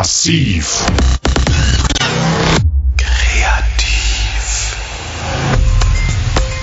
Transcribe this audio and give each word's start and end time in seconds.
Massiv. 0.00 0.86
Kreativ. 2.96 4.76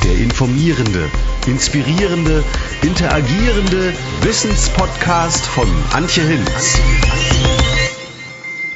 Der 0.04 0.16
informierende, 0.18 1.08
inspirierende, 1.46 2.44
interagierende 2.82 3.94
Wissenspodcast 4.22 5.46
von 5.46 5.68
Antje 5.94 6.24
Hinz. 6.24 6.82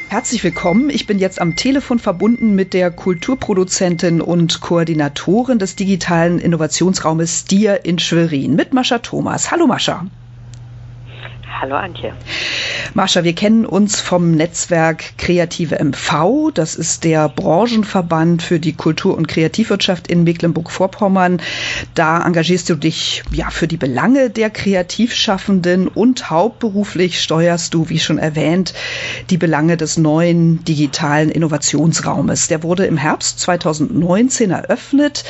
Herzlich 0.09 0.43
willkommen. 0.43 0.91
Ich 0.91 1.07
bin 1.07 1.17
jetzt 1.17 1.41
am 1.41 1.55
Telefon 1.55 1.97
verbunden 1.97 2.53
mit 2.53 2.75
der 2.75 2.91
Kulturproduzentin 2.91 4.21
und 4.21 4.61
Koordinatorin 4.61 5.57
des 5.57 5.75
digitalen 5.75 6.37
Innovationsraumes 6.37 7.39
Stier 7.39 7.83
in 7.83 7.97
Schwerin, 7.97 8.55
mit 8.55 8.75
Mascha 8.75 8.99
Thomas. 8.99 9.49
Hallo 9.49 9.65
Mascha. 9.65 10.05
Hallo 11.59 11.75
Antje. 11.77 12.13
Marsha, 12.93 13.23
wir 13.23 13.31
kennen 13.31 13.65
uns 13.65 14.01
vom 14.01 14.31
Netzwerk 14.31 15.17
Kreative 15.17 15.81
MV. 15.81 16.51
Das 16.53 16.75
ist 16.75 17.05
der 17.05 17.29
Branchenverband 17.29 18.41
für 18.41 18.59
die 18.59 18.73
Kultur- 18.73 19.15
und 19.15 19.29
Kreativwirtschaft 19.29 20.09
in 20.09 20.25
Mecklenburg-Vorpommern. 20.25 21.41
Da 21.93 22.21
engagierst 22.21 22.69
du 22.69 22.75
dich 22.75 23.23
ja 23.31 23.49
für 23.49 23.69
die 23.69 23.77
Belange 23.77 24.29
der 24.29 24.49
Kreativschaffenden 24.49 25.87
und 25.87 26.29
hauptberuflich 26.29 27.21
steuerst 27.21 27.73
du, 27.73 27.87
wie 27.87 27.97
schon 27.97 28.17
erwähnt, 28.17 28.73
die 29.29 29.37
Belange 29.37 29.77
des 29.77 29.95
neuen 29.95 30.61
digitalen 30.65 31.29
Innovationsraumes. 31.29 32.49
Der 32.49 32.61
wurde 32.61 32.87
im 32.87 32.97
Herbst 32.97 33.39
2019 33.39 34.51
eröffnet 34.51 35.23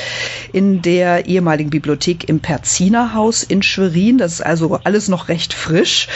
in 0.52 0.82
der 0.82 1.26
ehemaligen 1.26 1.70
Bibliothek 1.70 2.28
im 2.28 2.40
Perzinerhaus 2.40 3.44
in 3.44 3.62
Schwerin. 3.62 4.18
Das 4.18 4.32
ist 4.32 4.40
also 4.40 4.80
alles 4.82 5.06
noch 5.06 5.28
recht 5.28 5.54
frisch. 5.54 6.08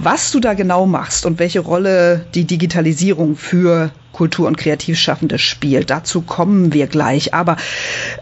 Was 0.00 0.32
du 0.32 0.40
da 0.40 0.54
genau 0.54 0.87
machst 0.88 1.26
und 1.26 1.38
welche 1.38 1.60
Rolle 1.60 2.26
die 2.34 2.44
Digitalisierung 2.44 3.36
für 3.36 3.90
Kultur- 4.12 4.48
und 4.48 4.58
Kreativschaffende 4.58 5.38
spielt. 5.38 5.90
Dazu 5.90 6.22
kommen 6.22 6.72
wir 6.72 6.88
gleich. 6.88 7.34
Aber 7.34 7.56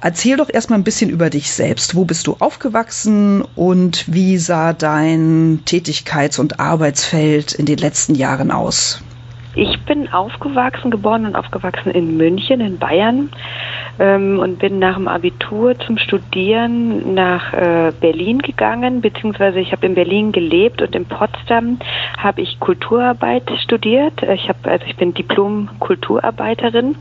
erzähl 0.03 0.37
doch 0.37 0.51
erstmal 0.53 0.79
ein 0.79 0.85
bisschen 0.85 1.09
über 1.09 1.31
dich 1.31 1.51
selbst. 1.51 1.95
Wo 1.95 2.05
bist 2.05 2.27
du 2.27 2.37
aufgewachsen 2.39 3.43
und 3.55 4.05
wie 4.07 4.37
sah 4.37 4.75
dein 4.75 5.63
Tätigkeits- 5.65 6.39
und 6.39 6.61
Arbeitsfeld 6.61 7.55
in 7.55 7.65
den 7.65 7.79
letzten 7.79 8.15
Jahren 8.15 8.51
aus? 8.51 9.01
Ich 9.57 9.81
bin 9.87 10.13
aufgewachsen, 10.13 10.91
geboren 10.91 11.25
und 11.25 11.35
aufgewachsen 11.35 11.91
in 11.91 12.19
München 12.19 12.61
in 12.61 12.79
Bayern 12.79 13.31
ähm, 13.99 14.39
und 14.39 14.59
bin 14.59 14.79
nach 14.79 14.97
dem 14.97 15.09
Abitur 15.09 15.79
zum 15.79 15.97
Studieren 15.97 17.15
nach 17.15 17.55
äh, 17.55 17.91
Berlin 17.99 18.41
gegangen, 18.41 19.01
beziehungsweise 19.01 19.59
ich 19.59 19.73
habe 19.73 19.87
in 19.87 19.95
Berlin 19.95 20.31
gelebt 20.31 20.83
und 20.83 20.95
in 20.95 21.07
Potsdam 21.07 21.79
habe 22.19 22.43
ich 22.43 22.61
Kulturarbeit 22.61 23.51
studiert. 23.63 24.23
Ich 24.23 24.47
habe 24.51 24.71
also 24.71 24.85
ich 24.87 24.97
bin 24.97 25.15
Diplom 25.15 25.71
Kulturarbeiterin 25.81 26.95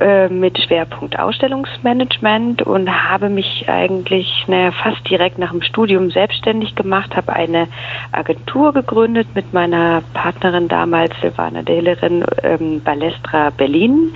äh, 0.00 0.28
mit 0.28 0.58
Schwerpunkt 0.58 1.18
Ausstellungsmanagement 1.18 2.62
und 2.62 2.90
habe 2.90 3.28
mich 3.28 3.68
eigentlich 3.68 4.44
naja, 4.46 4.72
fast 4.72 5.08
direkt 5.08 5.38
nach 5.38 5.50
dem 5.50 5.62
Studium 5.62 6.10
selbstständig 6.10 6.74
gemacht, 6.74 7.16
habe 7.16 7.32
eine 7.32 7.68
Agentur 8.12 8.72
gegründet 8.72 9.28
mit 9.34 9.52
meiner 9.52 10.02
Partnerin 10.12 10.68
damals, 10.68 11.12
Silvana 11.20 11.62
Dehlerin, 11.62 12.24
ähm, 12.42 12.82
Balestra 12.82 13.50
Berlin 13.50 14.12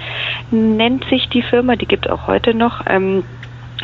nennt 0.51 1.05
sich 1.07 1.29
die 1.29 1.43
Firma, 1.43 1.77
die 1.77 1.87
gibt 1.87 2.07
es 2.07 2.13
auch 2.13 2.27
heute 2.27 2.55
noch. 2.55 2.85
Ähm, 2.87 3.25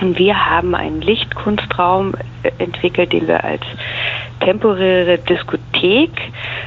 und 0.00 0.19
wir 0.19 0.50
haben 0.50 0.75
einen 0.75 1.00
Lichtkunstraum 1.00 2.14
äh, 2.42 2.50
entwickelt, 2.59 3.12
den 3.12 3.28
wir 3.28 3.45
als 3.45 3.62
temporäre 4.41 5.18
Diskothek 5.18 6.11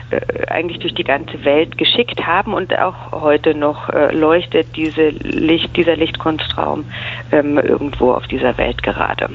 äh, 0.09 0.47
eigentlich 0.47 0.79
durch 0.79 0.93
die 0.95 1.03
ganze 1.03 1.43
Welt 1.43 1.77
geschickt 1.77 2.25
haben 2.25 2.53
und 2.53 2.77
auch 2.77 3.11
heute 3.11 3.53
noch 3.53 3.89
äh, 3.89 4.13
leuchtet 4.13 4.75
diese 4.75 5.09
Licht, 5.09 5.75
dieser 5.75 5.95
Lichtkunstraum 5.95 6.85
ähm, 7.31 7.57
irgendwo 7.57 8.13
auf 8.13 8.27
dieser 8.27 8.57
Welt 8.57 8.81
gerade. 8.83 9.29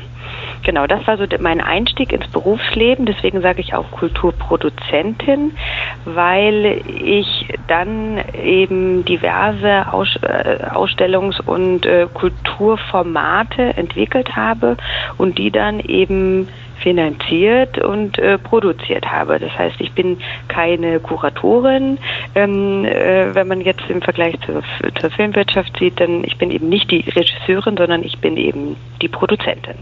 Genau, 0.63 0.87
das 0.87 1.05
war 1.07 1.19
so 1.19 1.25
mein 1.41 1.61
Einstieg 1.61 2.13
ins 2.13 2.29
Berufsleben. 2.29 3.05
Deswegen 3.05 3.41
sage 3.41 3.61
ich 3.61 3.75
auch 3.75 3.91
Kulturproduzentin, 3.91 5.53
weil 6.05 6.83
ich 6.87 7.49
dann 7.67 8.21
eben 8.43 9.05
diverse 9.05 9.93
Aus, 9.93 10.17
äh, 10.23 10.59
Ausstellungs- 10.73 11.41
und 11.41 11.85
äh, 11.85 12.07
Kulturformate 12.13 13.77
entwickelt 13.77 14.37
habe 14.37 14.77
und 15.19 15.39
die 15.39 15.51
dann 15.51 15.81
eben 15.81 16.49
finanziert 16.83 17.79
und 17.79 18.19
äh, 18.19 18.39
produziert 18.39 19.07
habe. 19.07 19.39
Das 19.39 19.53
heißt, 19.57 19.77
ich 19.81 19.93
bin 19.93 20.19
keine 20.49 21.01
Kuratorin. 21.01 21.99
Ähm, 22.35 22.85
äh, 22.85 23.35
wenn 23.35 23.49
man 23.49 23.61
jetzt 23.61 23.83
im 23.89 24.03
Vergleich 24.03 24.37
zur, 24.45 24.63
zur, 25.01 25.11
Filmwirtschaft 25.11 25.77
sieht, 25.79 26.01
dann 26.01 26.25
ich 26.25 26.37
bin 26.39 26.51
eben 26.51 26.69
nicht 26.69 26.91
die 26.91 27.01
Regisseurin, 27.01 27.77
sondern 27.77 28.03
ich 28.03 28.19
bin 28.19 28.37
eben 28.37 28.77
die 29.01 29.09
Produzentin. 29.09 29.75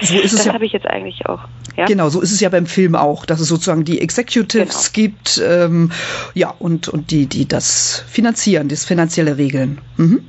So 0.00 0.14
ist 0.16 0.32
es 0.32 0.38
das 0.40 0.46
ja. 0.46 0.54
habe 0.54 0.66
ich 0.66 0.72
jetzt 0.72 0.86
eigentlich 0.86 1.26
auch. 1.26 1.40
Ja? 1.76 1.86
Genau, 1.86 2.08
so 2.08 2.20
ist 2.20 2.32
es 2.32 2.40
ja 2.40 2.48
beim 2.48 2.66
Film 2.66 2.94
auch, 2.94 3.24
dass 3.24 3.40
es 3.40 3.48
sozusagen 3.48 3.84
die 3.84 4.00
Executives 4.00 4.92
genau. 4.92 5.06
gibt, 5.06 5.42
ähm, 5.46 5.90
ja 6.34 6.52
und 6.58 6.88
und 6.88 7.10
die 7.10 7.26
die 7.26 7.46
das 7.46 8.04
finanzieren, 8.08 8.68
das 8.68 8.84
finanzielle 8.84 9.38
Regeln. 9.38 9.78
Mhm. 9.96 10.28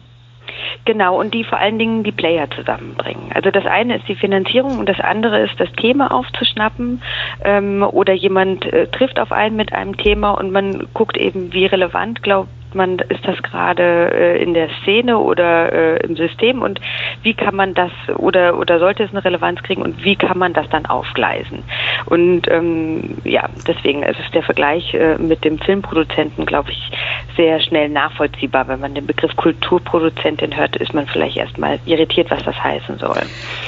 Genau, 0.86 1.20
und 1.20 1.34
die 1.34 1.44
vor 1.44 1.60
allen 1.60 1.78
Dingen 1.78 2.04
die 2.04 2.12
Player 2.12 2.50
zusammenbringen. 2.50 3.32
Also 3.34 3.52
das 3.52 3.66
eine 3.66 3.98
ist 3.98 4.08
die 4.08 4.16
Finanzierung 4.16 4.80
und 4.80 4.90
das 4.90 5.00
andere 5.00 5.42
ist 5.42 5.60
das 5.60 5.72
Thema 5.74 6.12
aufzuschnappen 6.12 7.02
ähm, 7.44 7.84
oder 7.84 8.14
jemand 8.14 8.66
äh, 8.66 8.88
trifft 8.88 9.20
auf 9.20 9.32
einen 9.32 9.56
mit 9.56 9.74
einem 9.74 9.96
Thema 9.98 10.32
und 10.32 10.52
man 10.52 10.88
guckt 10.94 11.18
eben, 11.18 11.54
wie 11.54 11.68
relevant 11.68 12.24
glaubt 12.24 12.50
man, 12.76 13.00
ist 13.00 13.26
das 13.26 13.42
gerade 13.42 14.12
äh, 14.14 14.44
in 14.44 14.54
der 14.54 14.70
Szene 14.82 15.18
oder 15.18 15.72
äh, 15.72 16.06
im 16.06 16.16
System 16.16 16.62
und 16.62 16.80
wie 17.24 17.34
kann 17.34 17.56
man 17.56 17.74
das 17.74 17.92
oder 18.18 18.58
oder 18.58 18.80
sollte 18.80 19.04
es 19.04 19.12
eine 19.12 19.24
Relevanz 19.24 19.62
kriegen 19.64 19.82
und 19.82 20.04
wie 20.04 20.16
kann 20.16 20.38
man 20.38 20.54
das 20.54 20.68
dann 20.70 20.86
aufgleisen? 20.86 21.64
Und 22.06 22.50
ähm, 22.50 23.18
ja, 23.24 23.50
deswegen 23.68 24.04
ist 24.04 24.20
es 24.24 24.32
der 24.32 24.44
Vergleich 24.44 24.94
äh, 24.94 25.18
mit 25.18 25.44
dem 25.44 25.60
Filmproduzenten, 25.60 26.46
glaube 26.46 26.72
ich, 26.72 26.92
sehr 27.36 27.60
schnell 27.62 27.90
nachvollziehbar. 27.90 28.68
Wenn 28.68 28.80
man 28.80 28.94
den 28.94 29.08
Begriff 29.08 29.36
Kulturproduzentin 29.36 30.56
hört, 30.56 30.76
ist 30.76 30.94
man 30.94 31.08
vielleicht 31.08 31.38
erstmal 31.38 31.80
irritiert, 31.86 32.32
was 32.32 32.44
das 32.44 32.62
heißen 32.62 33.00
soll. 33.00 33.22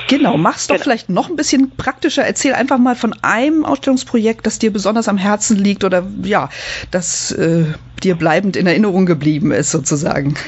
Genau, 0.07 0.37
mach's 0.37 0.67
doch 0.67 0.75
genau. 0.75 0.83
vielleicht 0.83 1.09
noch 1.09 1.29
ein 1.29 1.35
bisschen 1.35 1.71
praktischer. 1.75 2.23
Erzähl 2.23 2.53
einfach 2.53 2.77
mal 2.77 2.95
von 2.95 3.13
einem 3.21 3.65
Ausstellungsprojekt, 3.65 4.45
das 4.45 4.59
dir 4.59 4.71
besonders 4.71 5.07
am 5.07 5.17
Herzen 5.17 5.57
liegt 5.57 5.83
oder 5.83 6.03
ja, 6.23 6.49
das 6.91 7.31
äh, 7.31 7.65
dir 8.03 8.15
bleibend 8.15 8.55
in 8.55 8.67
Erinnerung 8.67 8.92
geblieben 9.05 9.51
ist, 9.51 9.71
sozusagen. 9.71 10.35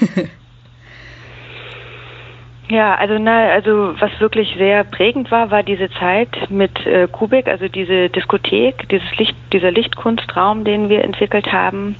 Ja, 2.67 2.95
also 2.95 3.19
na, 3.19 3.49
also 3.51 3.93
was 3.99 4.09
wirklich 4.19 4.55
sehr 4.57 4.83
prägend 4.83 5.29
war, 5.29 5.51
war 5.51 5.61
diese 5.61 5.87
Zeit 5.99 6.49
mit 6.49 6.83
äh, 6.87 7.07
Kubik, 7.07 7.47
also 7.47 7.67
diese 7.67 8.09
Diskothek, 8.09 8.89
dieses 8.89 9.15
Licht, 9.17 9.35
dieser 9.53 9.69
Lichtkunstraum, 9.69 10.63
den 10.63 10.89
wir 10.89 11.03
entwickelt 11.03 11.53
haben 11.53 11.95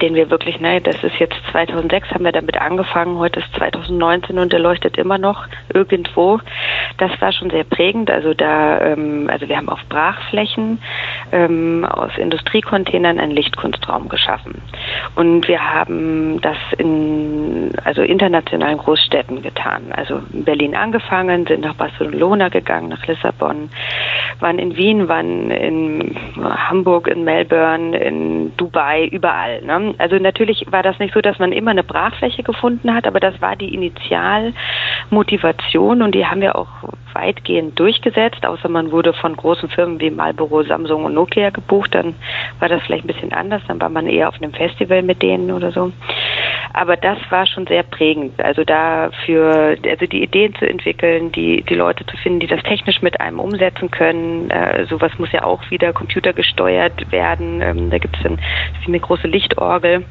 den 0.00 0.14
wir 0.14 0.30
wirklich, 0.30 0.60
ne, 0.60 0.80
das 0.80 1.02
ist 1.02 1.18
jetzt 1.18 1.36
2006 1.52 2.10
haben 2.10 2.24
wir 2.24 2.32
damit 2.32 2.60
angefangen, 2.60 3.18
heute 3.18 3.40
ist 3.40 3.54
2019 3.56 4.38
und 4.38 4.52
der 4.52 4.60
leuchtet 4.60 4.96
immer 4.96 5.18
noch 5.18 5.46
irgendwo. 5.72 6.40
Das 6.98 7.10
war 7.20 7.32
schon 7.32 7.50
sehr 7.50 7.64
prägend. 7.64 8.10
Also 8.10 8.34
da, 8.34 8.80
ähm, 8.80 9.28
also 9.30 9.48
wir 9.48 9.56
haben 9.56 9.68
auf 9.68 9.80
Brachflächen 9.88 10.80
ähm, 11.32 11.84
aus 11.84 12.12
Industriecontainern 12.16 13.18
einen 13.18 13.32
Lichtkunstraum 13.32 14.08
geschaffen 14.08 14.60
und 15.14 15.46
wir 15.48 15.62
haben 15.62 16.40
das 16.40 16.56
in 16.78 17.72
also 17.84 18.02
internationalen 18.02 18.78
Großstädten 18.78 19.42
getan. 19.42 19.92
Also 19.92 20.20
in 20.32 20.44
Berlin 20.44 20.74
angefangen, 20.74 21.46
sind 21.46 21.60
nach 21.60 21.74
Barcelona 21.74 22.48
gegangen, 22.48 22.88
nach 22.88 23.06
Lissabon, 23.06 23.70
waren 24.40 24.58
in 24.58 24.76
Wien, 24.76 25.08
waren 25.08 25.50
in 25.50 26.16
Hamburg, 26.36 27.08
in 27.08 27.24
Melbourne, 27.24 27.96
in 27.96 28.56
Dubai, 28.56 29.06
überall. 29.06 29.62
Ne? 29.62 29.83
Also 29.98 30.16
natürlich 30.16 30.64
war 30.70 30.82
das 30.82 30.98
nicht 30.98 31.12
so, 31.14 31.20
dass 31.20 31.38
man 31.38 31.52
immer 31.52 31.70
eine 31.70 31.84
Brachfläche 31.84 32.42
gefunden 32.42 32.94
hat, 32.94 33.06
aber 33.06 33.20
das 33.20 33.40
war 33.40 33.56
die 33.56 33.74
Initialmotivation 33.74 36.02
und 36.02 36.14
die 36.14 36.26
haben 36.26 36.40
wir 36.40 36.56
auch 36.56 36.68
weitgehend 37.12 37.78
durchgesetzt, 37.78 38.44
außer 38.44 38.68
man 38.68 38.90
wurde 38.90 39.12
von 39.12 39.36
großen 39.36 39.68
Firmen 39.68 40.00
wie 40.00 40.10
Marlboro, 40.10 40.64
Samsung 40.64 41.04
und 41.04 41.14
Nokia 41.14 41.50
gebucht, 41.50 41.94
dann 41.94 42.16
war 42.58 42.68
das 42.68 42.82
vielleicht 42.82 43.04
ein 43.04 43.08
bisschen 43.08 43.32
anders, 43.32 43.62
dann 43.68 43.80
war 43.80 43.88
man 43.88 44.06
eher 44.06 44.28
auf 44.28 44.36
einem 44.36 44.52
Festival 44.52 45.02
mit 45.02 45.22
denen 45.22 45.52
oder 45.52 45.70
so. 45.70 45.92
Aber 46.76 46.96
das 46.96 47.18
war 47.30 47.46
schon 47.46 47.68
sehr 47.68 47.84
prägend. 47.84 48.42
Also 48.42 48.64
dafür, 48.64 49.76
also 49.88 50.06
die 50.06 50.24
Ideen 50.24 50.56
zu 50.56 50.68
entwickeln, 50.68 51.30
die, 51.30 51.62
die 51.62 51.76
Leute 51.76 52.04
zu 52.04 52.16
finden, 52.16 52.40
die 52.40 52.48
das 52.48 52.64
technisch 52.64 53.00
mit 53.00 53.20
einem 53.20 53.38
umsetzen 53.38 53.92
können. 53.92 54.50
Äh, 54.50 54.84
sowas 54.86 55.12
muss 55.18 55.30
ja 55.30 55.44
auch 55.44 55.62
wieder 55.70 55.92
computergesteuert 55.92 57.12
werden. 57.12 57.62
Ähm, 57.62 57.90
da 57.90 57.98
gibt 57.98 58.16
es 58.16 58.24
dann 58.24 58.40
eine 58.86 58.98
große 58.98 59.28
Lichtorgel 59.28 59.63
ähm, 59.84 60.04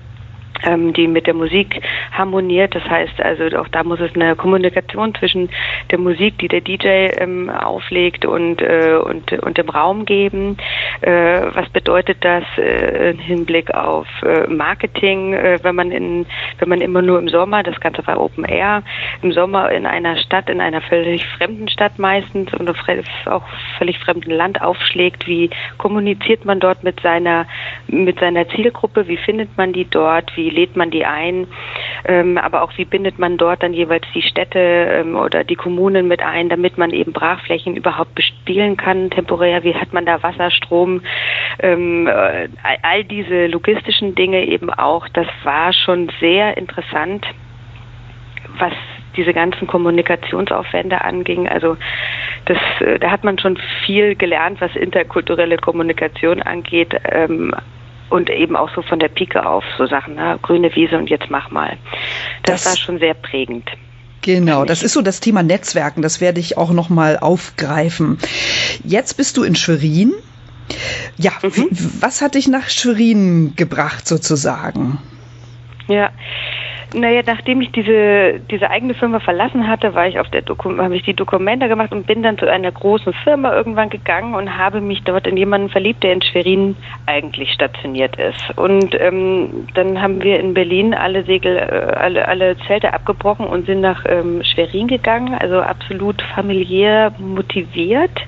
die 0.94 1.07
mit 1.07 1.27
der 1.27 1.33
Musik 1.33 1.81
harmoniert. 2.11 2.73
Das 2.73 2.83
heißt 2.83 3.21
also, 3.21 3.57
auch 3.57 3.67
da 3.67 3.83
muss 3.83 4.00
es 4.00 4.13
eine 4.15 4.35
Kommunikation 4.35 5.13
zwischen 5.15 5.50
der 5.91 6.00
Musik, 6.00 6.38
die 6.39 6.47
der 6.47 6.61
DJ 6.61 6.88
ähm, 7.17 7.50
auflegt 7.50 8.25
und, 8.25 8.61
äh, 8.61 8.97
und, 9.03 9.31
und 9.33 9.57
dem 9.57 9.69
Raum 9.69 10.05
geben. 10.05 10.57
Äh, 11.01 11.41
was 11.53 11.67
bedeutet 11.69 12.17
das 12.21 12.44
äh, 12.57 13.11
im 13.11 13.19
Hinblick 13.19 13.73
auf 13.73 14.07
äh, 14.23 14.47
Marketing, 14.47 15.33
äh, 15.33 15.59
wenn 15.63 15.75
man 15.75 15.91
in, 15.91 16.25
wenn 16.59 16.69
man 16.69 16.81
immer 16.81 17.01
nur 17.01 17.19
im 17.19 17.27
Sommer, 17.27 17.63
das 17.63 17.79
Ganze 17.79 18.05
war 18.07 18.19
Open 18.19 18.45
Air, 18.45 18.83
im 19.21 19.31
Sommer 19.33 19.71
in 19.71 19.85
einer 19.85 20.17
Stadt, 20.17 20.50
in 20.50 20.61
einer 20.61 20.81
völlig 20.81 21.25
fremden 21.38 21.67
Stadt 21.67 22.00
meistens 22.00 22.53
und 22.53 22.69
auch 22.69 23.44
völlig 23.77 24.00
fremden 24.00 24.31
Land 24.31 24.61
aufschlägt, 24.61 25.27
wie 25.27 25.50
kommuniziert 25.77 26.45
man 26.45 26.59
dort 26.59 26.83
mit 26.83 27.00
seiner, 27.01 27.45
mit 27.88 28.19
seiner 28.19 28.47
Zielgruppe, 28.50 29.07
wie 29.07 29.17
findet 29.17 29.57
man 29.57 29.73
die 29.73 29.85
dort, 29.85 30.35
wie 30.38 30.43
lädt 30.50 30.75
man 30.75 30.92
die 30.92 31.06
ein, 31.06 31.48
ähm, 32.06 32.38
aber 32.38 32.63
auch 32.63 32.72
wie 32.78 32.86
bindet 32.86 33.19
man 33.19 33.38
dort 33.38 33.63
dann 33.63 33.74
jeweils 33.74 34.06
die 34.13 34.22
Städte 34.22 34.60
ähm, 34.60 35.16
oder 35.16 35.44
die 35.44 35.56
Kommunen 35.56 36.07
mit 36.07 36.22
ein, 36.22 36.50
damit 36.50 36.78
man 36.78 36.92
eben 36.92 37.13
Brachflächen 37.13 37.75
überhaupt 37.75 38.16
bespielen 38.16 38.78
kann, 38.78 39.10
temporär, 39.10 39.63
wie 39.63 39.75
hat 39.75 39.94
man 39.94 40.06
da 40.06 40.22
Wasser, 40.24 40.51
Strom, 40.51 41.01
ähm, 41.60 42.07
äh, 42.07 42.48
all 42.81 43.04
diese 43.04 43.48
logistischen 43.48 44.16
Dinge 44.16 44.45
eben 44.45 44.69
auch, 44.69 45.07
das 45.10 45.28
war 45.44 45.74
schon 45.74 46.12
sehr 46.19 46.57
interessant, 46.57 47.25
was 48.57 48.74
diese 49.16 49.34
ganzen 49.34 49.68
Kommunikationsaufwände 49.68 51.01
anging. 51.01 51.48
Also 51.48 51.78
das, 52.46 52.57
äh, 52.80 53.00
da 53.00 53.12
hat 53.12 53.24
man 53.24 53.38
schon 53.39 53.57
viel 53.86 54.16
gelernt, 54.16 54.60
was 54.62 54.75
interkulturelle 54.75 55.57
Kommunikation 55.57 56.42
angeht. 56.42 56.96
Ähm, 57.10 57.54
und 58.13 58.30
eben 58.30 58.56
auch 58.56 58.69
so 58.75 58.83
von 58.83 59.00
der 59.00 59.07
Pike 59.07 59.44
auf, 59.44 59.63
so 59.75 59.88
Sachen, 59.88 60.13
na, 60.18 60.38
grüne 60.39 60.74
Wiese 60.75 61.00
und 61.00 61.10
jetzt 61.10 61.31
mach 61.31 61.50
mal. 61.50 61.77
Das, 62.44 62.63
das 62.63 62.71
war 62.71 62.77
schon 62.77 63.00
sehr 63.00 63.15
prägend. 63.15 63.68
Genau, 64.21 64.65
das 64.65 64.83
ist 64.83 64.94
so 64.94 65.01
das 65.01 65.19
Thema 65.19 65.42
Netzwerken, 65.42 66.04
das 66.04 66.21
werde 66.21 66.39
ich 66.39 66.56
auch 66.56 66.71
noch 66.71 66.89
mal 66.89 67.18
aufgreifen. 67.18 68.19
Jetzt 68.83 69.18
bist 69.18 69.36
du 69.36 69.44
in 69.44 69.56
Schwerin. 69.56 70.13
Ja, 71.18 71.31
mhm. 71.42 71.69
was 72.01 72.21
hat 72.21 72.36
dich 72.36 72.48
nach 72.48 72.69
Schwerin 72.69 73.56
gebracht 73.56 74.07
sozusagen? 74.07 75.00
Ja, 75.88 76.12
naja, 76.94 77.22
nachdem 77.25 77.62
ich 77.62 77.72
diese, 77.72 78.40
diese 78.51 78.69
eigene 78.69 78.94
Firma 78.94 79.19
verlassen 79.19 79.68
hatte, 79.68 79.94
war 79.94 80.07
ich 80.07 80.19
auf 80.19 80.30
der 80.30 80.42
Doku 80.42 80.78
habe 80.78 80.95
ich 80.95 81.04
die 81.04 81.13
Dokumente 81.13 81.68
gemacht 81.68 81.92
und 81.92 82.07
bin 82.07 82.24
dann 82.24 82.38
zu 82.38 82.50
einer 82.50 82.72
großen 82.72 83.13
Firma 83.24 83.54
irgendwann 83.56 83.90
gegangen 83.90 84.36
und 84.36 84.57
habe 84.57 84.81
mich 84.81 85.04
dort 85.04 85.28
in 85.28 85.38
jemanden 85.38 85.69
verliebt, 85.69 86.04
der 86.04 86.13
in 86.13 86.22
Schwerin 86.22 86.75
eigentlich 87.06 87.51
stationiert 87.51 88.16
ist. 88.18 88.57
Und 88.57 88.95
ähm, 89.00 89.68
dann 89.74 90.01
haben 90.01 90.22
wir 90.24 90.40
in 90.40 90.54
Berlin 90.54 90.94
alle 90.94 91.24
Segel, 91.24 91.57
äh, 91.57 91.94
alle, 91.95 92.28
alle 92.28 92.57
Zelte 92.68 92.94
abgebrochen 92.94 93.46
und 93.46 93.66
sind 93.66 93.81
nach 93.81 94.04
ähm, 94.07 94.44
Schwerin 94.44 94.88
gegangen, 94.88 95.34
also 95.34 95.62
absolut 95.62 96.22
familiär 96.36 97.13
motiviert. 97.18 98.22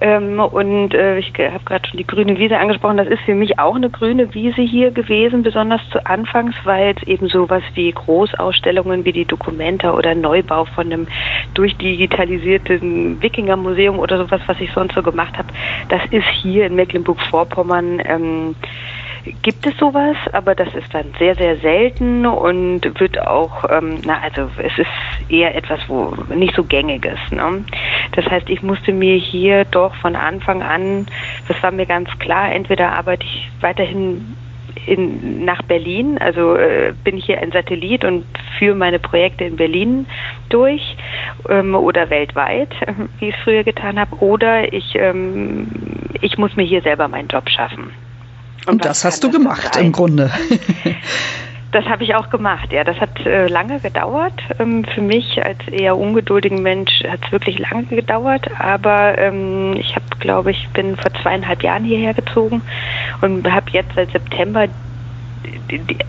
Ähm, 0.00 0.38
und 0.40 0.94
äh, 0.94 1.18
ich 1.18 1.32
habe 1.38 1.64
gerade 1.64 1.88
schon 1.88 1.98
die 1.98 2.06
grüne 2.06 2.38
Wiese 2.38 2.58
angesprochen. 2.58 2.98
Das 2.98 3.08
ist 3.08 3.22
für 3.22 3.34
mich 3.34 3.58
auch 3.58 3.74
eine 3.74 3.90
grüne 3.90 4.34
Wiese 4.34 4.60
hier 4.60 4.90
gewesen, 4.90 5.42
besonders 5.42 5.80
zu 5.90 6.04
Anfangs, 6.04 6.54
weil 6.64 6.94
es 6.96 7.02
eben 7.08 7.28
sowas 7.28 7.62
wie 7.76 7.92
Großausstellungen 7.92 9.04
wie 9.04 9.12
die 9.12 9.24
Documenta 9.24 9.92
oder 9.92 10.14
Neubau 10.14 10.64
von 10.64 10.86
einem 10.86 11.06
durchdigitalisierten 11.54 13.22
Wikingermuseum 13.22 13.98
oder 13.98 14.18
sowas, 14.18 14.40
was 14.46 14.60
ich 14.60 14.72
sonst 14.72 14.94
so 14.94 15.02
gemacht 15.02 15.36
habe, 15.38 15.48
das 15.88 16.02
ist 16.10 16.26
hier 16.42 16.66
in 16.66 16.74
Mecklenburg-Vorpommern 16.74 18.02
ähm, 18.04 18.56
gibt 19.42 19.66
es 19.66 19.76
sowas, 19.78 20.16
aber 20.32 20.54
das 20.54 20.72
ist 20.74 20.92
dann 20.94 21.06
sehr, 21.18 21.34
sehr 21.34 21.56
selten 21.58 22.26
und 22.26 22.82
wird 23.00 23.18
auch, 23.18 23.64
ähm, 23.70 24.00
na, 24.04 24.20
also 24.22 24.48
es 24.58 24.78
ist 24.78 25.30
eher 25.30 25.54
etwas, 25.54 25.80
wo 25.88 26.14
nicht 26.34 26.54
so 26.54 26.64
gängiges. 26.64 27.18
Ne? 27.30 27.64
Das 28.12 28.26
heißt, 28.26 28.48
ich 28.48 28.62
musste 28.62 28.92
mir 28.92 29.16
hier 29.16 29.64
doch 29.64 29.94
von 29.96 30.16
Anfang 30.16 30.62
an, 30.62 31.06
das 31.48 31.60
war 31.62 31.70
mir 31.70 31.86
ganz 31.86 32.08
klar, 32.18 32.52
entweder 32.52 32.92
arbeite 32.92 33.24
ich 33.24 33.50
weiterhin 33.60 34.36
in, 34.86 35.44
nach 35.44 35.62
Berlin, 35.62 36.18
also 36.18 36.56
äh, 36.56 36.94
bin 37.04 37.18
ich 37.18 37.26
hier 37.26 37.40
ein 37.40 37.52
Satellit 37.52 38.04
und 38.04 38.24
führe 38.58 38.76
meine 38.76 38.98
Projekte 38.98 39.44
in 39.44 39.56
Berlin 39.56 40.06
durch 40.48 40.96
ähm, 41.48 41.74
oder 41.74 42.08
weltweit, 42.10 42.70
wie 43.18 43.28
ich 43.28 43.34
es 43.34 43.42
früher 43.42 43.64
getan 43.64 43.98
habe, 43.98 44.16
oder 44.16 44.72
ich, 44.72 44.94
ähm, 44.94 45.68
ich 46.20 46.38
muss 46.38 46.56
mir 46.56 46.64
hier 46.64 46.82
selber 46.82 47.08
meinen 47.08 47.28
Job 47.28 47.48
schaffen. 47.50 47.90
Und, 48.66 48.72
und 48.72 48.84
das 48.84 49.04
hast 49.04 49.22
du 49.22 49.30
gemacht 49.30 49.76
im 49.76 49.92
Grunde. 49.92 50.30
Das 51.76 51.84
habe 51.84 52.04
ich 52.04 52.14
auch 52.14 52.30
gemacht, 52.30 52.72
ja. 52.72 52.84
Das 52.84 52.98
hat 53.02 53.26
äh, 53.26 53.48
lange 53.48 53.78
gedauert. 53.80 54.32
Ähm, 54.58 54.82
für 54.94 55.02
mich 55.02 55.44
als 55.44 55.58
eher 55.68 55.98
ungeduldigen 55.98 56.62
Mensch 56.62 57.04
hat 57.06 57.20
es 57.26 57.32
wirklich 57.32 57.58
lange 57.58 57.84
gedauert. 57.84 58.48
Aber 58.58 59.18
ähm, 59.18 59.74
ich 59.78 59.94
habe, 59.94 60.06
glaube 60.18 60.52
ich, 60.52 60.66
bin 60.70 60.96
vor 60.96 61.12
zweieinhalb 61.20 61.62
Jahren 61.62 61.84
hierher 61.84 62.14
gezogen 62.14 62.62
und 63.20 63.52
habe 63.52 63.70
jetzt 63.72 63.90
seit 63.94 64.10
September 64.10 64.68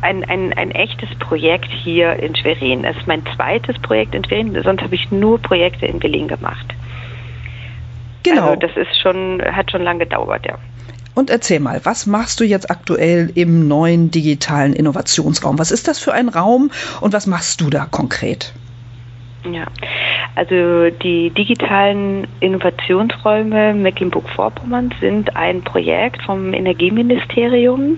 ein, 0.04 0.24
ein, 0.30 0.54
ein 0.54 0.72
echtes 0.72 1.14
Projekt 1.20 1.70
hier 1.70 2.14
in 2.14 2.34
Schwerin. 2.34 2.84
Das 2.84 2.96
ist 2.96 3.06
mein 3.06 3.26
zweites 3.36 3.78
Projekt 3.80 4.16
in 4.16 4.24
Schwerin. 4.24 4.58
Sonst 4.64 4.84
habe 4.84 4.96
ich 4.96 5.12
nur 5.12 5.38
Projekte 5.38 5.86
in 5.86 6.00
Berlin 6.00 6.30
gemacht. 6.30 6.74
Genau. 8.24 8.52
Also 8.52 8.56
das 8.56 8.78
ist 8.78 9.02
schon, 9.02 9.42
hat 9.42 9.70
schon 9.70 9.84
lange 9.84 10.00
gedauert, 10.00 10.46
ja. 10.46 10.58
Und 11.18 11.32
erzähl 11.32 11.60
mal, 11.60 11.82
was 11.84 12.06
machst 12.06 12.40
du 12.40 12.44
jetzt 12.44 12.70
aktuell 12.70 13.32
im 13.34 13.68
neuen 13.68 14.12
digitalen 14.12 14.74
Innovationsraum? 14.74 15.58
Was 15.58 15.72
ist 15.72 15.88
das 15.88 15.98
für 15.98 16.14
ein 16.14 16.30
Raum 16.30 16.70
und 17.02 17.12
was 17.12 17.26
machst 17.26 17.60
du 17.60 17.72
da 17.72 17.86
konkret? 17.86 18.54
Ja, 19.52 19.66
also 20.36 20.92
die 21.02 21.32
digitalen 21.32 22.28
Innovationsräume 22.40 23.74
Mecklenburg-Vorpommern 23.74 24.94
sind 25.02 25.36
ein 25.36 25.64
Projekt 25.64 26.22
vom 26.22 26.54
Energieministerium 26.54 27.98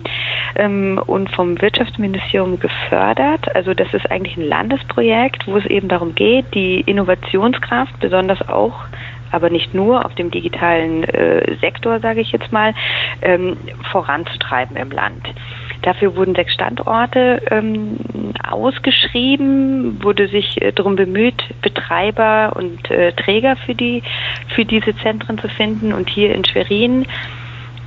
ähm, 0.56 1.02
und 1.06 1.30
vom 1.32 1.62
Wirtschaftsministerium 1.62 2.58
gefördert. 2.58 3.54
Also 3.54 3.74
das 3.74 3.94
ist 3.94 4.10
eigentlich 4.10 4.38
ein 4.38 4.48
Landesprojekt, 4.48 5.46
wo 5.46 5.58
es 5.58 5.66
eben 5.66 5.90
darum 5.90 6.16
geht, 6.16 6.46
die 6.54 6.80
Innovationskraft 6.80 8.00
besonders 8.00 8.48
auch 8.48 8.76
aber 9.32 9.50
nicht 9.50 9.74
nur 9.74 10.06
auf 10.06 10.16
dem 10.16 10.32
digitalen 10.32 11.04
äh, 11.04 11.56
Sektor, 11.62 12.00
sage 12.00 12.22
ich 12.22 12.32
jetzt 12.32 12.52
mal, 12.52 12.74
ähm, 13.22 13.58
voranzutreiben 13.92 14.76
im 14.78 14.92
Land. 14.92 15.28
Dafür 15.82 16.16
wurden 16.16 16.36
sechs 16.36 16.54
Standorte 16.54 17.42
ähm, 17.52 17.98
ausgeschrieben, 18.48 20.04
wurde 20.04 20.28
sich 20.28 20.62
äh, 20.62 20.72
darum 20.74 20.96
bemüht, 20.96 21.42
Betreiber 21.62 22.54
und 22.56 22.92
äh, 22.92 23.14
Träger 23.14 23.56
für 23.56 23.76
die 23.76 24.04
für 24.56 24.66
diese 24.66 24.96
Zentren 24.98 25.38
zu 25.38 25.48
finden. 25.48 25.94
Und 25.94 26.10
hier 26.10 26.34
in 26.36 26.44
Schwerin 26.44 27.06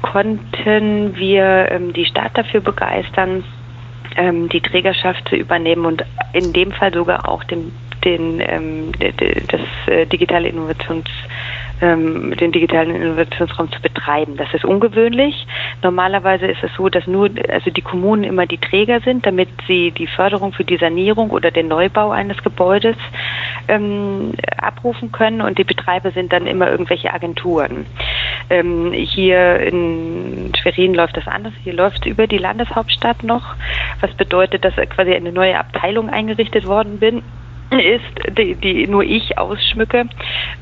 konnten 0.00 1.16
wir 1.16 1.71
ähm, 1.71 1.93
die 1.93 2.07
Stadt 2.07 2.33
dafür 2.35 2.61
begeistern, 2.61 3.45
ähm, 4.16 4.49
die 4.49 4.61
Trägerschaft 4.61 5.28
zu 5.28 5.37
übernehmen 5.37 5.85
und 5.85 6.05
in 6.33 6.52
dem 6.52 6.73
Fall 6.73 6.93
sogar 6.93 7.28
auch 7.28 7.45
den 7.45 7.73
den, 8.04 8.40
ähm, 8.40 8.92
das 8.99 9.61
äh, 9.87 10.06
digitale 10.06 10.49
Innovations 10.49 11.09
ähm, 11.82 12.35
den 12.37 12.52
digitalen 12.52 12.94
Innovationsraum 12.94 13.71
zu 13.73 13.82
betreiben. 13.82 14.37
Das 14.37 14.54
ist 14.54 14.64
ungewöhnlich. 14.64 15.47
Normalerweise 15.82 16.47
ist 16.47 16.62
es 16.62 16.71
so, 16.76 16.88
dass 16.88 17.06
nur 17.06 17.28
also 17.49 17.71
die 17.71 17.82
Kommunen 17.82 18.25
immer 18.25 18.47
die 18.47 18.59
Träger 18.59 19.00
sind, 19.00 19.26
damit 19.26 19.49
sie 19.66 19.90
die 19.90 20.06
Förderung 20.06 20.52
für 20.52 20.64
die 20.64 20.76
Sanierung 20.76 21.30
oder 21.30 21.50
den 21.50 21.68
Neubau 21.68 22.11
eines 22.11 22.42
Gebäudes 22.42 22.97
ähm, 23.66 24.32
abrufen 24.56 25.11
können 25.11 25.40
und 25.40 25.59
die 25.59 25.64
Betreiber 25.64 26.12
sind 26.12 26.32
dann 26.32 26.47
immer 26.47 26.71
irgendwelche 26.71 27.12
Agenturen. 27.12 27.87
Ähm, 28.49 28.92
hier 28.92 29.59
in 29.61 30.52
Schwerin 30.61 30.94
läuft 30.94 31.16
das 31.16 31.26
anders. 31.26 31.52
Hier 31.64 31.73
läuft 31.73 32.06
es 32.06 32.12
über 32.12 32.28
die 32.28 32.38
Landeshauptstadt 32.38 33.25
noch, 33.25 33.56
was 34.00 34.12
bedeutet, 34.14 34.64
dass 34.64 34.76
quasi 34.76 35.12
eine 35.14 35.32
neue 35.32 35.59
Abteilung 35.59 36.09
eingerichtet 36.09 36.66
worden 36.66 36.99
bin 36.99 37.23
ist, 37.79 38.38
die, 38.38 38.55
die 38.55 38.87
nur 38.87 39.05
ich 39.05 39.38
ausschmücke 39.38 40.07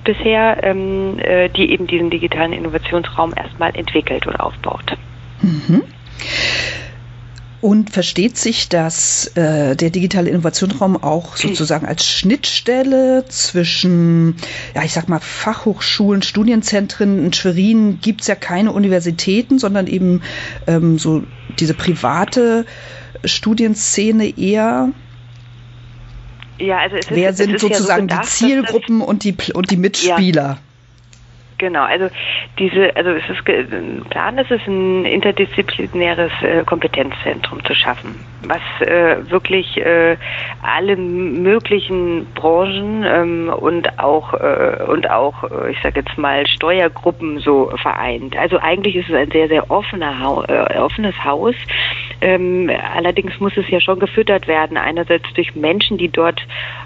bisher, 0.04 0.62
ähm, 0.62 1.18
äh, 1.18 1.48
die 1.48 1.70
eben 1.72 1.86
diesen 1.86 2.10
digitalen 2.10 2.52
Innovationsraum 2.52 3.32
erstmal 3.36 3.74
entwickelt 3.76 4.26
und 4.26 4.36
aufbaut. 4.36 4.96
Mhm. 5.42 5.82
Und 7.60 7.90
versteht 7.90 8.38
sich 8.38 8.70
das, 8.70 9.26
äh, 9.36 9.76
der 9.76 9.90
digitale 9.90 10.30
Innovationsraum 10.30 11.02
auch 11.02 11.36
sozusagen 11.36 11.86
als 11.86 12.06
Schnittstelle 12.06 13.26
zwischen, 13.28 14.36
ja, 14.74 14.82
ich 14.82 14.92
sag 14.92 15.08
mal, 15.08 15.20
Fachhochschulen, 15.20 16.22
Studienzentren? 16.22 17.26
In 17.26 17.32
Schwerin 17.32 18.00
gibt 18.00 18.22
es 18.22 18.28
ja 18.28 18.34
keine 18.34 18.72
Universitäten, 18.72 19.58
sondern 19.58 19.86
eben 19.86 20.22
ähm, 20.66 20.98
so 20.98 21.22
diese 21.58 21.74
private 21.74 22.64
Studienszene 23.24 24.38
eher. 24.38 24.90
Ja, 26.60 26.78
also 26.78 26.96
Wer 27.08 27.30
ist, 27.30 27.38
sind 27.38 27.58
sozusagen 27.58 28.08
ja 28.08 28.22
so 28.22 28.22
gedacht, 28.22 28.24
die 28.24 28.28
Zielgruppen 28.28 29.00
und 29.00 29.24
die, 29.24 29.34
und 29.54 29.70
die 29.70 29.76
Mitspieler? 29.76 30.42
Ja. 30.42 30.58
Genau, 31.60 31.82
also 31.82 32.08
diese, 32.58 32.96
also 32.96 33.10
es 33.10 33.22
ist 33.28 33.46
ein 33.46 34.02
Plan, 34.08 34.38
ist 34.38 34.50
es 34.50 34.66
ein 34.66 35.04
interdisziplinäres 35.04 36.32
äh, 36.40 36.64
Kompetenzzentrum 36.64 37.62
zu 37.66 37.74
schaffen, 37.74 38.14
was 38.46 38.62
äh, 38.88 39.30
wirklich 39.30 39.76
äh, 39.76 40.16
alle 40.62 40.96
möglichen 40.96 42.24
Branchen 42.34 43.04
ähm, 43.06 43.52
und 43.54 43.98
auch 43.98 44.32
äh, 44.32 44.84
und 44.88 45.10
auch, 45.10 45.44
äh, 45.44 45.72
ich 45.72 45.82
sage 45.82 46.00
jetzt 46.00 46.16
mal 46.16 46.46
Steuergruppen 46.46 47.40
so 47.40 47.70
vereint. 47.76 48.38
Also 48.38 48.56
eigentlich 48.58 48.96
ist 48.96 49.10
es 49.10 49.14
ein 49.14 49.30
sehr 49.30 49.48
sehr 49.48 49.70
offener 49.70 50.18
ha 50.18 50.80
offenes 50.82 51.14
Haus. 51.22 51.54
Ähm, 52.20 52.70
allerdings 52.94 53.38
muss 53.40 53.56
es 53.56 53.68
ja 53.70 53.80
schon 53.80 53.98
gefüttert 53.98 54.46
werden, 54.46 54.76
einerseits 54.76 55.32
durch 55.34 55.54
Menschen, 55.54 55.98
die 55.98 56.08
dort 56.08 56.40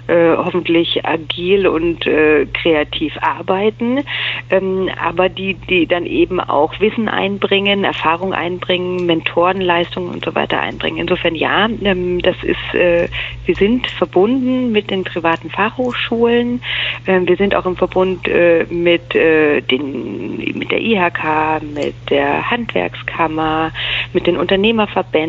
hoffentlich 0.07 1.03
agil 1.03 1.65
und 1.65 2.01
kreativ 2.01 3.17
arbeiten. 3.21 4.03
Ähm, 4.51 4.89
aber 5.01 5.29
die, 5.29 5.55
die 5.55 5.87
dann 5.87 6.05
eben 6.05 6.39
auch 6.39 6.79
Wissen 6.79 7.07
einbringen, 7.07 7.83
Erfahrung 7.83 8.33
einbringen, 8.33 9.05
Mentorenleistungen 9.05 10.13
und 10.13 10.23
so 10.23 10.35
weiter 10.35 10.59
einbringen. 10.59 10.99
Insofern 10.99 11.35
ja, 11.35 11.67
ähm, 11.83 12.21
das 12.21 12.35
ist, 12.43 12.73
äh, 12.73 13.07
wir 13.45 13.55
sind 13.55 13.87
verbunden 13.87 14.71
mit 14.71 14.91
den 14.91 15.03
privaten 15.03 15.49
Fachhochschulen, 15.49 16.61
ähm, 17.07 17.27
wir 17.27 17.37
sind 17.37 17.55
auch 17.55 17.65
im 17.65 17.75
Verbund 17.75 18.27
äh, 18.27 18.65
mit, 18.69 19.15
äh, 19.15 19.61
den, 19.61 20.37
mit 20.37 20.71
der 20.71 20.81
IHK, 20.81 21.63
mit 21.73 21.95
der 22.09 22.49
Handwerkskammer, 22.49 23.71
mit 24.13 24.27
den 24.27 24.37
Unternehmerverbänden, 24.37 25.24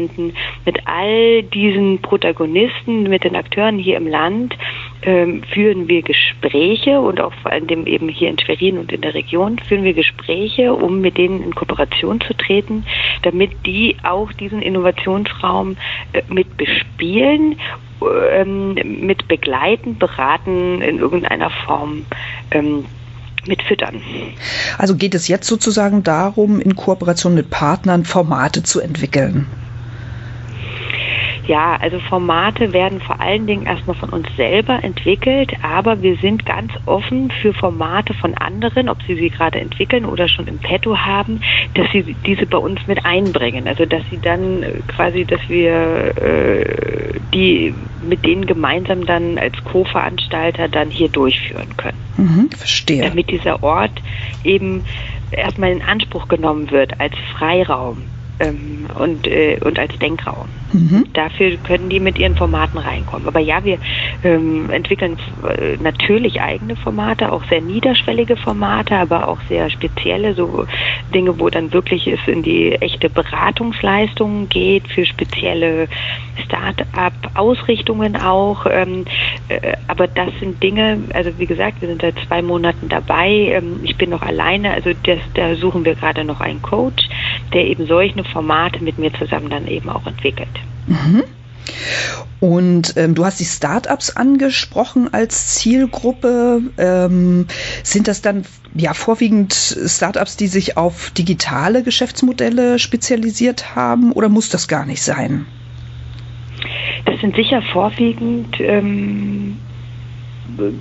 mit 0.64 0.86
all 0.86 1.42
diesen 1.42 2.00
Protagonisten, 2.00 3.04
mit 3.04 3.24
den 3.24 3.36
Akteuren 3.36 3.78
hier 3.78 3.96
im 3.96 4.06
Land, 4.06 4.56
ähm, 5.02 5.42
führen 5.52 5.88
wir 5.88 6.02
Gespräche 6.02 7.00
und 7.00 7.20
auch 7.20 7.32
vor 7.42 7.52
allem 7.52 7.86
eben 7.86 8.08
hier 8.08 8.30
in 8.30 8.38
Schwerin 8.38 8.78
und 8.78 8.92
in 8.92 9.00
der 9.00 9.14
Region 9.14 9.58
führen 9.58 9.84
wir 9.84 9.94
Gespräche, 9.94 10.74
um 10.74 11.00
mit 11.00 11.16
denen 11.18 11.42
in 11.42 11.54
Kooperation 11.54 12.20
zu 12.20 12.34
treten, 12.34 12.84
damit 13.22 13.50
die 13.64 13.96
auch 14.02 14.32
diesen 14.32 14.62
Innovationsraum 14.62 15.76
äh, 16.12 16.22
mit 16.28 16.56
bespielen, 16.56 17.56
ähm, 18.32 18.74
mit 19.06 19.26
begleiten, 19.28 19.98
beraten 19.98 20.82
in 20.82 20.98
irgendeiner 20.98 21.50
Form. 21.50 22.04
Ähm, 22.50 22.84
mit 23.48 23.62
füttern. 23.62 24.02
Also 24.78 24.96
geht 24.96 25.14
es 25.14 25.28
jetzt 25.28 25.46
sozusagen 25.46 26.02
darum, 26.02 26.60
in 26.60 26.74
Kooperation 26.74 27.34
mit 27.34 27.48
Partnern 27.50 28.04
Formate 28.04 28.64
zu 28.64 28.80
entwickeln? 28.80 29.46
Ja, 31.46 31.76
also 31.80 32.00
Formate 32.00 32.72
werden 32.72 33.00
vor 33.00 33.20
allen 33.20 33.46
Dingen 33.46 33.66
erstmal 33.66 33.96
von 33.96 34.10
uns 34.10 34.26
selber 34.36 34.82
entwickelt, 34.82 35.52
aber 35.62 36.02
wir 36.02 36.16
sind 36.16 36.44
ganz 36.44 36.72
offen 36.86 37.30
für 37.30 37.54
Formate 37.54 38.14
von 38.14 38.34
anderen, 38.34 38.88
ob 38.88 39.00
sie 39.06 39.14
sie 39.14 39.30
gerade 39.30 39.60
entwickeln 39.60 40.04
oder 40.04 40.28
schon 40.28 40.48
im 40.48 40.58
Petto 40.58 40.98
haben, 40.98 41.40
dass 41.74 41.90
sie 41.92 42.16
diese 42.26 42.46
bei 42.46 42.58
uns 42.58 42.84
mit 42.88 43.04
einbringen. 43.04 43.68
Also 43.68 43.86
dass 43.86 44.02
sie 44.10 44.18
dann 44.18 44.62
äh, 44.62 44.72
quasi, 44.88 45.24
dass 45.24 45.40
wir 45.48 46.16
äh, 46.16 47.20
die 47.32 47.74
mit 48.02 48.24
denen 48.24 48.46
gemeinsam 48.46 49.06
dann 49.06 49.38
als 49.38 49.54
Co-Veranstalter 49.64 50.68
dann 50.68 50.90
hier 50.90 51.08
durchführen 51.08 51.76
können. 51.76 51.98
Mhm, 52.16 52.50
verstehe. 52.50 53.02
Damit 53.02 53.30
dieser 53.30 53.62
Ort 53.62 54.02
eben 54.42 54.84
erstmal 55.30 55.70
in 55.70 55.82
Anspruch 55.82 56.28
genommen 56.28 56.70
wird 56.70 56.98
als 57.00 57.14
Freiraum 57.36 58.02
ähm, 58.40 58.86
und, 58.98 59.26
äh, 59.26 59.58
und 59.62 59.78
als 59.78 59.96
Denkraum. 59.98 60.48
Mhm. 60.72 61.06
Dafür 61.12 61.56
können 61.58 61.88
die 61.88 62.00
mit 62.00 62.18
ihren 62.18 62.36
Formaten 62.36 62.78
reinkommen. 62.78 63.26
Aber 63.26 63.40
ja, 63.40 63.64
wir 63.64 63.78
ähm, 64.24 64.70
entwickeln 64.70 65.16
äh, 65.48 65.76
natürlich 65.82 66.40
eigene 66.40 66.76
Formate, 66.76 67.32
auch 67.32 67.44
sehr 67.48 67.60
niederschwellige 67.60 68.36
Formate, 68.36 68.96
aber 68.96 69.28
auch 69.28 69.38
sehr 69.48 69.70
spezielle, 69.70 70.34
so 70.34 70.66
Dinge, 71.14 71.38
wo 71.38 71.48
dann 71.48 71.72
wirklich 71.72 72.06
es 72.06 72.20
in 72.26 72.42
die 72.42 72.72
echte 72.72 73.08
Beratungsleistung 73.08 74.48
geht, 74.48 74.88
für 74.88 75.06
spezielle 75.06 75.88
Start-up-Ausrichtungen 76.44 78.16
auch. 78.16 78.66
Ähm, 78.70 79.04
äh, 79.48 79.74
aber 79.88 80.08
das 80.08 80.28
sind 80.40 80.62
Dinge, 80.62 80.98
also 81.14 81.30
wie 81.38 81.46
gesagt, 81.46 81.80
wir 81.80 81.88
sind 81.88 82.02
seit 82.02 82.18
zwei 82.26 82.42
Monaten 82.42 82.88
dabei. 82.88 83.30
Ähm, 83.30 83.80
ich 83.82 83.96
bin 83.96 84.10
noch 84.10 84.22
alleine, 84.22 84.72
also 84.72 84.90
das, 85.04 85.18
da 85.34 85.54
suchen 85.54 85.84
wir 85.84 85.94
gerade 85.94 86.24
noch 86.24 86.40
einen 86.40 86.60
Coach, 86.60 87.08
der 87.52 87.66
eben 87.66 87.86
solche 87.86 88.25
Formate 88.26 88.82
mit 88.82 88.98
mir 88.98 89.12
zusammen 89.14 89.50
dann 89.50 89.66
eben 89.66 89.88
auch 89.88 90.06
entwickelt. 90.06 90.48
Mhm. 90.86 91.24
Und 92.40 92.96
ähm, 92.96 93.14
du 93.14 93.24
hast 93.24 93.40
die 93.40 93.44
Startups 93.44 94.10
angesprochen 94.10 95.12
als 95.12 95.54
Zielgruppe. 95.54 96.60
Ähm, 96.78 97.46
sind 97.82 98.08
das 98.08 98.22
dann 98.22 98.44
ja 98.74 98.94
vorwiegend 98.94 99.54
Startups, 99.54 100.36
die 100.36 100.46
sich 100.46 100.76
auf 100.76 101.10
digitale 101.10 101.82
Geschäftsmodelle 101.82 102.78
spezialisiert 102.78 103.74
haben 103.74 104.12
oder 104.12 104.28
muss 104.28 104.48
das 104.48 104.68
gar 104.68 104.84
nicht 104.84 105.02
sein? 105.02 105.46
Das 107.04 107.20
sind 107.20 107.36
sicher 107.36 107.62
vorwiegend 107.72 108.60
ähm, 108.60 109.56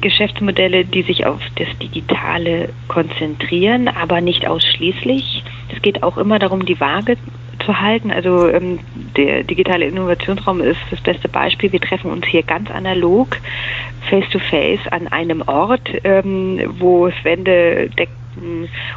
Geschäftsmodelle, 0.01 0.85
die 0.85 1.03
sich 1.03 1.25
auf 1.25 1.41
das 1.55 1.67
Digitale 1.79 2.69
konzentrieren, 2.87 3.87
aber 3.87 4.21
nicht 4.21 4.47
ausschließlich. 4.47 5.43
Es 5.73 5.81
geht 5.81 6.03
auch 6.03 6.17
immer 6.17 6.39
darum, 6.39 6.65
die 6.65 6.79
Waage 6.79 7.17
zu 7.65 7.79
halten. 7.79 8.11
Also 8.11 8.47
ähm, 8.49 8.79
der 9.15 9.43
digitale 9.43 9.85
Innovationsraum 9.85 10.61
ist 10.61 10.79
das 10.91 11.01
beste 11.01 11.27
Beispiel. 11.27 11.71
Wir 11.71 11.81
treffen 11.81 12.11
uns 12.11 12.25
hier 12.25 12.43
ganz 12.43 12.69
analog, 12.71 13.37
face 14.09 14.29
to 14.29 14.39
face 14.39 14.79
an 14.91 15.07
einem 15.07 15.41
Ort, 15.47 15.89
ähm, 16.03 16.61
wo 16.79 17.07
es 17.07 17.13
Wände, 17.23 17.89
Decken 17.97 18.24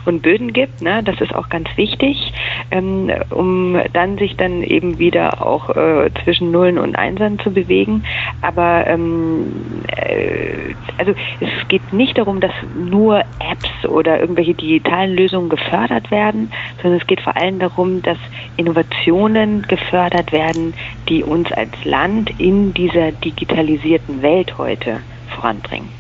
und 0.04 0.22
Böden 0.22 0.52
gibt. 0.52 0.82
Ne? 0.82 1.02
Das 1.02 1.20
ist 1.20 1.34
auch 1.34 1.48
ganz 1.48 1.68
wichtig, 1.76 2.32
ähm, 2.70 3.10
um 3.30 3.78
dann 3.92 4.18
sich 4.18 4.36
dann 4.36 4.62
eben 4.62 4.98
wieder 4.98 5.44
auch 5.44 5.70
äh, 5.70 6.10
zwischen 6.24 6.50
Nullen 6.50 6.78
und 6.78 6.96
Einsern 6.96 7.38
zu 7.38 7.50
bewegen. 7.50 8.04
Aber 8.42 8.86
ähm, 8.86 9.84
äh, 9.96 10.74
also 10.96 11.14
es 11.40 11.68
geht 11.68 11.92
nicht 11.92 12.18
darum, 12.18 12.40
dass 12.40 12.52
nur 12.76 13.20
Apps 13.38 13.86
oder 13.86 14.20
irgendwelche 14.20 14.54
digitalen 14.54 15.14
Lösungen 15.14 15.48
gefördert 15.48 16.10
werden, 16.10 16.50
sondern 16.82 17.00
es 17.00 17.06
geht 17.06 17.20
vor 17.20 17.36
allem 17.36 17.58
darum, 17.58 18.02
dass 18.02 18.18
Innovationen 18.56 19.62
gefördert 19.62 20.32
werden, 20.32 20.74
die 21.08 21.22
uns 21.22 21.50
als 21.52 21.72
Land 21.84 22.30
in 22.38 22.74
dieser 22.74 23.12
digitalisierten 23.12 24.22
Welt 24.22 24.58
heute 24.58 25.00
voranbringen. 25.28 25.97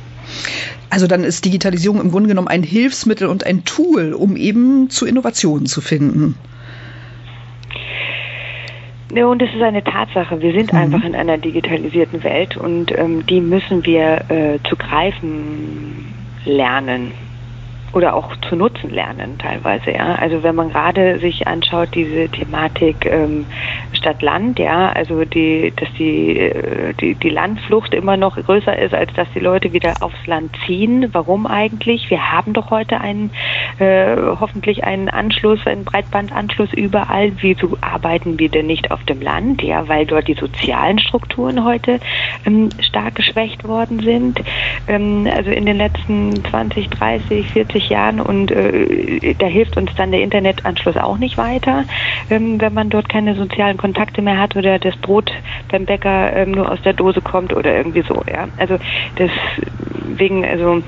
Also 0.90 1.06
dann 1.06 1.24
ist 1.24 1.44
Digitalisierung 1.44 2.00
im 2.00 2.10
Grunde 2.10 2.28
genommen 2.28 2.48
ein 2.48 2.62
Hilfsmittel 2.62 3.28
und 3.28 3.44
ein 3.44 3.64
Tool, 3.64 4.14
um 4.14 4.36
eben 4.36 4.90
zu 4.90 5.06
Innovationen 5.06 5.66
zu 5.66 5.80
finden. 5.80 6.34
Ja, 9.14 9.26
und 9.26 9.40
es 9.40 9.54
ist 9.54 9.62
eine 9.62 9.82
Tatsache. 9.82 10.40
Wir 10.40 10.52
sind 10.52 10.72
mhm. 10.72 10.78
einfach 10.78 11.04
in 11.04 11.14
einer 11.14 11.38
digitalisierten 11.38 12.22
Welt 12.24 12.56
und 12.56 12.96
ähm, 12.96 13.24
die 13.26 13.40
müssen 13.40 13.84
wir 13.84 14.30
äh, 14.30 14.58
zu 14.68 14.76
greifen 14.76 16.14
lernen 16.44 17.12
oder 17.98 18.14
auch 18.14 18.36
zu 18.48 18.54
nutzen 18.54 18.90
lernen 18.90 19.38
teilweise, 19.38 19.90
ja. 19.90 20.14
Also 20.14 20.44
wenn 20.44 20.54
man 20.54 20.70
gerade 20.70 21.18
sich 21.18 21.48
anschaut, 21.48 21.88
diese 21.96 22.28
Thematik 22.28 23.04
ähm, 23.04 23.44
Stadt-Land, 23.92 24.60
ja, 24.60 24.92
also 24.92 25.24
die, 25.24 25.72
dass 25.74 25.88
die, 25.98 26.38
äh, 26.38 26.94
die, 26.94 27.16
die 27.16 27.28
Landflucht 27.28 27.94
immer 27.94 28.16
noch 28.16 28.36
größer 28.36 28.78
ist, 28.78 28.94
als 28.94 29.12
dass 29.14 29.26
die 29.34 29.40
Leute 29.40 29.72
wieder 29.72 29.96
aufs 29.98 30.26
Land 30.26 30.56
ziehen. 30.64 31.08
Warum 31.12 31.48
eigentlich? 31.48 32.08
Wir 32.08 32.30
haben 32.30 32.52
doch 32.52 32.70
heute 32.70 33.00
einen, 33.00 33.32
äh, 33.78 34.16
hoffentlich 34.40 34.84
einen 34.84 35.08
Anschluss, 35.08 35.66
einen 35.66 35.84
Breitbandanschluss 35.84 36.72
überall. 36.72 37.32
Wieso 37.40 37.76
arbeiten 37.80 38.38
wir 38.38 38.48
denn 38.48 38.66
nicht 38.66 38.90
auf 38.90 39.02
dem 39.04 39.20
Land? 39.20 39.62
Ja, 39.62 39.88
weil 39.88 40.06
dort 40.06 40.28
die 40.28 40.34
sozialen 40.34 40.98
Strukturen 40.98 41.64
heute 41.64 42.00
ähm, 42.44 42.70
stark 42.80 43.14
geschwächt 43.14 43.66
worden 43.66 44.00
sind. 44.00 44.40
Ähm, 44.86 45.28
also 45.34 45.50
in 45.50 45.66
den 45.66 45.76
letzten 45.76 46.44
20, 46.44 46.90
30, 46.90 47.46
40 47.48 47.88
Jahren 47.88 48.20
und 48.20 48.50
äh, 48.50 49.34
da 49.38 49.46
hilft 49.46 49.76
uns 49.76 49.90
dann 49.96 50.10
der 50.10 50.22
Internetanschluss 50.22 50.96
auch 50.96 51.18
nicht 51.18 51.38
weiter, 51.38 51.84
ähm, 52.30 52.60
wenn 52.60 52.74
man 52.74 52.90
dort 52.90 53.08
keine 53.08 53.34
sozialen 53.34 53.76
Kontakte 53.76 54.22
mehr 54.22 54.38
hat 54.38 54.56
oder 54.56 54.78
das 54.78 54.96
Brot 54.96 55.32
beim 55.70 55.84
Bäcker 55.84 56.34
ähm, 56.34 56.52
nur 56.52 56.70
aus 56.70 56.80
der 56.82 56.92
Dose 56.92 57.20
kommt 57.20 57.52
oder 57.54 57.74
irgendwie 57.74 58.02
so, 58.02 58.22
ja. 58.30 58.48
Also 58.58 58.78
deswegen, 59.18 60.44
also 60.44 60.82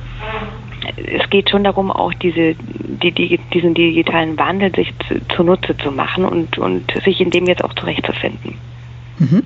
es 0.97 1.29
geht 1.31 1.51
schon 1.51 1.65
darum, 1.65 1.91
auch 1.91 2.13
diese, 2.15 2.55
die, 2.55 3.13
die, 3.13 3.39
diesen 3.53 3.75
digitalen 3.75 4.39
Wandel 4.39 4.75
sich 4.75 4.93
zu, 5.09 5.21
zunutze 5.35 5.77
zu 5.77 5.91
machen 5.91 6.25
und, 6.25 6.59
und 6.59 6.93
sich 7.05 7.21
in 7.21 7.31
dem 7.31 7.47
jetzt 7.47 7.65
auch 7.65 7.75
zurechtzufinden. 7.75 8.55
Mhm. 9.19 9.43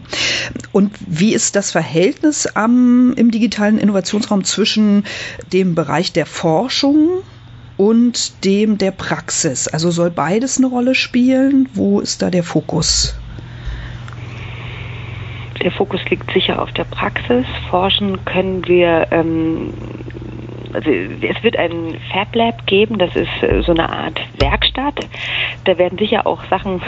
Und 0.72 0.92
wie 1.06 1.34
ist 1.34 1.56
das 1.56 1.72
Verhältnis 1.72 2.46
am, 2.46 3.12
im 3.16 3.30
digitalen 3.30 3.78
Innovationsraum 3.78 4.44
zwischen 4.44 5.04
dem 5.52 5.74
Bereich 5.74 6.12
der 6.12 6.26
Forschung 6.26 7.08
und 7.76 8.44
dem 8.44 8.78
der 8.78 8.92
Praxis? 8.92 9.66
Also 9.66 9.90
soll 9.90 10.10
beides 10.10 10.58
eine 10.58 10.68
Rolle 10.68 10.94
spielen? 10.94 11.68
Wo 11.74 12.00
ist 12.00 12.22
da 12.22 12.30
der 12.30 12.44
Fokus? 12.44 13.18
Der 15.60 15.72
Fokus 15.72 16.00
liegt 16.10 16.30
sicher 16.32 16.60
auf 16.60 16.70
der 16.72 16.84
Praxis. 16.84 17.46
Forschen 17.70 18.24
können 18.26 18.66
wir 18.68 19.08
ähm, 19.10 19.72
also 20.74 20.90
es 20.90 21.42
wird 21.42 21.56
ein 21.56 21.96
Fab 22.12 22.34
Lab 22.34 22.66
geben, 22.66 22.98
das 22.98 23.14
ist 23.14 23.42
äh, 23.42 23.62
so 23.62 23.72
eine 23.72 23.88
Art 23.88 24.20
Werkstatt. 24.38 25.06
Da 25.64 25.78
werden 25.78 25.98
sicher 25.98 26.26
auch 26.26 26.42
Sachen 26.50 26.82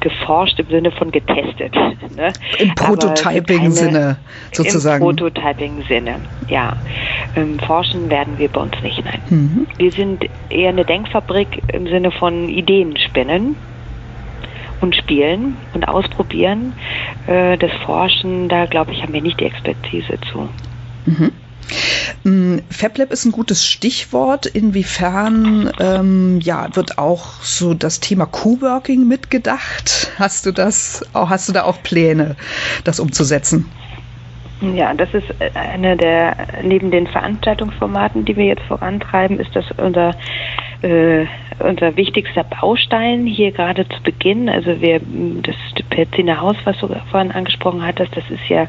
geforscht 0.00 0.58
im 0.60 0.66
Sinne 0.68 0.90
von 0.90 1.10
getestet. 1.10 1.74
Ne? 2.14 2.32
Im 2.60 2.72
Prototyping-Sinne 2.76 4.16
sozusagen. 4.52 5.02
Im 5.02 5.16
Prototyping-Sinne, 5.16 6.14
ja. 6.46 6.76
Ähm, 7.34 7.58
forschen 7.58 8.08
werden 8.08 8.38
wir 8.38 8.48
bei 8.48 8.60
uns 8.60 8.80
nicht, 8.84 9.04
nein. 9.04 9.20
Mhm. 9.30 9.66
Wir 9.78 9.90
sind 9.90 10.24
eher 10.48 10.68
eine 10.68 10.84
Denkfabrik 10.84 11.60
im 11.72 11.88
Sinne 11.88 12.12
von 12.12 12.48
Ideen 12.48 12.96
spinnen 12.96 13.56
und 14.80 14.94
spielen 14.94 15.56
und 15.72 15.88
ausprobieren. 15.88 16.74
Äh, 17.26 17.58
das 17.58 17.72
Forschen, 17.84 18.48
da 18.48 18.66
glaube 18.66 18.92
ich, 18.92 19.02
haben 19.02 19.12
wir 19.12 19.22
nicht 19.22 19.40
die 19.40 19.46
Expertise 19.46 20.18
zu. 20.30 20.48
Mhm. 21.06 21.32
Mm, 22.24 22.58
FabLab 22.70 23.12
ist 23.12 23.24
ein 23.24 23.32
gutes 23.32 23.66
Stichwort. 23.66 24.46
Inwiefern 24.46 25.70
ähm, 25.80 26.40
ja, 26.40 26.74
wird 26.74 26.98
auch 26.98 27.42
so 27.42 27.74
das 27.74 28.00
Thema 28.00 28.26
Coworking 28.26 29.06
mitgedacht? 29.06 30.12
Hast 30.18 30.46
du 30.46 30.52
das, 30.52 31.04
hast 31.14 31.48
du 31.48 31.52
da 31.52 31.64
auch 31.64 31.82
Pläne, 31.82 32.36
das 32.84 33.00
umzusetzen? 33.00 33.70
Ja, 34.60 34.94
das 34.94 35.12
ist 35.12 35.26
eine 35.54 35.96
der, 35.96 36.36
neben 36.62 36.90
den 36.90 37.06
Veranstaltungsformaten, 37.06 38.24
die 38.24 38.36
wir 38.36 38.46
jetzt 38.46 38.62
vorantreiben, 38.62 39.38
ist 39.38 39.54
das 39.54 39.64
unser, 39.76 40.14
äh, 40.82 41.26
unser 41.58 41.96
wichtigster 41.96 42.44
Baustein 42.44 43.26
hier 43.26 43.52
gerade 43.52 43.86
zu 43.88 44.02
Beginn. 44.02 44.48
Also 44.48 44.80
wir, 44.80 45.00
das 45.42 45.56
Perziner 45.90 46.40
Haus, 46.40 46.56
was 46.64 46.78
du 46.78 46.88
vorhin 47.10 47.32
angesprochen 47.32 47.84
hattest, 47.84 48.16
das 48.16 48.24
ist 48.30 48.48
ja 48.48 48.66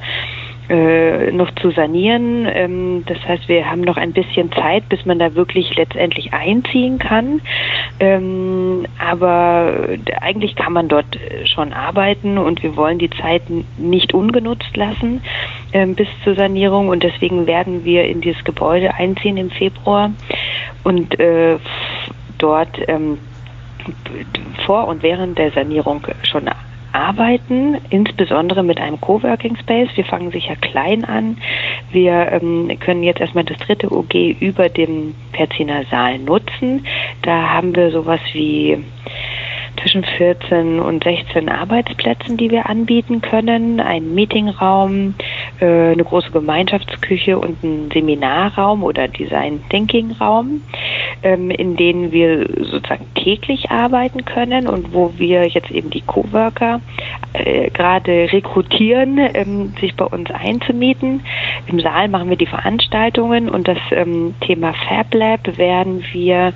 äh, 0.69 1.31
noch 1.31 1.53
zu 1.55 1.71
sanieren. 1.71 2.47
Ähm, 2.51 3.03
das 3.05 3.17
heißt, 3.27 3.47
wir 3.47 3.69
haben 3.69 3.81
noch 3.81 3.97
ein 3.97 4.13
bisschen 4.13 4.51
Zeit, 4.51 4.89
bis 4.89 5.05
man 5.05 5.19
da 5.19 5.35
wirklich 5.35 5.75
letztendlich 5.75 6.33
einziehen 6.33 6.99
kann. 6.99 7.41
Ähm, 7.99 8.85
aber 8.97 9.89
eigentlich 10.21 10.55
kann 10.55 10.73
man 10.73 10.87
dort 10.87 11.17
schon 11.45 11.73
arbeiten 11.73 12.37
und 12.37 12.63
wir 12.63 12.75
wollen 12.75 12.99
die 12.99 13.09
Zeit 13.09 13.43
nicht 13.77 14.13
ungenutzt 14.13 14.75
lassen 14.75 15.21
ähm, 15.73 15.95
bis 15.95 16.07
zur 16.23 16.35
Sanierung 16.35 16.89
und 16.89 17.03
deswegen 17.03 17.47
werden 17.47 17.85
wir 17.85 18.05
in 18.05 18.21
dieses 18.21 18.43
Gebäude 18.43 18.93
einziehen 18.93 19.37
im 19.37 19.51
Februar 19.51 20.11
und 20.83 21.19
äh, 21.19 21.57
dort 22.37 22.77
ähm, 22.87 23.17
vor 24.65 24.87
und 24.87 25.03
während 25.03 25.37
der 25.37 25.51
Sanierung 25.51 26.01
schon 26.23 26.49
arbeiten, 26.95 27.77
insbesondere 27.89 28.63
mit 28.63 28.79
einem 28.79 28.99
Coworking 28.99 29.57
Space. 29.57 29.89
Wir 29.95 30.05
fangen 30.05 30.31
sicher 30.31 30.55
klein 30.55 31.03
an. 31.03 31.37
Wir 31.91 32.31
ähm, 32.31 32.71
können 32.79 33.03
jetzt 33.03 33.19
erstmal 33.19 33.43
das 33.43 33.57
dritte 33.57 33.91
OG 33.91 34.13
über 34.39 34.69
dem 34.69 35.13
Perziner 35.33 35.83
Saal 35.91 36.19
nutzen. 36.19 36.85
Da 37.21 37.49
haben 37.49 37.75
wir 37.75 37.91
sowas 37.91 38.21
wie 38.33 38.83
zwischen 39.81 40.03
14 40.03 40.79
und 40.79 41.03
16 41.03 41.49
Arbeitsplätzen, 41.49 42.37
die 42.37 42.49
wir 42.49 42.69
anbieten 42.69 43.21
können, 43.21 43.79
einen 43.79 44.15
Meetingraum, 44.15 45.15
äh, 45.59 45.91
eine 45.91 46.03
große 46.03 46.31
Gemeinschaftsküche 46.31 47.37
und 47.37 47.63
einen 47.63 47.91
Seminarraum 47.91 48.83
oder 48.83 49.07
Design 49.07 49.61
Thinking 49.69 50.11
Raum, 50.13 50.61
in 51.25 51.75
denen 51.75 52.11
wir 52.11 52.47
sozusagen 52.63 53.07
täglich 53.15 53.71
arbeiten 53.71 54.25
können 54.25 54.67
und 54.67 54.93
wo 54.93 55.13
wir 55.17 55.47
jetzt 55.47 55.71
eben 55.71 55.89
die 55.89 56.01
Coworker 56.01 56.81
äh, 57.33 57.69
gerade 57.71 58.31
rekrutieren, 58.31 59.17
ähm, 59.33 59.73
sich 59.79 59.95
bei 59.95 60.05
uns 60.05 60.29
einzumieten. 60.31 61.21
Im 61.67 61.79
Saal 61.79 62.09
machen 62.09 62.29
wir 62.29 62.37
die 62.37 62.45
Veranstaltungen 62.45 63.49
und 63.49 63.67
das 63.67 63.79
ähm, 63.91 64.35
Thema 64.41 64.73
Fab 64.87 65.13
Lab 65.13 65.57
werden 65.57 66.03
wir 66.11 66.53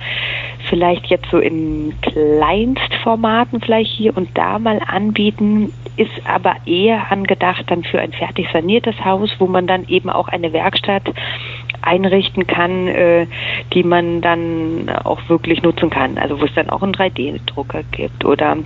vielleicht 0.68 1.06
jetzt 1.06 1.26
so 1.30 1.38
in 1.38 1.94
Kleinstformaten 2.02 3.60
vielleicht 3.60 3.90
hier 3.90 4.16
und 4.16 4.28
da 4.34 4.58
mal 4.58 4.80
anbieten, 4.86 5.72
ist 5.96 6.10
aber 6.24 6.56
eher 6.66 7.10
angedacht 7.10 7.64
dann 7.68 7.82
für 7.82 8.00
ein 8.00 8.12
fertig 8.12 8.48
saniertes 8.52 9.04
Haus, 9.04 9.30
wo 9.38 9.46
man 9.46 9.66
dann 9.66 9.88
eben 9.88 10.10
auch 10.10 10.28
eine 10.28 10.52
Werkstatt 10.52 11.02
einrichten 11.82 12.46
kann, 12.46 12.88
äh, 12.88 13.26
die 13.72 13.82
man 13.82 14.20
dann 14.20 14.88
auch 14.88 15.28
wirklich 15.28 15.62
nutzen 15.62 15.90
kann. 15.90 16.18
Also 16.18 16.40
wo 16.40 16.44
es 16.44 16.54
dann 16.54 16.70
auch 16.70 16.82
einen 16.82 16.94
3D-Drucker 16.94 17.82
gibt 17.90 18.24
oder 18.24 18.56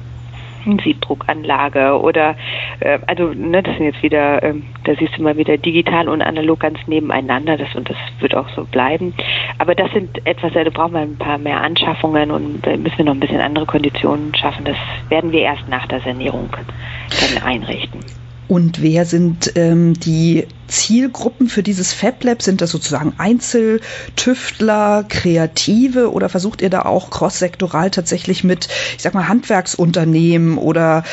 Siebdruckanlage 0.82 2.00
oder 2.00 2.36
äh, 2.80 2.98
also 3.06 3.32
ne, 3.34 3.62
das 3.62 3.76
sind 3.76 3.86
jetzt 3.86 4.02
wieder, 4.02 4.42
äh, 4.42 4.54
da 4.84 4.94
siehst 4.94 5.16
du 5.16 5.22
mal 5.22 5.36
wieder 5.36 5.58
digital 5.58 6.08
und 6.08 6.22
analog 6.22 6.60
ganz 6.60 6.78
nebeneinander, 6.86 7.56
das 7.56 7.74
und 7.74 7.90
das 7.90 7.96
wird 8.20 8.34
auch 8.34 8.48
so 8.50 8.64
bleiben. 8.64 9.14
Aber 9.58 9.74
das 9.74 9.90
sind 9.92 10.26
etwas, 10.26 10.52
da 10.52 10.64
brauchen 10.70 10.94
wir 10.94 11.00
ein 11.00 11.18
paar 11.18 11.38
mehr 11.38 11.60
Anschaffungen 11.60 12.30
und 12.30 12.66
da 12.66 12.76
müssen 12.76 12.98
wir 12.98 13.04
noch 13.04 13.14
ein 13.14 13.20
bisschen 13.20 13.40
andere 13.40 13.66
Konditionen 13.66 14.34
schaffen. 14.34 14.64
Das 14.64 14.76
werden 15.08 15.32
wir 15.32 15.40
erst 15.40 15.68
nach 15.68 15.86
der 15.86 16.00
Sanierung 16.00 16.48
dann 16.52 17.42
einrichten. 17.42 18.00
Und 18.46 18.82
wer 18.82 19.06
sind 19.06 19.52
ähm, 19.54 19.94
die 19.94 20.46
Zielgruppen 20.66 21.48
für 21.48 21.62
dieses 21.62 21.94
Fab 21.94 22.22
Lab? 22.24 22.42
Sind 22.42 22.60
das 22.60 22.70
sozusagen 22.70 23.14
Einzeltüftler, 23.16 25.06
Kreative 25.08 26.12
oder 26.12 26.28
versucht 26.28 26.60
ihr 26.60 26.68
da 26.68 26.82
auch 26.82 27.08
cross-sektoral 27.10 27.90
tatsächlich 27.90 28.44
mit, 28.44 28.68
ich 28.96 29.02
sag 29.02 29.14
mal, 29.14 29.28
Handwerksunternehmen 29.28 30.58
oder 30.58 31.04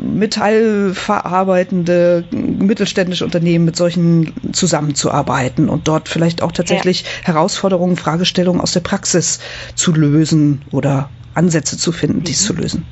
metallverarbeitende 0.00 2.24
mittelständische 2.30 3.24
Unternehmen 3.24 3.66
mit 3.66 3.76
solchen 3.76 4.32
zusammenzuarbeiten 4.52 5.68
und 5.68 5.88
dort 5.88 6.08
vielleicht 6.08 6.42
auch 6.42 6.52
tatsächlich 6.52 7.02
ja. 7.02 7.08
Herausforderungen, 7.24 7.96
Fragestellungen 7.96 8.62
aus 8.62 8.72
der 8.72 8.80
Praxis 8.80 9.40
zu 9.74 9.92
lösen 9.92 10.62
oder 10.70 11.10
Ansätze 11.34 11.76
zu 11.76 11.92
finden, 11.92 12.20
mhm. 12.20 12.24
dies 12.24 12.44
zu 12.44 12.54
lösen? 12.54 12.86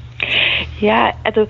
Ja, 0.81 1.15
also 1.25 1.47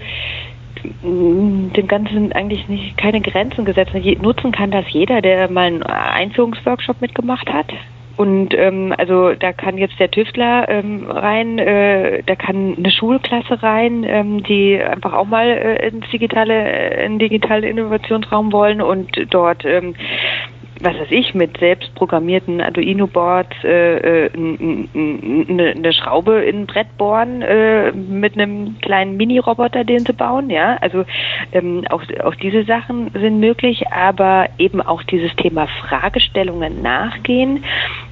dem 1.02 1.86
Ganzen 1.88 2.32
eigentlich 2.32 2.68
nicht 2.68 2.96
keine 2.96 3.20
Grenzen 3.20 3.64
gesetzt. 3.64 3.92
Nutzen 4.22 4.52
kann 4.52 4.70
das 4.70 4.84
jeder, 4.88 5.20
der 5.20 5.50
mal 5.50 5.66
einen 5.66 5.82
Einführungsworkshop 5.82 7.00
mitgemacht 7.00 7.52
hat. 7.52 7.72
Und 8.16 8.54
ähm, 8.54 8.94
also 8.96 9.34
da 9.34 9.52
kann 9.52 9.76
jetzt 9.76 10.00
der 10.00 10.10
Tüftler 10.10 10.68
ähm, 10.70 11.10
rein, 11.10 11.58
äh, 11.58 12.22
da 12.24 12.34
kann 12.34 12.74
eine 12.78 12.90
Schulklasse 12.90 13.62
rein, 13.62 14.04
ähm, 14.04 14.42
die 14.42 14.80
einfach 14.80 15.12
auch 15.12 15.26
mal 15.26 15.46
äh, 15.46 15.88
ins 15.88 16.08
digitale, 16.10 16.54
äh, 16.54 17.04
in 17.04 17.18
digitale 17.18 17.68
Innovationsraum 17.68 18.52
wollen 18.52 18.80
und 18.80 19.10
dort 19.28 19.66
ähm, 19.66 19.94
was 20.80 20.94
weiß 20.98 21.10
ich, 21.10 21.34
mit 21.34 21.58
selbst 21.58 21.94
programmierten 21.94 22.60
Arduino-Boards 22.60 23.64
äh, 23.64 24.30
eine, 24.34 25.74
äh, 25.74 25.92
Schraube 25.92 26.42
in 26.42 26.60
ein 26.62 26.66
Brett 26.66 26.96
bohren 26.98 27.42
äh, 27.42 27.92
mit 27.92 28.34
einem 28.34 28.76
kleinen 28.80 29.16
Mini-Roboter, 29.16 29.84
den 29.84 30.04
sie 30.04 30.12
bauen. 30.12 30.50
Ja, 30.50 30.76
also 30.80 31.04
ähm, 31.52 31.84
auch, 31.90 32.02
auch 32.22 32.34
diese 32.34 32.64
Sachen 32.64 33.10
sind 33.12 33.40
möglich, 33.40 33.88
aber 33.90 34.48
eben 34.58 34.80
auch 34.82 35.02
dieses 35.02 35.34
Thema 35.36 35.66
Fragestellungen 35.66 36.82
nachgehen. 36.82 37.64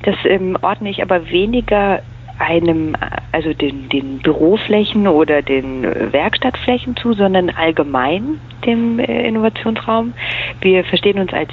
Das 0.03 0.16
ähm, 0.24 0.57
ordne 0.62 0.90
ich 0.90 1.03
aber 1.03 1.31
weniger 1.31 2.03
einem, 2.38 2.96
also 3.33 3.53
den, 3.53 3.88
den 3.88 4.18
Büroflächen 4.18 5.07
oder 5.07 5.42
den 5.42 5.83
Werkstattflächen 6.12 6.96
zu, 6.96 7.12
sondern 7.12 7.50
allgemein 7.50 8.40
dem 8.66 8.98
äh, 8.98 9.29
Innovationsraum. 9.29 10.14
Wir 10.61 10.85
verstehen 10.85 11.18
uns 11.18 11.33
als 11.33 11.50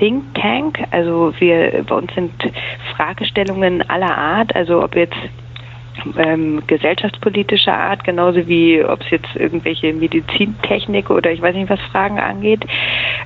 Think 0.00 0.34
Tank. 0.34 0.82
Also 0.90 1.32
wir 1.38 1.84
bei 1.86 1.94
uns 1.94 2.12
sind 2.14 2.32
Fragestellungen 2.96 3.88
aller 3.88 4.16
Art, 4.16 4.56
also 4.56 4.82
ob 4.82 4.96
jetzt 4.96 5.16
ähm, 6.16 6.62
gesellschaftspolitischer 6.66 7.76
Art, 7.76 8.04
genauso 8.04 8.46
wie 8.46 8.82
ob 8.82 9.02
es 9.02 9.10
jetzt 9.10 9.36
irgendwelche 9.36 9.92
Medizintechnik 9.92 11.10
oder 11.10 11.30
ich 11.30 11.42
weiß 11.42 11.54
nicht 11.54 11.68
was 11.68 11.80
Fragen 11.92 12.18
angeht 12.18 12.64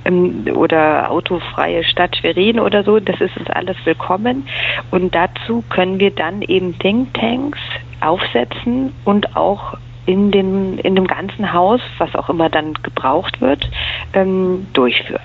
ähm, 0.04 0.46
oder 0.52 1.10
autofreie 1.10 1.84
Stadt 1.84 2.16
Schwerin 2.16 2.58
oder 2.58 2.82
so, 2.82 2.98
das 2.98 3.20
ist 3.20 3.36
uns 3.36 3.48
alles 3.50 3.76
willkommen 3.84 4.48
und 4.90 5.14
dazu 5.14 5.62
können 5.70 6.00
wir 6.00 6.10
dann 6.10 6.42
eben 6.42 6.76
Thinktanks 6.78 7.60
aufsetzen 8.00 8.92
und 9.04 9.36
auch 9.36 9.76
in 10.06 10.32
dem, 10.32 10.78
in 10.78 10.96
dem 10.96 11.06
ganzen 11.06 11.52
Haus, 11.52 11.80
was 11.98 12.14
auch 12.16 12.28
immer 12.28 12.50
dann 12.50 12.74
gebraucht 12.74 13.40
wird, 13.40 13.70
ähm, 14.14 14.66
durchführen. 14.72 15.22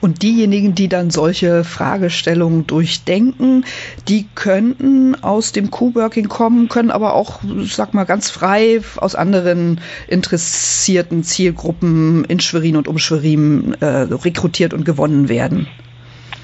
Und 0.00 0.22
diejenigen, 0.22 0.74
die 0.74 0.88
dann 0.88 1.10
solche 1.10 1.64
Fragestellungen 1.64 2.66
durchdenken, 2.66 3.64
die 4.08 4.26
könnten 4.34 5.14
aus 5.22 5.52
dem 5.52 5.70
Co-Working 5.70 6.28
kommen, 6.28 6.68
können 6.68 6.90
aber 6.90 7.14
auch, 7.14 7.40
sag 7.64 7.94
mal, 7.94 8.04
ganz 8.04 8.30
frei 8.30 8.80
aus 8.96 9.14
anderen 9.14 9.80
interessierten 10.08 11.22
Zielgruppen 11.22 12.24
in 12.24 12.40
Schwerin 12.40 12.76
und 12.76 12.88
um 12.88 12.98
Schwerin 12.98 13.76
äh, 13.80 13.86
rekrutiert 13.86 14.74
und 14.74 14.84
gewonnen 14.84 15.28
werden. 15.28 15.68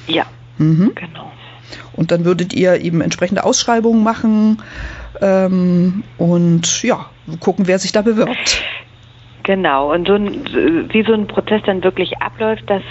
Ja, 0.06 0.26
mhm. 0.58 0.92
genau. 0.94 1.32
Und 1.92 2.12
dann 2.12 2.24
würdet 2.24 2.54
ihr 2.54 2.80
eben 2.80 3.00
entsprechende 3.00 3.44
Ausschreibungen 3.44 4.02
machen 4.02 4.62
ähm, 5.20 6.04
und 6.16 6.82
ja, 6.82 7.06
gucken, 7.40 7.66
wer 7.66 7.78
sich 7.78 7.92
da 7.92 8.02
bewirbt. 8.02 8.62
Genau, 9.48 9.94
und 9.94 10.06
so 10.06 10.12
ein, 10.12 10.44
wie 10.92 11.02
so 11.04 11.14
ein 11.14 11.26
Prozess 11.26 11.62
dann 11.64 11.82
wirklich 11.82 12.20
abläuft, 12.20 12.64
das, 12.66 12.82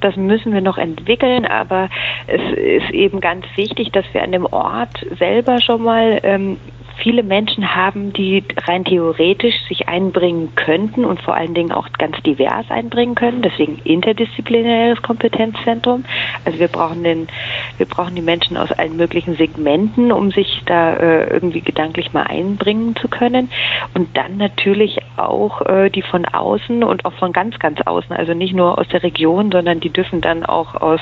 das 0.00 0.16
müssen 0.16 0.52
wir 0.52 0.60
noch 0.60 0.76
entwickeln, 0.76 1.46
aber 1.46 1.90
es 2.26 2.40
ist 2.58 2.90
eben 2.90 3.20
ganz 3.20 3.46
wichtig, 3.54 3.92
dass 3.92 4.04
wir 4.12 4.24
an 4.24 4.32
dem 4.32 4.46
Ort 4.46 5.06
selber 5.16 5.60
schon 5.60 5.84
mal 5.84 6.18
ähm, 6.24 6.56
viele 6.96 7.22
Menschen 7.22 7.74
haben, 7.74 8.12
die 8.12 8.44
rein 8.66 8.84
theoretisch 8.84 9.54
sich 9.68 9.88
einbringen 9.88 10.54
könnten 10.54 11.04
und 11.04 11.20
vor 11.20 11.34
allen 11.34 11.54
Dingen 11.54 11.72
auch 11.72 11.88
ganz 11.98 12.20
divers 12.22 12.70
einbringen 12.70 13.14
können. 13.14 13.42
Deswegen 13.42 13.78
interdisziplinäres 13.84 15.02
Kompetenzzentrum. 15.02 16.04
Also 16.44 16.58
wir 16.58 16.68
brauchen 16.68 17.04
den, 17.04 17.28
wir 17.78 17.86
brauchen 17.86 18.14
die 18.14 18.22
Menschen 18.22 18.56
aus 18.56 18.72
allen 18.72 18.96
möglichen 18.96 19.36
Segmenten, 19.36 20.12
um 20.12 20.30
sich 20.30 20.62
da 20.66 20.94
äh, 20.94 21.32
irgendwie 21.32 21.60
gedanklich 21.60 22.12
mal 22.12 22.24
einbringen 22.24 22.96
zu 22.96 23.08
können. 23.08 23.50
Und 23.94 24.16
dann 24.16 24.36
natürlich 24.36 24.98
auch 25.16 25.62
äh, 25.62 25.90
die 25.90 26.02
von 26.02 26.24
außen 26.24 26.84
und 26.84 27.04
auch 27.04 27.14
von 27.14 27.32
ganz, 27.32 27.58
ganz 27.58 27.80
außen. 27.80 28.14
Also 28.14 28.34
nicht 28.34 28.54
nur 28.54 28.78
aus 28.78 28.88
der 28.88 29.02
Region, 29.02 29.50
sondern 29.50 29.80
die 29.80 29.90
dürfen 29.90 30.20
dann 30.20 30.44
auch 30.44 30.74
aus 30.74 31.00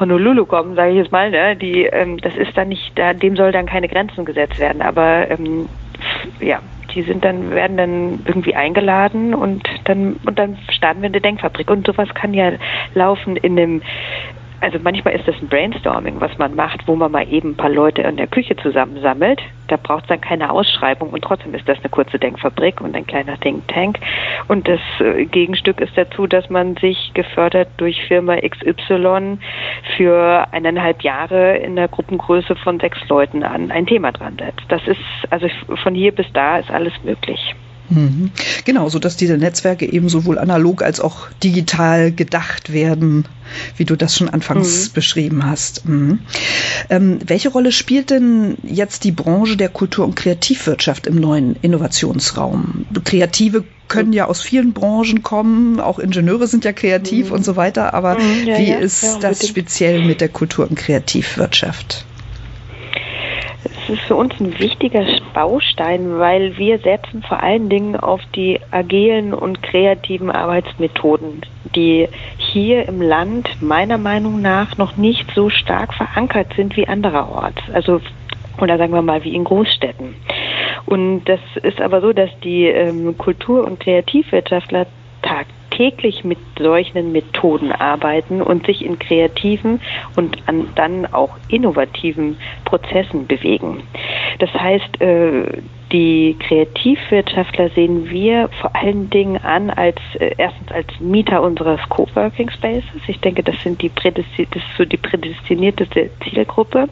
Honolulu 0.00 0.46
kommen, 0.46 0.74
sage 0.74 0.90
ich 0.90 0.96
jetzt 0.96 1.12
mal. 1.12 1.30
Ne? 1.30 1.56
Die, 1.56 1.84
ähm, 1.84 2.18
das 2.18 2.34
ist 2.36 2.56
dann 2.56 2.68
nicht, 2.68 2.92
da, 2.96 3.12
dem 3.12 3.36
soll 3.36 3.52
dann 3.52 3.66
keine 3.66 3.88
Grenzen 3.88 4.24
gesetzt 4.24 4.58
werden. 4.58 4.82
Aber 4.82 5.30
ähm, 5.30 5.68
ja, 6.40 6.60
die 6.94 7.02
sind 7.02 7.24
dann, 7.24 7.50
werden 7.50 7.76
dann 7.76 8.20
irgendwie 8.24 8.54
eingeladen 8.54 9.34
und 9.34 9.68
dann 9.84 10.16
und 10.26 10.38
dann 10.38 10.58
starten 10.70 11.02
wir 11.02 11.08
eine 11.08 11.20
Denkfabrik. 11.20 11.70
Und 11.70 11.86
sowas 11.86 12.08
kann 12.14 12.34
ja 12.34 12.52
laufen 12.94 13.36
in 13.36 13.58
einem 13.58 13.82
also 14.60 14.78
manchmal 14.82 15.14
ist 15.14 15.26
das 15.26 15.34
ein 15.40 15.48
Brainstorming, 15.48 16.20
was 16.20 16.36
man 16.38 16.54
macht, 16.54 16.86
wo 16.86 16.94
man 16.94 17.10
mal 17.10 17.26
eben 17.30 17.50
ein 17.50 17.56
paar 17.56 17.70
Leute 17.70 18.02
in 18.02 18.16
der 18.16 18.26
Küche 18.26 18.56
zusammensammelt. 18.56 19.40
Da 19.68 19.76
braucht 19.76 20.02
es 20.04 20.08
dann 20.08 20.20
keine 20.20 20.50
Ausschreibung 20.50 21.10
und 21.10 21.22
trotzdem 21.22 21.54
ist 21.54 21.68
das 21.68 21.78
eine 21.78 21.88
kurze 21.88 22.18
Denkfabrik 22.18 22.80
und 22.80 22.94
ein 22.94 23.06
kleiner 23.06 23.38
Think 23.40 23.66
Tank. 23.68 23.98
Und 24.48 24.68
das 24.68 24.80
äh, 25.00 25.24
Gegenstück 25.24 25.80
ist 25.80 25.96
dazu, 25.96 26.26
dass 26.26 26.50
man 26.50 26.76
sich 26.76 27.12
gefördert 27.14 27.68
durch 27.78 28.02
Firma 28.06 28.36
XY 28.36 29.38
für 29.96 30.46
eineinhalb 30.52 31.02
Jahre 31.02 31.56
in 31.56 31.76
der 31.76 31.88
Gruppengröße 31.88 32.56
von 32.56 32.78
sechs 32.80 32.98
Leuten 33.08 33.42
an 33.42 33.70
ein 33.70 33.86
Thema 33.86 34.12
dran 34.12 34.36
setzt. 34.38 34.64
Das 34.68 34.86
ist, 34.86 35.00
also 35.30 35.48
von 35.82 35.94
hier 35.94 36.12
bis 36.12 36.30
da 36.32 36.58
ist 36.58 36.70
alles 36.70 36.92
möglich. 37.04 37.54
Mhm. 37.90 38.30
Genau, 38.64 38.88
so 38.88 38.98
dass 38.98 39.16
diese 39.16 39.36
Netzwerke 39.36 39.90
eben 39.90 40.08
sowohl 40.08 40.38
analog 40.38 40.82
als 40.82 41.00
auch 41.00 41.28
digital 41.42 42.12
gedacht 42.12 42.72
werden, 42.72 43.26
wie 43.76 43.84
du 43.84 43.96
das 43.96 44.16
schon 44.16 44.28
anfangs 44.28 44.88
mhm. 44.88 44.92
beschrieben 44.92 45.44
hast. 45.44 45.86
Mhm. 45.86 46.20
Ähm, 46.88 47.18
welche 47.26 47.50
Rolle 47.50 47.72
spielt 47.72 48.10
denn 48.10 48.56
jetzt 48.62 49.04
die 49.04 49.12
Branche 49.12 49.56
der 49.56 49.68
Kultur- 49.68 50.04
und 50.04 50.16
Kreativwirtschaft 50.16 51.06
im 51.06 51.16
neuen 51.16 51.56
Innovationsraum? 51.56 52.86
Kreative 53.04 53.64
können 53.88 54.12
ja 54.12 54.26
aus 54.26 54.40
vielen 54.40 54.72
Branchen 54.72 55.22
kommen, 55.22 55.80
auch 55.80 55.98
Ingenieure 55.98 56.46
sind 56.46 56.64
ja 56.64 56.72
kreativ 56.72 57.26
mhm. 57.26 57.32
und 57.32 57.44
so 57.44 57.56
weiter, 57.56 57.92
aber 57.92 58.18
mhm, 58.18 58.46
ja, 58.46 58.58
wie 58.58 58.70
ja, 58.70 58.78
ist 58.78 59.02
ja, 59.02 59.18
das 59.18 59.46
speziell 59.46 60.04
mit 60.04 60.20
der 60.20 60.28
Kultur- 60.28 60.68
und 60.68 60.76
Kreativwirtschaft? 60.76 62.06
Ist 63.90 64.02
für 64.02 64.14
uns 64.14 64.38
ein 64.38 64.56
wichtiger 64.60 65.04
Baustein, 65.34 66.20
weil 66.20 66.56
wir 66.56 66.78
setzen 66.78 67.24
vor 67.24 67.42
allen 67.42 67.68
Dingen 67.68 67.96
auf 67.96 68.20
die 68.36 68.60
agilen 68.70 69.34
und 69.34 69.64
kreativen 69.64 70.30
Arbeitsmethoden, 70.30 71.40
die 71.74 72.08
hier 72.36 72.86
im 72.86 73.02
Land 73.02 73.48
meiner 73.60 73.98
Meinung 73.98 74.40
nach 74.40 74.78
noch 74.78 74.96
nicht 74.96 75.28
so 75.34 75.50
stark 75.50 75.92
verankert 75.92 76.54
sind 76.54 76.76
wie 76.76 76.86
andererorts. 76.86 77.60
Also 77.72 78.00
oder 78.60 78.78
sagen 78.78 78.92
wir 78.92 79.02
mal 79.02 79.24
wie 79.24 79.34
in 79.34 79.42
Großstädten. 79.42 80.14
Und 80.86 81.24
das 81.24 81.40
ist 81.60 81.80
aber 81.80 82.00
so, 82.00 82.12
dass 82.12 82.30
die 82.44 82.66
ähm, 82.66 83.18
Kultur- 83.18 83.64
und 83.64 83.80
Kreativwirtschaftler 83.80 84.86
tagtäglich 85.30 86.24
mit 86.24 86.38
solchen 86.58 87.12
Methoden 87.12 87.72
arbeiten 87.72 88.42
und 88.42 88.66
sich 88.66 88.84
in 88.84 88.98
kreativen 88.98 89.80
und 90.16 90.36
an, 90.46 90.68
dann 90.74 91.06
auch 91.06 91.36
innovativen 91.48 92.36
Prozessen 92.64 93.26
bewegen. 93.26 93.82
Das 94.40 94.52
heißt, 94.52 95.00
äh, 95.00 95.62
die 95.92 96.36
Kreativwirtschaftler 96.38 97.70
sehen 97.70 98.08
wir 98.10 98.48
vor 98.60 98.74
allen 98.76 99.10
Dingen 99.10 99.38
an 99.38 99.70
als 99.70 99.98
äh, 100.18 100.34
erstens 100.36 100.70
als 100.70 100.86
Mieter 101.00 101.42
unseres 101.42 101.80
Coworking 101.88 102.50
Spaces. 102.50 102.84
Ich 103.06 103.20
denke, 103.20 103.42
das 103.42 103.56
sind 103.62 103.80
die 103.82 103.90
das 104.02 104.24
ist 104.36 104.62
so 104.76 104.84
die 104.84 104.96
prädestinierteste 104.96 106.10
Zielgruppe 106.22 106.88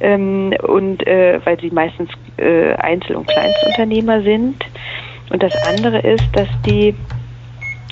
ähm, 0.00 0.54
und 0.62 1.06
äh, 1.06 1.40
weil 1.44 1.58
sie 1.60 1.70
meistens 1.70 2.10
äh, 2.36 2.74
Einzel- 2.74 3.16
und 3.16 3.26
Kleinstunternehmer 3.28 4.22
sind. 4.22 4.64
Und 5.30 5.42
das 5.42 5.52
andere 5.66 5.98
ist, 5.98 6.24
dass 6.32 6.48
die 6.66 6.94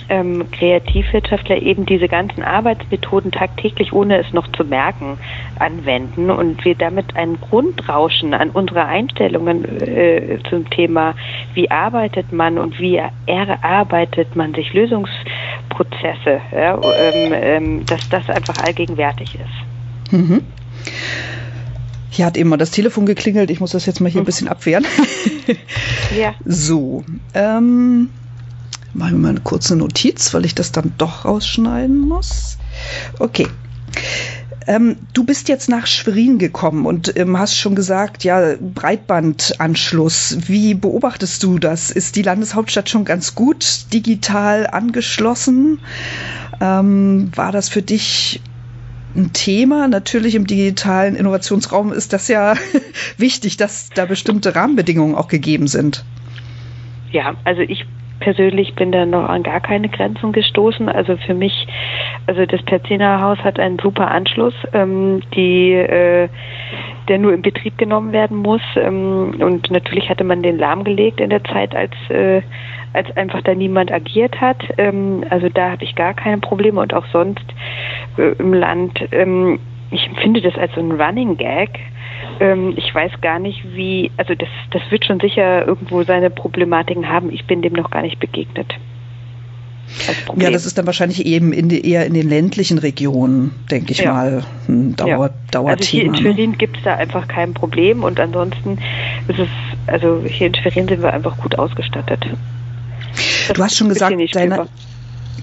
ähm, 0.08 0.50
Kreativwirtschaftler 0.50 1.60
eben 1.60 1.86
diese 1.86 2.08
ganzen 2.08 2.42
Arbeitsmethoden 2.42 3.32
tagtäglich, 3.32 3.92
ohne 3.92 4.18
es 4.18 4.32
noch 4.32 4.50
zu 4.52 4.64
merken, 4.64 5.18
anwenden 5.58 6.30
und 6.30 6.64
wir 6.64 6.74
damit 6.74 7.16
ein 7.16 7.38
Grundrauschen 7.40 8.34
an 8.34 8.50
unsere 8.50 8.84
Einstellungen 8.84 9.64
äh, 9.80 10.38
zum 10.48 10.68
Thema, 10.70 11.14
wie 11.54 11.70
arbeitet 11.70 12.32
man 12.32 12.58
und 12.58 12.78
wie 12.78 13.00
erarbeitet 13.26 14.36
man 14.36 14.54
sich 14.54 14.72
Lösungsprozesse, 14.72 16.40
ja, 16.52 16.74
ähm, 16.74 17.32
ähm, 17.32 17.86
dass 17.86 18.08
das 18.08 18.28
einfach 18.28 18.58
allgegenwärtig 18.64 19.36
ist. 19.36 20.12
Mhm. 20.12 20.42
Hier 22.10 22.24
hat 22.24 22.36
eben 22.38 22.48
mal 22.48 22.56
das 22.56 22.70
Telefon 22.70 23.04
geklingelt. 23.04 23.50
Ich 23.50 23.60
muss 23.60 23.72
das 23.72 23.84
jetzt 23.84 24.00
mal 24.00 24.08
hier 24.08 24.20
ein 24.20 24.24
mhm. 24.24 24.26
bisschen 24.26 24.48
abwehren. 24.48 24.86
ja. 26.18 26.34
So. 26.46 27.04
Ähm, 27.34 28.08
Machen 28.96 29.12
wir 29.12 29.18
mal 29.18 29.28
eine 29.28 29.40
kurze 29.40 29.76
Notiz, 29.76 30.32
weil 30.32 30.46
ich 30.46 30.54
das 30.54 30.72
dann 30.72 30.94
doch 30.96 31.26
rausschneiden 31.26 32.00
muss. 32.00 32.56
Okay. 33.18 33.46
Ähm, 34.66 34.96
du 35.12 35.24
bist 35.24 35.48
jetzt 35.50 35.68
nach 35.68 35.86
Schwerin 35.86 36.38
gekommen 36.38 36.86
und 36.86 37.14
ähm, 37.16 37.38
hast 37.38 37.56
schon 37.58 37.74
gesagt, 37.74 38.24
ja, 38.24 38.54
Breitbandanschluss. 38.58 40.48
Wie 40.48 40.72
beobachtest 40.72 41.42
du 41.42 41.58
das? 41.58 41.90
Ist 41.90 42.16
die 42.16 42.22
Landeshauptstadt 42.22 42.88
schon 42.88 43.04
ganz 43.04 43.34
gut 43.34 43.92
digital 43.92 44.66
angeschlossen? 44.66 45.78
Ähm, 46.62 47.30
war 47.36 47.52
das 47.52 47.68
für 47.68 47.82
dich 47.82 48.40
ein 49.14 49.34
Thema? 49.34 49.88
Natürlich 49.88 50.34
im 50.34 50.46
digitalen 50.46 51.16
Innovationsraum 51.16 51.92
ist 51.92 52.14
das 52.14 52.28
ja 52.28 52.54
wichtig, 53.18 53.58
dass 53.58 53.90
da 53.90 54.06
bestimmte 54.06 54.56
Rahmenbedingungen 54.56 55.14
auch 55.14 55.28
gegeben 55.28 55.68
sind. 55.68 56.02
Ja, 57.12 57.36
also 57.44 57.60
ich 57.60 57.84
persönlich 58.20 58.74
bin 58.74 58.92
da 58.92 59.06
noch 59.06 59.28
an 59.28 59.42
gar 59.42 59.60
keine 59.60 59.88
Grenzen 59.88 60.32
gestoßen. 60.32 60.88
Also 60.88 61.16
für 61.16 61.34
mich, 61.34 61.66
also 62.26 62.46
das 62.46 62.62
Perziner 62.62 63.20
Haus 63.20 63.38
hat 63.38 63.58
einen 63.58 63.78
super 63.78 64.10
Anschluss, 64.10 64.54
ähm, 64.72 65.20
die, 65.34 65.72
äh, 65.72 66.28
der 67.08 67.18
nur 67.18 67.32
in 67.34 67.42
Betrieb 67.42 67.78
genommen 67.78 68.12
werden 68.12 68.38
muss. 68.38 68.62
Ähm, 68.76 69.36
und 69.40 69.70
natürlich 69.70 70.08
hatte 70.08 70.24
man 70.24 70.42
den 70.42 70.58
lahmgelegt 70.58 71.20
in 71.20 71.30
der 71.30 71.44
Zeit, 71.44 71.74
als 71.74 71.92
äh, 72.10 72.42
als 72.92 73.14
einfach 73.14 73.42
da 73.42 73.54
niemand 73.54 73.92
agiert 73.92 74.40
hat. 74.40 74.64
Ähm, 74.78 75.24
also 75.28 75.48
da 75.50 75.70
habe 75.72 75.84
ich 75.84 75.94
gar 75.94 76.14
keine 76.14 76.38
Probleme 76.38 76.80
und 76.80 76.94
auch 76.94 77.06
sonst 77.12 77.44
äh, 78.16 78.32
im 78.38 78.54
Land. 78.54 78.98
Ähm, 79.12 79.58
ich 79.90 80.06
empfinde 80.06 80.40
das 80.40 80.56
als 80.56 80.74
so 80.74 80.80
ein 80.80 81.00
Running 81.00 81.36
Gag 81.36 81.78
ähm, 82.40 82.74
ich 82.76 82.94
weiß 82.94 83.12
gar 83.20 83.38
nicht, 83.38 83.62
wie, 83.74 84.10
also 84.16 84.34
das, 84.34 84.48
das 84.70 84.82
wird 84.90 85.04
schon 85.04 85.20
sicher 85.20 85.66
irgendwo 85.66 86.02
seine 86.02 86.30
Problematiken 86.30 87.08
haben. 87.08 87.32
Ich 87.32 87.46
bin 87.46 87.62
dem 87.62 87.72
noch 87.72 87.90
gar 87.90 88.02
nicht 88.02 88.18
begegnet. 88.18 88.74
Ja, 90.36 90.50
das 90.50 90.66
ist 90.66 90.76
dann 90.78 90.86
wahrscheinlich 90.86 91.24
eben 91.26 91.52
in 91.52 91.68
die, 91.68 91.88
eher 91.88 92.06
in 92.06 92.14
den 92.14 92.28
ländlichen 92.28 92.78
Regionen, 92.78 93.52
denke 93.70 93.92
ich 93.92 93.98
ja. 93.98 94.12
mal, 94.12 94.44
ein 94.68 94.96
Dauer, 94.96 95.26
ja. 95.26 95.30
Dauerthema. 95.52 95.70
Also 95.70 95.84
hier 95.84 96.04
in 96.04 96.12
ne? 96.12 96.18
Schwerin 96.18 96.58
gibt 96.58 96.78
es 96.78 96.82
da 96.82 96.96
einfach 96.96 97.28
kein 97.28 97.54
Problem 97.54 98.02
und 98.02 98.18
ansonsten 98.18 98.78
ist 99.28 99.38
es, 99.38 99.48
also 99.86 100.22
hier 100.26 100.48
in 100.48 100.54
Schwerin 100.54 100.88
sind 100.88 101.02
wir 101.02 101.12
einfach 101.12 101.36
gut 101.38 101.56
ausgestattet. 101.58 102.26
Das 103.46 103.56
du 103.56 103.62
hast 103.62 103.76
schon 103.76 103.88
gesagt, 103.88 104.16
deine, 104.34 104.66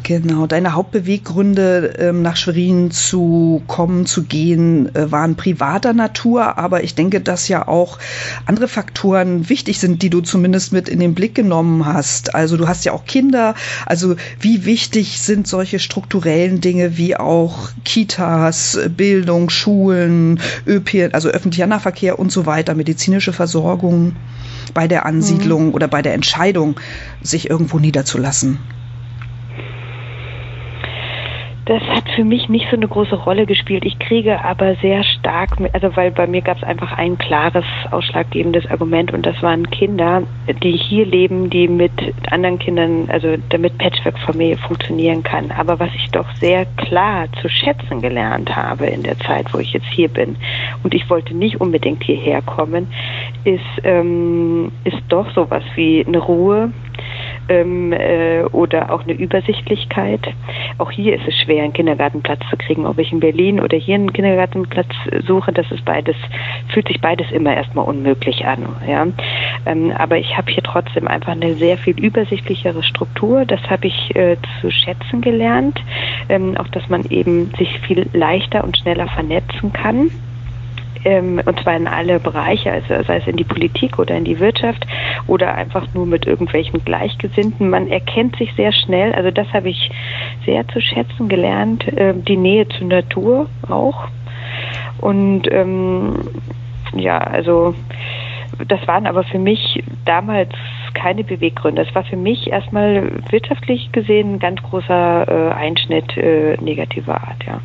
Genau, 0.01 0.47
deine 0.47 0.73
Hauptbeweggründe, 0.73 1.93
ähm, 1.99 2.23
nach 2.23 2.35
Schwerin 2.35 2.89
zu 2.89 3.61
kommen, 3.67 4.05
zu 4.05 4.23
gehen, 4.23 4.93
äh, 4.95 5.11
waren 5.11 5.35
privater 5.35 5.93
Natur, 5.93 6.57
aber 6.57 6.83
ich 6.83 6.95
denke, 6.95 7.21
dass 7.21 7.47
ja 7.47 7.67
auch 7.67 7.99
andere 8.45 8.67
Faktoren 8.67 9.49
wichtig 9.49 9.79
sind, 9.79 10.01
die 10.01 10.09
du 10.09 10.21
zumindest 10.21 10.73
mit 10.73 10.89
in 10.89 10.99
den 10.99 11.13
Blick 11.13 11.35
genommen 11.35 11.85
hast. 11.85 12.33
Also 12.33 12.57
du 12.57 12.67
hast 12.67 12.85
ja 12.85 12.93
auch 12.93 13.05
Kinder, 13.05 13.53
also 13.85 14.15
wie 14.39 14.65
wichtig 14.65 15.21
sind 15.21 15.47
solche 15.47 15.79
strukturellen 15.79 16.59
Dinge 16.59 16.97
wie 16.97 17.15
auch 17.15 17.69
Kitas, 17.85 18.79
Bildung, 18.97 19.49
Schulen, 19.49 20.39
ÖP, 20.65 21.13
also 21.13 21.29
öffentlicher 21.29 21.67
Nahverkehr 21.67 22.17
und 22.17 22.31
so 22.31 22.45
weiter, 22.45 22.73
medizinische 22.73 23.31
Versorgung 23.31 24.15
bei 24.73 24.87
der 24.87 25.05
Ansiedlung 25.05 25.67
mhm. 25.67 25.73
oder 25.73 25.87
bei 25.87 26.01
der 26.01 26.13
Entscheidung, 26.13 26.79
sich 27.21 27.49
irgendwo 27.49 27.79
niederzulassen? 27.79 28.59
Das 31.65 31.81
hat 31.83 32.09
für 32.09 32.25
mich 32.25 32.49
nicht 32.49 32.67
so 32.69 32.75
eine 32.75 32.89
große 32.89 33.15
Rolle 33.15 33.45
gespielt. 33.45 33.85
Ich 33.85 33.97
kriege 33.97 34.43
aber 34.43 34.75
sehr 34.75 35.01
stark, 35.05 35.51
also 35.71 35.95
weil 35.95 36.11
bei 36.11 36.27
mir 36.27 36.41
gab 36.41 36.57
es 36.57 36.63
einfach 36.63 36.91
ein 36.97 37.17
klares, 37.17 37.63
ausschlaggebendes 37.89 38.69
Argument 38.69 39.13
und 39.13 39.25
das 39.25 39.41
waren 39.41 39.69
Kinder, 39.69 40.23
die 40.61 40.73
hier 40.73 41.05
leben, 41.05 41.49
die 41.49 41.69
mit 41.69 41.91
anderen 42.29 42.59
Kindern, 42.59 43.09
also 43.09 43.37
damit 43.49 43.77
Patchwork-Familie 43.77 44.57
funktionieren 44.57 45.23
kann. 45.23 45.51
Aber 45.51 45.79
was 45.79 45.89
ich 45.95 46.11
doch 46.11 46.29
sehr 46.35 46.65
klar 46.75 47.27
zu 47.41 47.47
schätzen 47.47 48.01
gelernt 48.01 48.53
habe 48.53 48.87
in 48.87 49.03
der 49.03 49.17
Zeit, 49.19 49.53
wo 49.53 49.59
ich 49.59 49.71
jetzt 49.71 49.87
hier 49.87 50.09
bin, 50.09 50.35
und 50.83 50.93
ich 50.93 51.09
wollte 51.09 51.33
nicht 51.33 51.61
unbedingt 51.61 52.03
hierher 52.03 52.41
kommen, 52.41 52.87
ist, 53.45 53.61
ähm, 53.85 54.69
ist 54.83 55.01
doch 55.07 55.31
sowas 55.33 55.63
wie 55.75 56.03
eine 56.05 56.19
Ruhe, 56.19 56.73
ähm, 57.49 57.93
äh, 57.93 58.43
oder 58.43 58.91
auch 58.91 59.03
eine 59.03 59.13
Übersichtlichkeit. 59.13 60.21
Auch 60.77 60.91
hier 60.91 61.15
ist 61.15 61.27
es 61.27 61.35
schwer, 61.41 61.63
einen 61.63 61.73
Kindergartenplatz 61.73 62.41
zu 62.49 62.57
kriegen. 62.57 62.85
Ob 62.85 62.99
ich 62.99 63.11
in 63.11 63.19
Berlin 63.19 63.59
oder 63.59 63.77
hier 63.77 63.95
einen 63.95 64.13
Kindergartenplatz 64.13 64.89
suche, 65.25 65.51
das 65.51 65.69
ist 65.71 65.85
beides, 65.85 66.15
fühlt 66.73 66.87
sich 66.87 67.01
beides 67.01 67.31
immer 67.31 67.55
erstmal 67.55 67.85
unmöglich 67.85 68.45
an. 68.45 68.65
Ja? 68.87 69.07
Ähm, 69.65 69.91
aber 69.97 70.17
ich 70.17 70.37
habe 70.37 70.51
hier 70.51 70.63
trotzdem 70.63 71.07
einfach 71.07 71.33
eine 71.33 71.55
sehr 71.55 71.77
viel 71.77 71.99
übersichtlichere 71.99 72.83
Struktur. 72.83 73.45
Das 73.45 73.61
habe 73.69 73.87
ich 73.87 74.15
äh, 74.15 74.37
zu 74.61 74.71
schätzen 74.71 75.21
gelernt. 75.21 75.79
Ähm, 76.29 76.57
auch, 76.57 76.67
dass 76.69 76.87
man 76.89 77.05
eben 77.05 77.51
sich 77.57 77.79
viel 77.79 78.07
leichter 78.13 78.63
und 78.63 78.77
schneller 78.77 79.07
vernetzen 79.07 79.73
kann 79.73 80.09
ähm, 81.05 81.41
und 81.45 81.59
zwar 81.61 81.75
in 81.75 81.87
alle 81.87 82.19
Bereiche, 82.19 82.71
also 82.71 83.03
sei 83.03 83.17
es 83.17 83.27
in 83.27 83.37
die 83.37 83.43
Politik 83.43 83.99
oder 83.99 84.15
in 84.15 84.23
die 84.23 84.39
Wirtschaft 84.39 84.85
oder 85.27 85.53
einfach 85.53 85.93
nur 85.93 86.05
mit 86.05 86.25
irgendwelchen 86.25 86.83
Gleichgesinnten. 86.83 87.69
Man 87.69 87.87
erkennt 87.89 88.37
sich 88.37 88.53
sehr 88.55 88.71
schnell, 88.71 89.13
also 89.13 89.31
das 89.31 89.47
habe 89.53 89.69
ich 89.69 89.91
sehr 90.45 90.67
zu 90.67 90.81
schätzen 90.81 91.29
gelernt, 91.29 91.87
äh, 91.97 92.13
die 92.15 92.37
Nähe 92.37 92.67
zur 92.69 92.87
Natur 92.87 93.49
auch. 93.67 94.07
Und 94.99 95.51
ähm, 95.51 96.19
ja, 96.95 97.17
also 97.17 97.75
das 98.67 98.87
waren 98.87 99.07
aber 99.07 99.23
für 99.23 99.39
mich 99.39 99.83
damals 100.05 100.51
keine 100.93 101.23
Beweggründe. 101.23 101.81
Es 101.81 101.95
war 101.95 102.03
für 102.03 102.15
mich 102.15 102.51
erstmal 102.51 103.09
wirtschaftlich 103.29 103.91
gesehen 103.91 104.35
ein 104.35 104.39
ganz 104.39 104.61
großer 104.61 105.27
äh, 105.27 105.53
Einschnitt 105.53 106.15
äh, 106.17 106.55
negativer 106.61 107.15
Art, 107.15 107.43
ja 107.45 107.59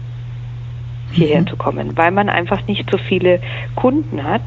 hierher 1.12 1.40
mhm. 1.42 1.47
zu 1.47 1.57
kommen, 1.57 1.97
weil 1.97 2.11
man 2.11 2.29
einfach 2.29 2.66
nicht 2.66 2.90
so 2.90 2.99
viele 2.99 3.40
Kunden 3.75 4.23
hat. 4.25 4.42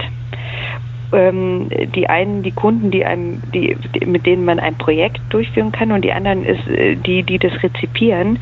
Ähm, 1.13 1.67
die 1.93 2.07
einen, 2.07 2.41
die 2.41 2.51
Kunden, 2.51 2.89
die 2.89 3.03
einem, 3.03 3.41
die, 3.53 3.75
mit 4.05 4.25
denen 4.25 4.45
man 4.45 4.59
ein 4.59 4.77
Projekt 4.77 5.19
durchführen 5.29 5.73
kann 5.73 5.91
und 5.91 6.05
die 6.05 6.13
anderen 6.13 6.45
ist 6.45 6.65
äh, 6.69 6.95
die, 6.95 7.23
die 7.23 7.37
das 7.37 7.51
rezipieren, 7.61 8.39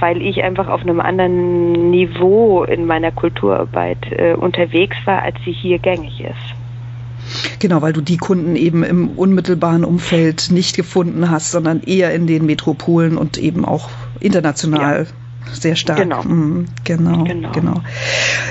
weil 0.00 0.20
ich 0.20 0.42
einfach 0.42 0.66
auf 0.66 0.80
einem 0.80 0.98
anderen 0.98 1.90
Niveau 1.90 2.64
in 2.64 2.86
meiner 2.86 3.12
Kulturarbeit 3.12 3.98
äh, 4.10 4.34
unterwegs 4.34 4.96
war, 5.04 5.22
als 5.22 5.36
sie 5.44 5.52
hier 5.52 5.78
gängig 5.78 6.20
ist. 6.20 6.56
Genau, 7.58 7.82
weil 7.82 7.92
du 7.92 8.00
die 8.00 8.16
Kunden 8.16 8.56
eben 8.56 8.82
im 8.82 9.10
unmittelbaren 9.10 9.84
Umfeld 9.84 10.50
nicht 10.50 10.76
gefunden 10.76 11.30
hast, 11.30 11.50
sondern 11.50 11.82
eher 11.82 12.14
in 12.14 12.26
den 12.26 12.46
Metropolen 12.46 13.16
und 13.16 13.38
eben 13.38 13.64
auch 13.64 13.88
international. 14.20 15.06
Sehr 15.52 15.76
stark. 15.76 15.98
Genau. 15.98 16.22
Mhm, 16.22 16.66
genau, 16.84 17.24
genau. 17.24 17.52
genau. 17.52 17.82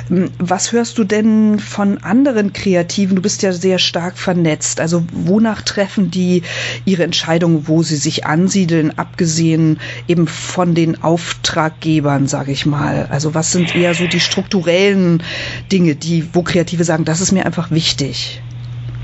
Mhm, 0.10 0.32
was 0.40 0.72
hörst 0.72 0.98
du 0.98 1.04
denn 1.04 1.60
von 1.60 2.00
anderen 2.00 2.54
Kreativen? 2.54 3.16
Du 3.16 3.22
bist 3.22 3.42
ja 3.44 3.52
sehr 3.52 3.80
stark 3.80 4.18
vernetzt. 4.18 4.80
Also 4.80 5.04
wonach 5.12 5.62
treffen 5.62 6.12
die 6.12 6.44
ihre 6.86 7.04
Entscheidungen, 7.04 7.68
wo 7.68 7.84
sie 7.84 7.98
sich 7.98 8.26
ansiedeln, 8.26 8.98
abgesehen 8.98 9.80
eben 10.08 10.28
von 10.28 10.74
den 10.76 11.04
Auftraggebern, 11.04 12.28
sage 12.28 12.52
ich 12.52 12.66
mal? 12.66 13.08
Also 13.10 13.34
was 13.34 13.52
sind 13.52 13.76
eher 13.76 13.94
so 13.94 14.08
die 14.08 14.20
strukturellen 14.20 15.24
Dinge, 15.72 15.96
die, 15.96 16.28
wo 16.34 16.44
Kreative 16.44 16.84
sagen, 16.84 17.06
das 17.06 17.22
ist 17.22 17.32
mir 17.32 17.46
einfach 17.46 17.72
wichtig? 17.72 18.42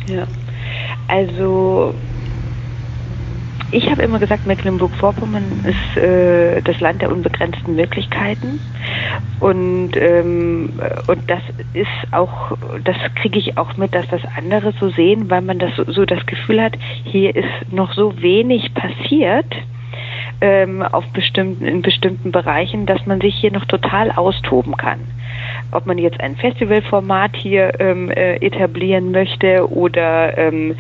Ja, 0.08 0.28
also 1.08 1.94
ich 3.72 3.90
habe 3.90 4.02
immer 4.02 4.20
gesagt, 4.20 4.46
Mecklenburg-Vorpommern 4.46 5.66
ist 5.66 5.98
äh, 6.02 6.62
das 6.62 6.80
Land 6.80 7.02
der 7.02 7.12
unbegrenzten 7.12 7.76
Möglichkeiten. 7.76 8.60
Und, 9.40 9.92
ähm, 9.96 10.74
und 11.08 11.30
das 11.30 11.42
ist 11.74 12.14
auch, 12.14 12.58
das 12.84 12.98
kriege 13.16 13.40
ich 13.40 13.58
auch 13.58 13.78
mit, 13.78 13.96
dass 13.96 14.08
das 14.10 14.22
andere 14.38 14.74
so 14.80 14.90
sehen, 14.90 15.30
weil 15.30 15.42
man 15.42 15.60
das 15.60 15.76
so, 15.76 15.90
so 15.92 16.06
das 16.06 16.26
Gefühl 16.26 16.62
hat, 16.62 16.74
hier 17.04 17.36
ist 17.36 17.72
noch 17.72 17.94
so 17.94 18.22
wenig 18.22 18.74
passiert 18.74 19.48
ähm, 20.42 20.82
auf 20.82 21.06
bestimmten, 21.14 21.66
in 21.66 21.82
bestimmten 21.82 22.32
Bereichen, 22.32 22.86
dass 22.86 23.06
man 23.06 23.22
sich 23.22 23.36
hier 23.36 23.52
noch 23.52 23.66
total 23.66 24.12
austoben 24.12 24.76
kann 24.78 25.00
ob 25.72 25.86
man 25.86 25.98
jetzt 25.98 26.20
ein 26.20 26.36
Festivalformat 26.36 27.36
hier 27.36 27.80
ähm, 27.80 28.10
äh, 28.12 28.36
etablieren 28.38 29.12
möchte 29.12 29.70
oder 29.72 30.38
ähm, 30.38 30.76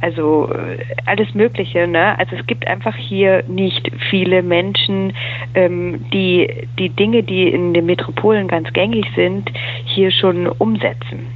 also 0.00 0.50
äh, 0.52 0.78
alles 1.06 1.34
Mögliche. 1.34 1.86
Ne? 1.86 2.18
Also 2.18 2.36
es 2.36 2.46
gibt 2.46 2.66
einfach 2.66 2.94
hier 2.96 3.44
nicht 3.48 3.90
viele 4.10 4.42
Menschen, 4.42 5.12
ähm, 5.54 6.04
die 6.12 6.68
die 6.78 6.90
Dinge, 6.90 7.22
die 7.22 7.48
in 7.48 7.74
den 7.74 7.86
Metropolen 7.86 8.48
ganz 8.48 8.72
gängig 8.72 9.06
sind, 9.14 9.50
hier 9.84 10.10
schon 10.10 10.46
umsetzen. 10.46 11.26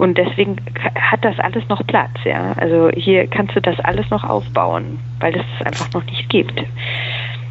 Und 0.00 0.16
deswegen 0.16 0.56
hat 0.98 1.22
das 1.22 1.38
alles 1.40 1.68
noch 1.68 1.86
Platz, 1.86 2.12
ja. 2.24 2.52
Also 2.56 2.88
hier 2.94 3.26
kannst 3.26 3.54
du 3.54 3.60
das 3.60 3.78
alles 3.80 4.08
noch 4.08 4.24
aufbauen, 4.24 4.98
weil 5.18 5.36
es 5.36 5.66
einfach 5.66 5.92
noch 5.92 6.06
nicht 6.06 6.26
gibt. 6.30 6.54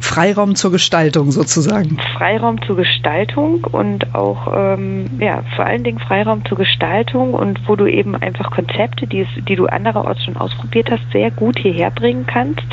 Freiraum 0.00 0.56
zur 0.56 0.72
Gestaltung 0.72 1.30
sozusagen. 1.30 1.98
Freiraum 2.16 2.60
zur 2.62 2.76
Gestaltung 2.76 3.64
und 3.64 4.14
auch, 4.14 4.52
ähm, 4.52 5.10
ja, 5.20 5.44
vor 5.54 5.66
allen 5.66 5.84
Dingen 5.84 5.98
Freiraum 5.98 6.44
zur 6.46 6.56
Gestaltung 6.56 7.34
und 7.34 7.60
wo 7.68 7.76
du 7.76 7.86
eben 7.86 8.16
einfach 8.16 8.50
Konzepte, 8.50 9.06
die, 9.06 9.20
es, 9.20 9.28
die 9.46 9.56
du 9.56 9.66
andererorts 9.66 10.24
schon 10.24 10.36
ausprobiert 10.36 10.90
hast, 10.90 11.02
sehr 11.12 11.30
gut 11.30 11.58
hierher 11.58 11.90
bringen 11.90 12.26
kannst, 12.26 12.66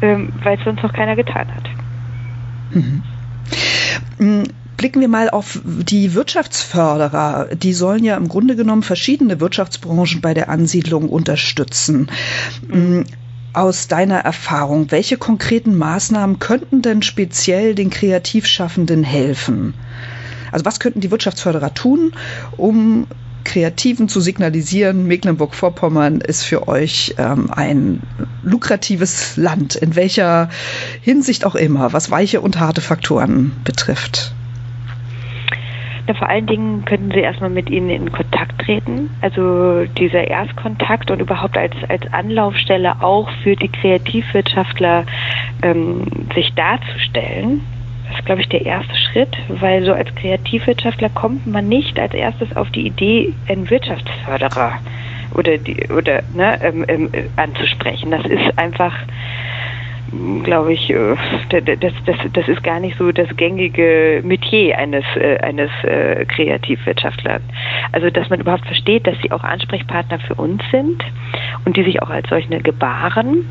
ähm, 0.00 0.30
weil 0.42 0.58
es 0.58 0.64
sonst 0.64 0.82
noch 0.82 0.92
keiner 0.92 1.14
getan 1.14 1.46
hat. 1.54 1.64
Mhm. 2.70 3.02
Mm, 4.18 4.44
blicken 4.78 5.00
wir 5.00 5.08
mal 5.08 5.28
auf 5.28 5.60
die 5.64 6.14
Wirtschaftsförderer. 6.14 7.48
Die 7.54 7.74
sollen 7.74 8.02
ja 8.02 8.16
im 8.16 8.28
Grunde 8.28 8.56
genommen 8.56 8.82
verschiedene 8.82 9.40
Wirtschaftsbranchen 9.40 10.22
bei 10.22 10.32
der 10.32 10.48
Ansiedlung 10.48 11.10
unterstützen. 11.10 12.10
Mhm 12.66 13.04
aus 13.56 13.88
deiner 13.88 14.18
Erfahrung, 14.18 14.90
welche 14.90 15.16
konkreten 15.16 15.76
Maßnahmen 15.76 16.38
könnten 16.38 16.82
denn 16.82 17.02
speziell 17.02 17.74
den 17.74 17.90
Kreativschaffenden 17.90 19.02
helfen? 19.02 19.74
Also 20.52 20.64
was 20.64 20.78
könnten 20.78 21.00
die 21.00 21.10
Wirtschaftsförderer 21.10 21.74
tun, 21.74 22.12
um 22.56 23.06
Kreativen 23.44 24.08
zu 24.08 24.20
signalisieren, 24.20 25.06
Mecklenburg-Vorpommern 25.06 26.20
ist 26.20 26.42
für 26.42 26.68
euch 26.68 27.14
ähm, 27.16 27.50
ein 27.50 28.02
lukratives 28.42 29.36
Land, 29.36 29.76
in 29.76 29.96
welcher 29.96 30.50
Hinsicht 31.00 31.44
auch 31.44 31.54
immer, 31.54 31.92
was 31.92 32.10
weiche 32.10 32.40
und 32.40 32.58
harte 32.58 32.80
Faktoren 32.80 33.52
betrifft? 33.64 34.35
Ja, 36.06 36.14
vor 36.14 36.28
allen 36.28 36.46
Dingen 36.46 36.84
könnten 36.84 37.10
Sie 37.10 37.20
erstmal 37.20 37.50
mit 37.50 37.68
Ihnen 37.68 37.90
in 37.90 38.12
Kontakt 38.12 38.60
treten. 38.60 39.10
Also 39.22 39.84
dieser 39.98 40.28
Erstkontakt 40.28 41.10
und 41.10 41.20
überhaupt 41.20 41.58
als, 41.58 41.74
als 41.88 42.02
Anlaufstelle 42.12 43.02
auch 43.02 43.28
für 43.42 43.56
die 43.56 43.68
Kreativwirtschaftler 43.68 45.04
ähm, 45.62 46.04
sich 46.34 46.54
darzustellen. 46.54 47.62
Das 48.08 48.20
ist, 48.20 48.26
glaube 48.26 48.40
ich, 48.40 48.48
der 48.48 48.64
erste 48.64 48.94
Schritt, 48.94 49.36
weil 49.48 49.84
so 49.84 49.92
als 49.92 50.14
Kreativwirtschaftler 50.14 51.08
kommt 51.08 51.46
man 51.48 51.68
nicht 51.68 51.98
als 51.98 52.14
erstes 52.14 52.54
auf 52.54 52.70
die 52.70 52.86
Idee, 52.86 53.34
einen 53.48 53.68
Wirtschaftsförderer 53.68 54.78
oder 55.34 55.58
die 55.58 55.88
oder 55.88 56.22
ne, 56.34 56.58
ähm, 56.62 56.84
ähm, 56.86 57.10
anzusprechen. 57.34 58.12
Das 58.12 58.24
ist 58.26 58.56
einfach 58.56 58.94
glaube 60.42 60.72
ich, 60.72 60.90
äh, 60.90 61.16
das, 61.48 61.92
das, 62.04 62.16
das 62.32 62.48
ist 62.48 62.62
gar 62.62 62.80
nicht 62.80 62.96
so 62.98 63.10
das 63.12 63.28
gängige 63.36 64.22
Metier 64.24 64.78
eines, 64.78 65.04
äh, 65.16 65.38
eines 65.38 65.70
äh, 65.82 66.24
Kreativwirtschaftlers. 66.26 67.42
Also, 67.92 68.10
dass 68.10 68.30
man 68.30 68.40
überhaupt 68.40 68.66
versteht, 68.66 69.06
dass 69.06 69.16
sie 69.22 69.32
auch 69.32 69.42
Ansprechpartner 69.42 70.18
für 70.20 70.34
uns 70.34 70.62
sind 70.70 71.02
und 71.64 71.76
die 71.76 71.84
sich 71.84 72.02
auch 72.02 72.10
als 72.10 72.28
solche 72.28 72.60
gebaren. 72.60 73.46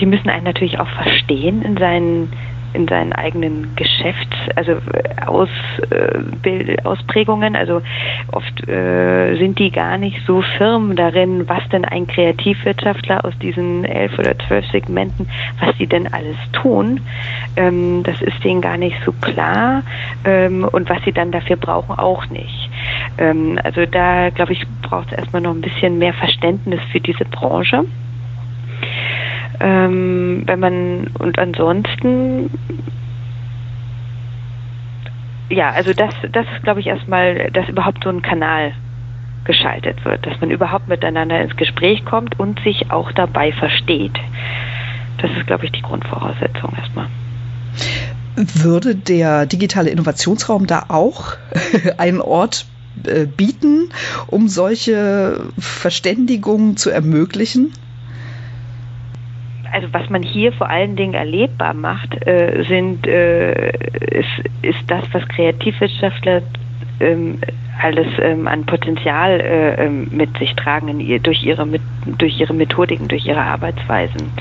Die 0.00 0.06
müssen 0.06 0.28
einen 0.28 0.44
natürlich 0.44 0.78
auch 0.78 0.88
verstehen 0.88 1.62
in 1.62 1.76
seinen 1.76 2.32
in 2.76 2.86
seinen 2.86 3.12
eigenen 3.12 3.74
Geschäfts, 3.74 4.36
also 4.54 4.72
äh, 4.72 5.26
Aus, 5.26 5.48
äh, 5.90 6.76
Ausprägungen. 6.84 7.56
Also 7.56 7.82
oft 8.32 8.68
äh, 8.68 9.36
sind 9.36 9.58
die 9.58 9.70
gar 9.70 9.98
nicht 9.98 10.20
so 10.26 10.42
firm 10.58 10.94
darin, 10.94 11.48
was 11.48 11.66
denn 11.70 11.84
ein 11.84 12.06
Kreativwirtschaftler 12.06 13.24
aus 13.24 13.32
diesen 13.38 13.84
elf 13.84 14.18
oder 14.18 14.38
zwölf 14.46 14.66
Segmenten, 14.70 15.28
was 15.60 15.76
sie 15.78 15.86
denn 15.86 16.12
alles 16.12 16.36
tun. 16.52 17.00
Ähm, 17.56 18.02
das 18.04 18.20
ist 18.20 18.44
denen 18.44 18.60
gar 18.60 18.76
nicht 18.76 18.96
so 19.04 19.12
klar 19.12 19.82
ähm, 20.24 20.68
und 20.70 20.88
was 20.90 21.02
sie 21.04 21.12
dann 21.12 21.32
dafür 21.32 21.56
brauchen 21.56 21.98
auch 21.98 22.28
nicht. 22.28 22.70
Ähm, 23.18 23.58
also 23.64 23.86
da 23.86 24.30
glaube 24.30 24.52
ich 24.52 24.66
braucht 24.82 25.12
es 25.12 25.18
erstmal 25.18 25.42
noch 25.42 25.54
ein 25.54 25.62
bisschen 25.62 25.98
mehr 25.98 26.12
Verständnis 26.12 26.80
für 26.92 27.00
diese 27.00 27.24
Branche. 27.24 27.84
Ähm, 29.60 30.42
wenn 30.46 30.60
man 30.60 31.06
und 31.18 31.38
ansonsten 31.38 32.50
ja, 35.48 35.70
also 35.70 35.92
das, 35.92 36.12
das 36.32 36.46
ist, 36.54 36.64
glaube 36.64 36.80
ich, 36.80 36.86
erstmal, 36.86 37.50
dass 37.52 37.68
überhaupt 37.68 38.02
so 38.02 38.10
ein 38.10 38.22
Kanal 38.22 38.72
geschaltet 39.44 40.04
wird, 40.04 40.26
dass 40.26 40.40
man 40.40 40.50
überhaupt 40.50 40.88
miteinander 40.88 41.40
ins 41.40 41.56
Gespräch 41.56 42.04
kommt 42.04 42.38
und 42.38 42.60
sich 42.60 42.90
auch 42.90 43.12
dabei 43.12 43.52
versteht. 43.52 44.18
Das 45.18 45.30
ist, 45.30 45.46
glaube 45.46 45.64
ich, 45.64 45.72
die 45.72 45.82
Grundvoraussetzung 45.82 46.74
erstmal. 46.76 47.06
Würde 48.34 48.96
der 48.96 49.46
digitale 49.46 49.90
Innovationsraum 49.90 50.66
da 50.66 50.86
auch 50.88 51.36
einen 51.96 52.20
Ort 52.20 52.66
äh, 53.04 53.24
bieten, 53.24 53.90
um 54.26 54.48
solche 54.48 55.40
Verständigungen 55.58 56.76
zu 56.76 56.90
ermöglichen? 56.90 57.72
Also 59.76 59.92
was 59.92 60.08
man 60.08 60.22
hier 60.22 60.52
vor 60.52 60.70
allen 60.70 60.96
Dingen 60.96 61.12
erlebbar 61.12 61.74
macht, 61.74 62.26
äh, 62.26 62.64
sind 62.66 63.06
äh, 63.06 63.72
ist, 64.20 64.42
ist 64.62 64.90
das, 64.90 65.04
was 65.12 65.28
Kreativwissenschaftler 65.28 66.40
ähm, 67.00 67.38
alles 67.82 68.06
ähm, 68.20 68.48
an 68.48 68.64
Potenzial 68.64 69.40
äh, 69.40 69.84
ähm, 69.84 70.08
mit 70.10 70.36
sich 70.38 70.54
tragen 70.54 70.88
in, 70.88 71.22
durch, 71.22 71.44
ihre, 71.44 71.66
mit, 71.66 71.82
durch 72.18 72.40
ihre 72.40 72.54
Methodiken, 72.54 73.08
durch 73.08 73.26
ihre 73.26 73.42
Arbeitsweisen. 73.42 74.32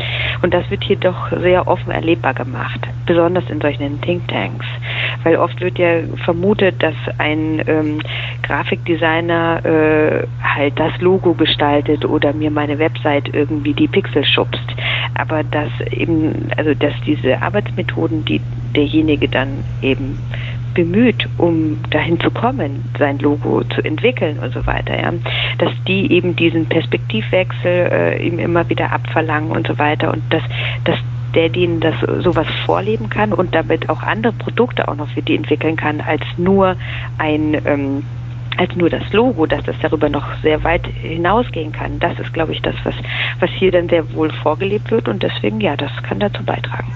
Und 0.42 0.54
das 0.54 0.70
wird 0.72 0.84
hier 0.84 0.96
doch 0.96 1.32
sehr 1.32 1.68
offen 1.68 1.92
erlebbar 1.92 2.34
gemacht, 2.34 2.80
besonders 3.06 3.44
in 3.50 3.60
solchen 3.60 4.00
Thinktanks. 4.02 4.66
Weil 5.24 5.36
oft 5.36 5.60
wird 5.60 5.78
ja 5.78 6.02
vermutet, 6.24 6.82
dass 6.82 6.96
ein 7.18 7.62
ähm, 7.68 8.00
Grafikdesigner 8.44 9.66
äh, 9.66 10.28
halt 10.42 10.80
das 10.80 10.94
Logo 11.02 11.34
gestaltet 11.34 12.06
oder 12.06 12.32
mir 12.34 12.52
meine 12.52 12.80
Website 12.80 13.34
irgendwie 13.34 13.74
die 13.74 13.88
Pixel 13.88 14.24
schubst. 14.24 14.64
Aber 15.16 15.44
dass 15.44 15.70
eben, 15.92 16.50
also 16.58 16.74
dass 16.74 16.94
diese 17.06 17.42
Arbeitsmethoden, 17.42 18.26
die 18.26 18.42
derjenige 18.76 19.28
dann 19.28 19.64
eben 19.82 20.18
bemüht, 20.74 21.28
um 21.38 21.78
dahin 21.90 22.20
zu 22.20 22.30
kommen, 22.30 22.84
sein 23.00 23.18
Logo 23.20 23.64
zu 23.64 23.82
entwickeln 23.82 24.38
und 24.40 24.54
so 24.54 24.66
weiter, 24.68 25.02
ja, 25.02 25.12
dass 25.58 25.72
die 25.88 26.12
eben 26.12 26.36
diesen 26.36 26.68
Perspektivwechsel 26.68 27.90
äh, 27.92 28.28
ihm 28.28 28.38
immer 28.38 28.70
wieder 28.70 28.92
abverlangen 28.92 29.52
und 29.52 29.66
so 29.66 29.80
weiter 29.80 30.12
und 30.12 30.22
dass, 30.30 30.44
dass 30.84 31.00
der 31.34 31.50
denen 31.50 31.80
das 31.80 31.96
sowas 32.24 32.48
vorleben 32.66 33.10
kann 33.10 33.34
und 33.34 33.56
damit 33.56 33.90
auch 33.90 34.02
andere 34.04 34.34
Produkte 34.34 34.88
auch 34.88 34.96
noch 34.96 35.10
für 35.10 35.22
die 35.22 35.36
entwickeln 35.36 35.76
kann, 35.76 36.02
als 36.02 36.24
nur 36.38 36.76
ein 37.18 37.58
ähm, 37.66 38.04
als 38.58 38.76
nur 38.76 38.90
das 38.90 39.12
Logo, 39.14 39.46
dass 39.46 39.64
das 39.64 39.76
darüber 39.82 40.10
noch 40.10 40.26
sehr 40.42 40.64
weit 40.64 40.86
hinausgehen 40.88 41.72
kann. 41.72 42.00
Das 42.00 42.20
ist, 42.20 42.34
glaube 42.34 42.54
ich, 42.54 42.62
das, 42.62 42.76
was, 42.84 42.96
was 43.40 43.50
hier 43.52 43.72
dann 43.72 43.90
sehr 43.90 44.14
wohl 44.14 44.32
vorgelebt 44.32 44.92
wird 44.92 45.08
und 45.08 45.24
deswegen, 45.24 45.62
ja, 45.62 45.76
das 45.76 45.92
kann 46.04 46.20
dazu 46.20 46.44
beitragen. 46.44 46.92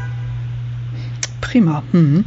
Prima. 1.49 1.81
Mhm. 1.93 2.25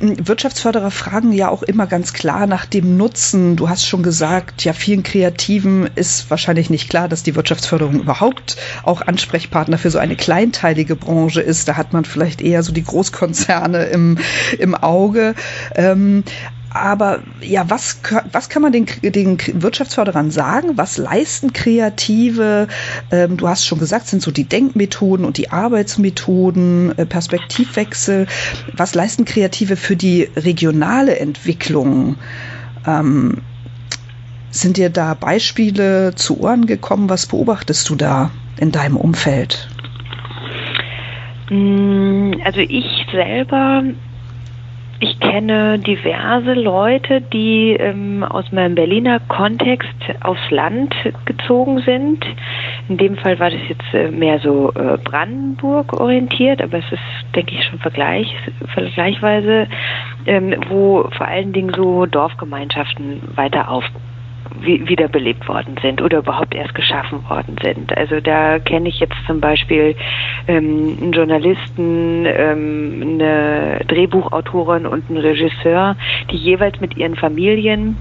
Wirtschaftsförderer 0.00 0.90
fragen 0.90 1.32
ja 1.32 1.50
auch 1.50 1.62
immer 1.62 1.86
ganz 1.86 2.14
klar 2.14 2.46
nach 2.46 2.64
dem 2.64 2.96
Nutzen. 2.96 3.56
Du 3.56 3.68
hast 3.68 3.86
schon 3.86 4.02
gesagt, 4.02 4.64
ja, 4.64 4.72
vielen 4.72 5.02
Kreativen 5.02 5.90
ist 5.94 6.30
wahrscheinlich 6.30 6.70
nicht 6.70 6.88
klar, 6.88 7.06
dass 7.06 7.22
die 7.22 7.36
Wirtschaftsförderung 7.36 8.00
überhaupt 8.00 8.56
auch 8.82 9.02
Ansprechpartner 9.02 9.76
für 9.76 9.90
so 9.90 9.98
eine 9.98 10.16
kleinteilige 10.16 10.96
Branche 10.96 11.42
ist. 11.42 11.68
Da 11.68 11.76
hat 11.76 11.92
man 11.92 12.06
vielleicht 12.06 12.40
eher 12.40 12.62
so 12.62 12.72
die 12.72 12.82
Großkonzerne 12.82 13.84
im, 13.84 14.16
im 14.58 14.74
Auge. 14.74 15.34
Ähm, 15.74 16.24
aber 16.74 17.20
ja, 17.40 17.68
was, 17.68 18.00
was 18.30 18.48
kann 18.48 18.62
man 18.62 18.72
den, 18.72 18.86
den 19.02 19.38
Wirtschaftsförderern 19.62 20.30
sagen? 20.30 20.76
Was 20.76 20.96
leisten 20.96 21.52
Kreative? 21.52 22.68
Ähm, 23.10 23.36
du 23.36 23.48
hast 23.48 23.66
schon 23.66 23.78
gesagt, 23.78 24.06
sind 24.06 24.22
so 24.22 24.30
die 24.30 24.44
Denkmethoden 24.44 25.26
und 25.26 25.36
die 25.36 25.50
Arbeitsmethoden, 25.50 26.96
äh, 26.98 27.06
Perspektivwechsel. 27.06 28.26
Was 28.72 28.94
leisten 28.94 29.24
Kreative 29.24 29.76
für 29.76 29.96
die 29.96 30.28
regionale 30.36 31.18
Entwicklung? 31.18 32.16
Ähm, 32.86 33.38
sind 34.50 34.76
dir 34.76 34.90
da 34.90 35.14
Beispiele 35.14 36.14
zu 36.14 36.40
Ohren 36.40 36.66
gekommen? 36.66 37.08
Was 37.08 37.26
beobachtest 37.26 37.88
du 37.90 37.96
da 37.96 38.30
in 38.58 38.70
deinem 38.70 38.96
Umfeld? 38.96 39.68
Mm, 41.50 42.32
also 42.44 42.60
ich 42.60 42.86
selber 43.10 43.82
ich 45.02 45.18
kenne 45.18 45.80
diverse 45.80 46.54
Leute, 46.54 47.20
die 47.20 47.72
ähm, 47.72 48.22
aus 48.22 48.52
meinem 48.52 48.76
Berliner 48.76 49.18
Kontext 49.18 49.88
aufs 50.20 50.48
Land 50.50 50.94
gezogen 51.24 51.80
sind. 51.80 52.24
In 52.88 52.98
dem 52.98 53.16
Fall 53.16 53.40
war 53.40 53.50
das 53.50 53.60
jetzt 53.68 53.94
äh, 53.94 54.12
mehr 54.12 54.38
so 54.38 54.72
äh, 54.74 54.98
Brandenburg 55.02 55.92
orientiert, 55.92 56.62
aber 56.62 56.78
es 56.78 56.92
ist, 56.92 57.34
denke 57.34 57.52
ich, 57.52 57.64
schon 57.64 57.80
vergleich, 57.80 58.32
vergleichweise, 58.74 59.66
ähm, 60.26 60.54
wo 60.68 61.08
vor 61.16 61.26
allen 61.26 61.52
Dingen 61.52 61.74
so 61.74 62.06
Dorfgemeinschaften 62.06 63.22
weiter 63.34 63.70
aufbauen 63.70 64.11
wiederbelebt 64.60 65.48
worden 65.48 65.76
sind 65.82 66.00
oder 66.02 66.18
überhaupt 66.18 66.54
erst 66.54 66.74
geschaffen 66.74 67.28
worden 67.28 67.56
sind. 67.62 67.96
Also 67.96 68.20
da 68.20 68.58
kenne 68.58 68.88
ich 68.88 69.00
jetzt 69.00 69.16
zum 69.26 69.40
Beispiel 69.40 69.94
ähm, 70.48 70.98
einen 71.00 71.12
Journalisten, 71.12 72.26
ähm, 72.26 73.00
eine 73.02 73.80
Drehbuchautorin 73.88 74.86
und 74.86 75.08
einen 75.08 75.18
Regisseur, 75.18 75.96
die 76.30 76.36
jeweils 76.36 76.80
mit 76.80 76.96
ihren 76.96 77.16
Familien 77.16 77.96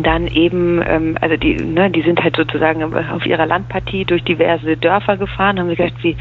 dann 0.00 0.26
eben, 0.26 0.82
ähm, 0.86 1.18
also 1.20 1.36
die, 1.36 1.54
ne, 1.54 1.90
die 1.90 2.02
sind 2.02 2.22
halt 2.22 2.36
sozusagen 2.36 2.82
auf 2.82 3.26
ihrer 3.26 3.46
Landpartie 3.46 4.04
durch 4.04 4.24
diverse 4.24 4.76
Dörfer 4.76 5.16
gefahren, 5.16 5.58
haben 5.58 5.68
gedacht, 5.68 5.92
wie 6.02 6.16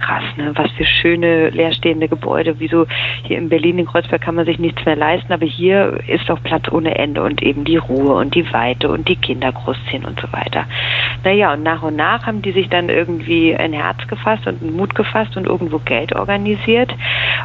krass, 0.00 0.22
ne, 0.36 0.52
was 0.54 0.70
für 0.72 0.84
schöne 0.84 1.50
leerstehende 1.50 2.08
Gebäude, 2.08 2.56
wieso 2.58 2.86
hier 3.24 3.38
in 3.38 3.48
Berlin, 3.48 3.78
in 3.78 3.86
Kreuzberg 3.86 4.20
kann 4.20 4.36
man 4.36 4.46
sich 4.46 4.58
nichts 4.58 4.84
mehr 4.84 4.96
leisten, 4.96 5.32
aber 5.32 5.46
hier 5.46 5.98
ist 6.06 6.28
doch 6.28 6.42
Platz 6.42 6.70
ohne 6.70 6.96
Ende 6.96 7.22
und 7.22 7.42
eben 7.42 7.64
die 7.64 7.76
Ruhe 7.76 8.14
und 8.14 8.34
die 8.34 8.52
Weite 8.52 8.88
und 8.88 9.08
die 9.08 9.16
Kinder 9.16 9.52
großziehen 9.52 10.04
und 10.04 10.20
so 10.20 10.32
weiter. 10.32 10.64
Naja, 11.24 11.54
und 11.54 11.62
nach 11.62 11.82
und 11.82 11.96
nach 11.96 12.26
haben 12.26 12.42
die 12.42 12.52
sich 12.52 12.68
dann 12.68 12.88
irgendwie 12.88 13.56
ein 13.56 13.72
Herz 13.72 14.06
gefasst 14.06 14.46
und 14.46 14.62
einen 14.62 14.76
Mut 14.76 14.94
gefasst 14.94 15.36
und 15.36 15.46
irgendwo 15.46 15.78
Geld 15.78 16.14
organisiert 16.14 16.94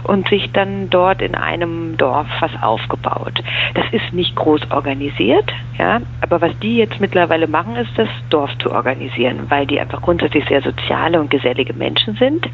und 0.04 0.28
sich 0.30 0.52
dann 0.52 0.90
dort 0.90 1.22
in 1.22 1.36
einem 1.36 1.98
Dorf 1.98 2.28
was 2.40 2.52
aufgebaut. 2.62 3.42
Das 3.74 3.86
ist 3.92 4.14
nicht 4.14 4.36
groß 4.36 4.70
organisiert, 4.72 5.52
ja, 5.78 6.02
aber 6.22 6.42
was 6.42 6.58
die 6.60 6.78
jetzt 6.78 7.00
mittlerweile 7.00 7.48
machen, 7.48 7.76
ist 7.76 7.92
das 7.98 8.10
Dorf 8.30 8.52
zu 8.60 8.72
organisieren, 8.72 9.46
weil 9.50 9.66
die 9.66 9.80
einfach 9.80 10.02
grundsätzlich 10.02 10.46
sehr 10.48 10.62
soziale 10.62 11.20
und 11.20 11.30
gesellige 11.30 11.74
Menschen 11.74 12.16
sind 12.16 12.48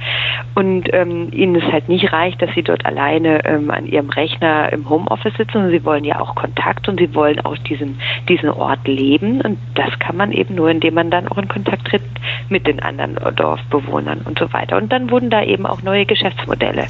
und 0.56 0.88
ähm, 0.94 1.30
ihnen 1.32 1.56
es 1.56 1.72
halt 1.72 1.90
nicht 1.90 2.14
reicht, 2.14 2.42
dass 2.42 2.54
sie 2.54 2.64
dort 2.64 2.86
alleine 2.86 3.44
ähm, 3.46 3.72
an 3.72 3.86
ihrem 3.86 4.10
Rechner 4.10 4.72
im 4.72 4.88
Homeoffice 4.90 5.34
sitzen, 5.36 5.54
sondern 5.54 5.72
sie 5.72 5.84
wollen 5.84 6.04
ja 6.04 6.20
auch 6.20 6.36
Kontakt 6.36 6.88
und 6.88 7.00
sie 7.00 7.14
wollen 7.16 7.40
auch 7.42 7.58
diesen, 7.58 8.00
diesen 8.30 8.50
Ort 8.50 8.88
leben 8.88 9.42
und 9.42 9.58
das 9.76 9.98
kann 10.00 10.16
man 10.16 10.32
eben 10.32 10.56
nur, 10.56 10.70
indem 10.70 10.94
man 10.94 11.10
dann 11.10 11.28
auch 11.28 11.38
in 11.38 11.48
Kontakt 11.48 11.88
tritt 11.88 12.04
mit 12.50 12.68
den 12.68 12.82
anderen 12.82 13.18
Dorfbewohnern 13.36 14.22
und 14.22 14.38
so 14.38 14.52
weiter. 14.54 14.78
Und 14.78 14.92
dann 14.92 15.10
wurden 15.10 15.30
da 15.30 15.44
eben 15.44 15.66
auch 15.66 15.82
neue 15.82 16.06
Geschäftsmodelle 16.06 16.88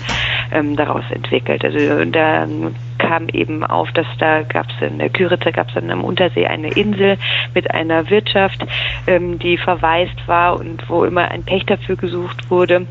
ähm, 0.51 0.75
daraus 0.75 1.03
entwickelt. 1.09 1.63
Also 1.63 2.05
dann 2.05 2.75
kam 2.97 3.29
eben 3.29 3.63
auf, 3.63 3.91
dass 3.91 4.07
da 4.19 4.43
gab 4.43 4.67
es 4.69 4.87
in 4.87 4.99
der 4.99 5.09
Küritzer 5.09 5.51
gab 5.51 5.69
es 5.69 5.75
dann 5.75 5.91
am 5.91 6.03
Untersee 6.03 6.47
eine 6.47 6.69
Insel 6.69 7.17
mit 7.53 7.71
einer 7.71 8.09
Wirtschaft, 8.09 8.65
ähm, 9.07 9.39
die 9.39 9.57
verwaist 9.57 10.27
war 10.27 10.59
und 10.59 10.89
wo 10.89 11.05
immer 11.05 11.29
ein 11.29 11.43
Pächter 11.43 11.77
für 11.77 11.95
gesucht 11.95 12.49
wurde. 12.49 12.87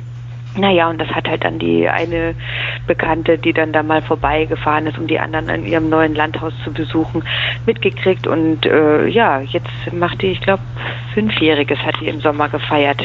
Naja, 0.57 0.89
und 0.89 1.01
das 1.01 1.09
hat 1.09 1.29
halt 1.29 1.45
dann 1.45 1.59
die 1.59 1.89
eine 1.89 2.35
Bekannte, 2.87 3.39
die 3.39 3.53
dann 3.53 3.73
da 3.73 3.83
mal 3.83 4.03
vorbeigefahren 4.03 4.87
ist, 4.87 4.99
um 4.99 5.07
die 5.07 5.19
anderen 5.19 5.49
in 5.49 5.67
ihrem 5.67 5.89
neuen 5.89 6.15
Landhaus 6.15 6.55
zu 6.65 6.73
besuchen, 6.73 7.23
mitgekriegt. 7.67 8.27
Und 8.27 8.65
äh, 8.67 9.07
ja, 9.07 9.41
jetzt 9.41 9.93
macht 9.93 10.23
die, 10.23 10.29
ich 10.29 10.41
glaube, 10.41 10.63
Fünfjähriges 11.15 11.79
hat 11.79 11.95
die 12.01 12.09
im 12.09 12.21
Sommer 12.21 12.49
gefeiert. 12.49 13.03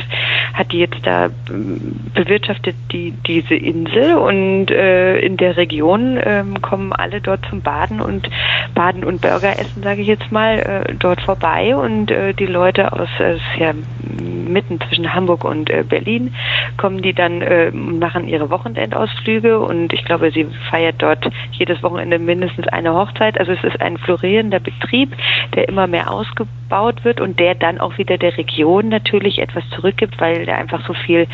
Hat 0.54 0.72
die 0.72 0.80
jetzt 0.80 1.00
da 1.04 1.30
ähm, 1.50 1.96
bewirtschaftet 2.14 2.76
die 2.92 3.12
diese 3.26 3.56
Insel 3.56 4.16
und 4.16 4.70
äh, 4.70 5.20
in 5.20 5.38
der 5.38 5.56
Region 5.56 6.20
ähm, 6.22 6.62
kommen 6.62 6.92
alle 6.92 7.22
dort 7.22 7.46
zum 7.50 7.62
Baden 7.62 8.02
und 8.02 8.30
Baden 8.76 9.06
und 9.06 9.22
Burger 9.22 9.58
essen, 9.58 9.82
sage 9.82 10.02
ich 10.02 10.08
jetzt 10.08 10.30
mal, 10.30 10.60
äh, 10.60 10.94
dort 10.96 11.22
vorbei. 11.22 11.76
Und 11.76 12.12
äh, 12.12 12.34
die 12.34 12.48
Leute 12.48 12.92
aus, 12.92 13.10
äh, 13.20 13.38
ja 13.58 13.74
mitten 14.12 14.80
zwischen 14.82 15.14
Hamburg 15.14 15.44
und 15.44 15.70
äh, 15.70 15.84
Berlin, 15.88 16.34
kommen 16.78 17.02
die 17.02 17.14
dann 17.14 17.42
äh, 17.42 17.72
machen 17.72 18.28
ihre 18.28 18.50
Wochenendausflüge 18.50 19.60
und 19.60 19.94
ich 19.94 20.04
glaube, 20.06 20.32
sie 20.32 20.46
feiert 20.70 20.96
dort 21.00 21.30
jedes 21.52 21.82
Wochenende 21.84 22.20
mindestens 22.20 22.68
eine 22.68 22.94
Hochzeit. 22.94 23.40
Also 23.40 23.52
es 23.54 23.64
ist 23.64 23.82
ein 23.82 23.98
florierender 23.98 24.60
Betrieb, 24.60 25.16
der 25.56 25.68
immer 25.70 25.88
mehr 25.88 26.12
ausgebaut 26.12 27.04
wird 27.04 27.22
und 27.22 27.40
der 27.40 27.56
dann 27.56 27.80
auch 27.80 27.98
wieder 27.98 28.18
der 28.18 28.38
Region 28.38 28.90
natürlich 28.90 29.40
etwas 29.40 29.64
zurückgibt, 29.70 30.20
weil 30.20 30.46
da 30.46 30.56
einfach 30.56 30.86
so 30.86 30.94
viel 30.94 31.28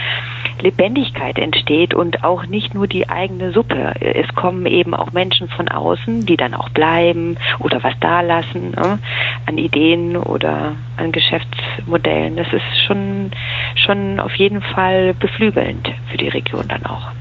Lebendigkeit 0.61 1.37
entsteht 1.37 1.93
und 1.93 2.23
auch 2.23 2.45
nicht 2.45 2.73
nur 2.73 2.87
die 2.87 3.09
eigene 3.09 3.51
Suppe. 3.51 3.93
Es 3.99 4.27
kommen 4.35 4.65
eben 4.65 4.93
auch 4.93 5.11
Menschen 5.11 5.47
von 5.49 5.67
außen, 5.67 6.25
die 6.25 6.37
dann 6.37 6.53
auch 6.53 6.69
bleiben 6.69 7.37
oder 7.59 7.83
was 7.83 7.93
da 7.99 8.21
lassen 8.21 8.71
ne, 8.71 8.99
an 9.45 9.57
Ideen 9.57 10.17
oder 10.17 10.75
an 10.97 11.11
Geschäftsmodellen. 11.11 12.35
Das 12.35 12.51
ist 12.51 12.63
schon, 12.85 13.31
schon 13.75 14.19
auf 14.19 14.33
jeden 14.35 14.61
Fall 14.61 15.13
beflügelnd 15.13 15.87
für 16.11 16.17
die 16.17 16.29
Region 16.29 16.67
dann 16.67 16.85
auch. 16.85 17.11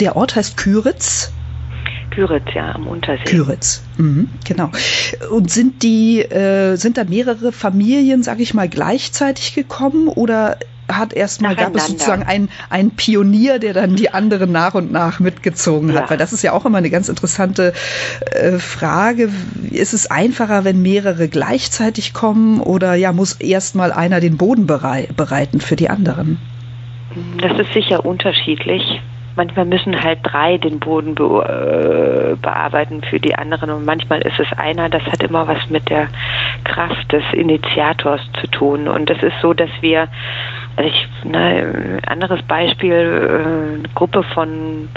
Der 0.00 0.16
Ort 0.16 0.36
heißt 0.36 0.56
Küritz? 0.56 1.32
Küritz, 2.10 2.46
ja, 2.54 2.74
am 2.74 2.86
Untersee. 2.86 3.22
Küritz, 3.24 3.84
mhm, 3.96 4.28
genau. 4.44 4.70
Und 5.30 5.50
sind 5.50 5.82
die, 5.82 6.20
äh, 6.20 6.76
sind 6.76 6.98
da 6.98 7.04
mehrere 7.04 7.52
Familien, 7.52 8.22
sage 8.22 8.42
ich 8.42 8.54
mal, 8.54 8.68
gleichzeitig 8.68 9.54
gekommen 9.54 10.08
oder 10.08 10.56
hat 10.88 11.12
erstmal 11.12 11.54
gab 11.54 11.74
es 11.76 11.86
sozusagen 11.86 12.22
einen, 12.22 12.48
einen 12.70 12.92
Pionier, 12.92 13.58
der 13.58 13.74
dann 13.74 13.96
die 13.96 14.10
anderen 14.10 14.52
nach 14.52 14.74
und 14.74 14.90
nach 14.90 15.20
mitgezogen 15.20 15.92
hat. 15.94 16.04
Ja. 16.04 16.10
Weil 16.10 16.18
das 16.18 16.32
ist 16.32 16.42
ja 16.42 16.52
auch 16.52 16.64
immer 16.64 16.78
eine 16.78 16.90
ganz 16.90 17.08
interessante 17.08 17.72
äh, 18.32 18.58
Frage. 18.58 19.30
Ist 19.70 19.94
es 19.94 20.10
einfacher, 20.10 20.64
wenn 20.64 20.82
mehrere 20.82 21.28
gleichzeitig 21.28 22.14
kommen 22.14 22.60
oder 22.60 22.94
ja, 22.94 23.12
muss 23.12 23.34
erstmal 23.34 23.92
einer 23.92 24.20
den 24.20 24.36
Boden 24.36 24.66
berei 24.66 25.08
bereiten 25.16 25.60
für 25.60 25.76
die 25.76 25.90
anderen? 25.90 26.38
Das 27.40 27.58
ist 27.58 27.72
sicher 27.72 28.04
unterschiedlich 28.04 29.00
manchmal 29.38 29.66
müssen 29.66 30.02
halt 30.02 30.18
drei 30.24 30.58
den 30.58 30.80
Boden 30.80 31.14
be 31.14 31.24
äh, 31.24 32.36
bearbeiten 32.42 33.02
für 33.02 33.20
die 33.20 33.36
anderen 33.36 33.70
und 33.70 33.86
manchmal 33.86 34.20
ist 34.20 34.38
es 34.38 34.52
einer. 34.58 34.90
Das 34.90 35.04
hat 35.04 35.22
immer 35.22 35.46
was 35.46 35.70
mit 35.70 35.88
der 35.88 36.08
Kraft 36.64 37.10
des 37.12 37.22
Initiators 37.32 38.20
zu 38.40 38.48
tun. 38.48 38.88
Und 38.88 39.08
es 39.08 39.22
ist 39.22 39.36
so, 39.40 39.54
dass 39.54 39.70
wir, 39.80 40.08
also 40.78 40.90
ich, 40.90 41.08
ne, 41.24 41.98
anderes 42.06 42.40
Beispiel, 42.42 42.92
äh, 42.92 43.78
eine 43.78 43.88
Gruppe 43.94 44.22
von 44.34 44.88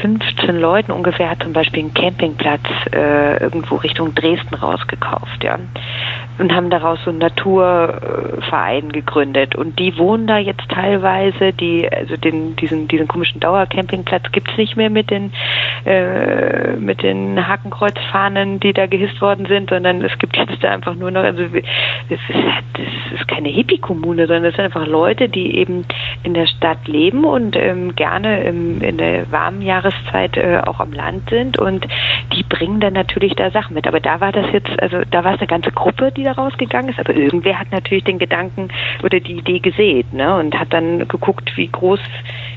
15 0.00 0.56
Leuten 0.60 0.92
ungefähr 0.92 1.30
hat 1.30 1.42
zum 1.42 1.52
Beispiel 1.52 1.84
einen 1.84 1.94
Campingplatz 1.94 2.62
äh, 2.92 3.42
irgendwo 3.42 3.76
Richtung 3.76 4.14
Dresden 4.14 4.54
rausgekauft, 4.54 5.42
ja 5.42 5.58
und 6.38 6.54
haben 6.54 6.70
daraus 6.70 6.98
so 7.04 7.10
einen 7.10 7.18
Naturverein 7.18 8.92
gegründet. 8.92 9.56
Und 9.56 9.78
die 9.78 9.98
wohnen 9.98 10.26
da 10.26 10.38
jetzt 10.38 10.68
teilweise, 10.68 11.52
die, 11.52 11.90
also 11.90 12.16
den, 12.16 12.56
diesen, 12.56 12.88
diesen 12.88 13.08
komischen 13.08 13.40
Dauercampingplatz 13.40 14.30
gibt's 14.32 14.56
nicht 14.56 14.76
mehr 14.76 14.90
mit 14.90 15.10
den, 15.10 15.32
äh, 15.84 16.76
mit 16.76 17.02
den 17.02 17.46
Hakenkreuzfahnen, 17.46 18.60
die 18.60 18.72
da 18.72 18.86
gehisst 18.86 19.20
worden 19.20 19.46
sind, 19.46 19.70
sondern 19.70 20.02
es 20.02 20.16
gibt 20.18 20.36
jetzt 20.36 20.62
da 20.62 20.70
einfach 20.70 20.94
nur 20.94 21.10
noch, 21.10 21.22
also 21.22 21.42
es 21.42 21.52
ist, 21.52 22.20
das 22.74 23.20
ist 23.20 23.28
keine 23.28 23.48
Hippie-Kommune, 23.48 24.26
sondern 24.26 24.44
es 24.46 24.56
sind 24.56 24.64
einfach 24.64 24.86
Leute, 24.86 25.28
die 25.28 25.56
eben 25.56 25.84
in 26.22 26.34
der 26.34 26.46
Stadt 26.46 26.86
leben 26.86 27.24
und 27.24 27.56
ähm, 27.56 27.96
gerne 27.96 28.44
im, 28.44 28.80
in 28.80 28.98
der 28.98 29.30
warmen 29.32 29.62
Jahreszeit 29.78 30.36
äh, 30.36 30.60
auch 30.66 30.80
am 30.80 30.92
Land 30.92 31.30
sind 31.30 31.58
und 31.58 31.86
die 32.34 32.42
bringen 32.42 32.80
dann 32.80 32.94
natürlich 32.94 33.34
da 33.34 33.50
Sachen 33.50 33.74
mit. 33.74 33.86
Aber 33.86 34.00
da 34.00 34.20
war 34.20 34.32
das 34.32 34.46
jetzt, 34.52 34.80
also 34.82 35.02
da 35.10 35.24
war 35.24 35.34
es 35.34 35.40
eine 35.40 35.46
ganze 35.46 35.70
Gruppe, 35.70 36.12
die 36.12 36.24
da 36.24 36.32
rausgegangen 36.32 36.90
ist, 36.90 36.98
aber 36.98 37.14
irgendwer 37.14 37.58
hat 37.58 37.70
natürlich 37.70 38.04
den 38.04 38.18
Gedanken 38.18 38.68
oder 39.02 39.20
die 39.20 39.38
Idee 39.38 39.60
gesät 39.60 40.12
ne, 40.12 40.36
und 40.36 40.58
hat 40.58 40.72
dann 40.72 41.06
geguckt, 41.06 41.56
wie 41.56 41.68
groß, 41.68 42.00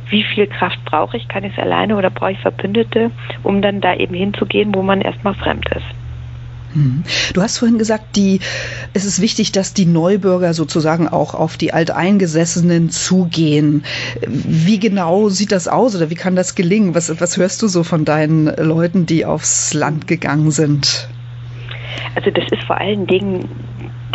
wie 0.09 0.24
viel 0.24 0.47
Kraft 0.47 0.84
brauche 0.86 1.17
ich, 1.17 1.28
kann 1.28 1.43
ich 1.43 1.53
es 1.53 1.59
alleine 1.59 1.95
oder 1.95 2.09
brauche 2.09 2.32
ich 2.32 2.39
Verbündete, 2.39 3.11
um 3.43 3.61
dann 3.61 3.82
da 3.82 3.95
eben 3.95 4.15
hinzugehen, 4.15 4.74
wo 4.74 4.82
man 4.82 5.01
erstmal 5.01 5.36
fremd 5.36 5.69
ist. 5.76 6.01
Hm. 6.74 7.03
Du 7.34 7.41
hast 7.41 7.57
vorhin 7.57 7.78
gesagt, 7.78 8.15
die, 8.15 8.39
es 8.93 9.05
ist 9.05 9.22
wichtig, 9.22 9.51
dass 9.51 9.74
die 9.74 9.86
Neubürger 9.86 10.53
sozusagen 10.53 11.07
auch 11.07 11.34
auf 11.34 11.57
die 11.57 11.74
Alteingesessenen 11.74 12.89
zugehen. 12.89 13.84
Wie 14.28 14.80
genau 14.80 15.30
sieht 15.30 15.51
das 15.51 15.67
aus 15.67 15.95
oder 15.95 16.09
wie 16.09 16.15
kann 16.15 16.36
das 16.36 16.55
gelingen? 16.55 16.95
Was, 16.95 17.19
was 17.19 17.38
hörst 17.38 17.61
du 17.61 17.67
so 17.67 17.84
von 17.84 18.05
deinen 18.05 18.45
Leuten, 18.45 19.05
die 19.05 19.26
aufs 19.26 19.74
Land 19.74 20.07
gegangen 20.07 20.51
sind? 20.51 21.09
Also 22.15 22.30
das 22.32 22.45
ist 22.51 22.63
vor 22.63 22.78
allen 22.78 23.07
Dingen 23.07 23.49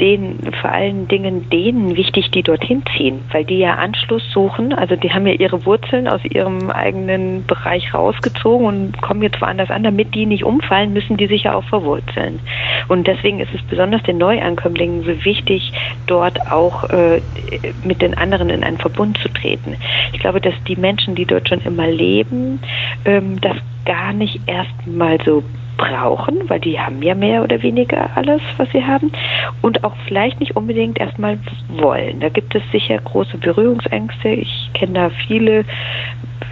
den, 0.00 0.38
vor 0.60 0.70
allen 0.70 1.08
Dingen 1.08 1.48
denen 1.50 1.96
wichtig, 1.96 2.30
die 2.30 2.42
dorthin 2.42 2.82
ziehen, 2.96 3.20
weil 3.32 3.44
die 3.44 3.58
ja 3.58 3.74
Anschluss 3.74 4.22
suchen. 4.32 4.72
Also 4.72 4.96
die 4.96 5.12
haben 5.12 5.26
ja 5.26 5.34
ihre 5.34 5.64
Wurzeln 5.64 6.08
aus 6.08 6.20
ihrem 6.24 6.70
eigenen 6.70 7.44
Bereich 7.46 7.92
rausgezogen 7.94 8.66
und 8.66 9.02
kommen 9.02 9.22
jetzt 9.22 9.40
woanders 9.40 9.70
an. 9.70 9.82
Damit 9.82 10.14
die 10.14 10.26
nicht 10.26 10.44
umfallen, 10.44 10.92
müssen 10.92 11.16
die 11.16 11.26
sich 11.26 11.44
ja 11.44 11.54
auch 11.54 11.64
verwurzeln. 11.64 12.40
Und 12.88 13.06
deswegen 13.06 13.40
ist 13.40 13.54
es 13.54 13.62
besonders 13.62 14.02
den 14.02 14.18
Neuankömmlingen 14.18 15.04
so 15.04 15.24
wichtig, 15.24 15.72
dort 16.06 16.50
auch 16.50 16.84
äh, 16.90 17.20
mit 17.84 18.02
den 18.02 18.16
anderen 18.16 18.50
in 18.50 18.62
einen 18.62 18.78
Verbund 18.78 19.18
zu 19.18 19.28
treten. 19.28 19.76
Ich 20.12 20.20
glaube, 20.20 20.40
dass 20.40 20.54
die 20.68 20.76
Menschen, 20.76 21.14
die 21.14 21.24
dort 21.24 21.48
schon 21.48 21.60
immer 21.62 21.86
leben, 21.86 22.60
ähm, 23.04 23.40
das 23.40 23.56
gar 23.84 24.12
nicht 24.12 24.40
erst 24.46 24.86
mal 24.86 25.18
so 25.24 25.42
brauchen, 25.76 26.48
weil 26.48 26.60
die 26.60 26.78
haben 26.78 27.02
ja 27.02 27.14
mehr 27.14 27.42
oder 27.42 27.62
weniger 27.62 28.10
alles, 28.16 28.40
was 28.56 28.70
sie 28.70 28.84
haben 28.84 29.12
und 29.62 29.84
auch 29.84 29.94
vielleicht 30.06 30.40
nicht 30.40 30.56
unbedingt 30.56 30.98
erstmal 30.98 31.38
wollen. 31.68 32.20
Da 32.20 32.28
gibt 32.28 32.54
es 32.54 32.62
sicher 32.72 32.98
große 32.98 33.38
Berührungsängste. 33.38 34.28
Ich 34.28 34.70
kenne 34.74 34.92
da 34.94 35.10
viele 35.26 35.64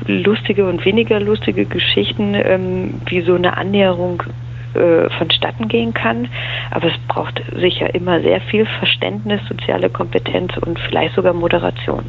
lustige 0.07 0.69
und 0.69 0.85
weniger 0.85 1.21
lustige 1.21 1.65
Geschichten, 1.65 2.35
ähm, 2.35 3.01
wie 3.07 3.23
so 3.23 3.35
eine 3.35 3.57
Annäherung 3.57 4.23
äh, 4.75 5.09
vonstatten 5.11 5.69
gehen 5.69 5.95
kann. 5.95 6.29
Aber 6.71 6.89
es 6.89 6.99
braucht 7.09 7.41
sicher 7.57 7.95
immer 7.95 8.21
sehr 8.21 8.41
viel 8.41 8.67
Verständnis, 8.67 9.41
soziale 9.49 9.89
Kompetenz 9.89 10.57
und 10.59 10.79
vielleicht 10.79 11.15
sogar 11.15 11.33
Moderation. 11.33 12.05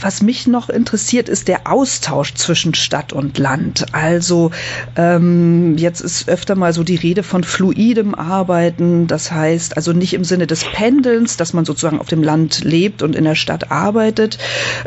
Was 0.00 0.22
mich 0.22 0.46
noch 0.46 0.68
interessiert, 0.68 1.28
ist 1.28 1.48
der 1.48 1.70
Austausch 1.70 2.34
zwischen 2.34 2.74
Stadt 2.74 3.12
und 3.12 3.38
Land. 3.38 3.86
Also 3.92 4.52
ähm, 4.96 5.76
jetzt 5.76 6.00
ist 6.00 6.28
öfter 6.28 6.54
mal 6.54 6.72
so 6.72 6.84
die 6.84 6.96
Rede 6.96 7.22
von 7.22 7.42
fluidem 7.42 8.14
Arbeiten. 8.14 9.06
Das 9.06 9.32
heißt 9.32 9.76
also 9.76 9.92
nicht 9.92 10.14
im 10.14 10.24
Sinne 10.24 10.46
des 10.46 10.64
Pendelns, 10.64 11.36
dass 11.36 11.52
man 11.52 11.64
sozusagen 11.64 11.98
auf 11.98 12.06
dem 12.06 12.22
Land 12.22 12.64
lebt 12.64 13.02
und 13.02 13.16
in 13.16 13.24
der 13.24 13.34
Stadt 13.34 13.70
arbeitet 13.70 14.38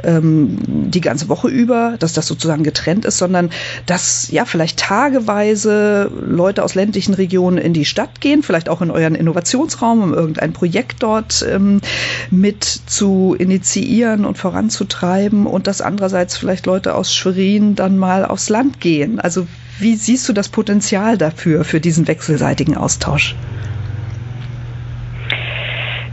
ähm, 0.04 0.58
die 0.68 1.02
ganze 1.02 1.28
Woche 1.30 1.50
über, 1.50 1.96
dass 2.00 2.14
das 2.14 2.28
sozusagen 2.28 2.64
getrennt 2.64 3.06
ist, 3.06 3.18
sondern 3.18 3.50
dass 3.86 4.30
ja 4.32 4.46
vielleicht 4.46 4.80
tageweise 4.80 6.12
Leute 6.26 6.64
aus 6.64 6.76
ländlichen 6.76 7.14
Regionen 7.14 7.58
in 7.58 7.74
die 7.74 7.86
Stadt 7.86 8.22
gehen, 8.22 8.44
vielleicht 8.44 8.70
auch 8.70 8.82
in 8.82 8.92
euren 8.92 9.16
Innovationsraum, 9.16 10.04
um 10.04 10.14
irgendein 10.14 10.54
Projekt 10.54 11.04
dort 11.04 11.46
ähm, 11.50 11.82
mit 12.30 12.64
zu 12.64 13.36
initiieren 13.38 14.26
und 14.26 14.38
voranzutreiben 14.42 15.46
und 15.46 15.68
dass 15.68 15.82
andererseits 15.82 16.38
vielleicht 16.38 16.66
Leute 16.66 16.96
aus 16.96 17.16
Schwerin 17.16 17.76
dann 17.76 17.98
mal 17.98 18.26
aufs 18.26 18.50
Land 18.50 18.82
gehen. 18.82 19.20
Also 19.20 19.48
wie 19.80 19.96
siehst 19.96 20.28
du 20.28 20.34
das 20.34 20.50
Potenzial 20.50 21.18
dafür, 21.18 21.64
für 21.64 21.80
diesen 21.80 22.08
wechselseitigen 22.08 22.76
Austausch? 22.76 23.36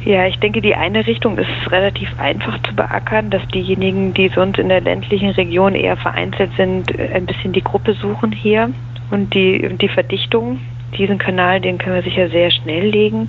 Ja, 0.05 0.27
ich 0.27 0.39
denke, 0.39 0.63
die 0.63 0.75
eine 0.75 1.07
Richtung 1.07 1.37
ist 1.37 1.71
relativ 1.71 2.09
einfach 2.19 2.63
zu 2.63 2.75
beackern, 2.75 3.31
dass 3.31 3.47
diejenigen, 3.49 4.15
die 4.15 4.31
sonst 4.35 4.59
in 4.59 4.69
der 4.69 4.81
ländlichen 4.81 5.31
Region 5.31 5.75
eher 5.75 5.97
vereinzelt 5.97 6.51
sind, 6.57 6.99
ein 6.99 7.27
bisschen 7.27 7.53
die 7.53 7.63
Gruppe 7.63 7.95
suchen 7.95 8.33
hier 8.33 8.71
und 9.11 9.35
die, 9.35 9.69
die 9.77 9.89
Verdichtung. 9.89 10.61
Diesen 10.97 11.19
Kanal, 11.19 11.61
den 11.61 11.77
können 11.77 11.97
wir 11.97 12.03
sicher 12.03 12.31
sehr 12.31 12.51
schnell 12.51 12.89
legen. 12.89 13.27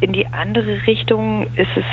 In 0.00 0.12
die 0.12 0.26
andere 0.26 0.86
Richtung 0.86 1.46
ist 1.56 1.70
es 1.74 1.84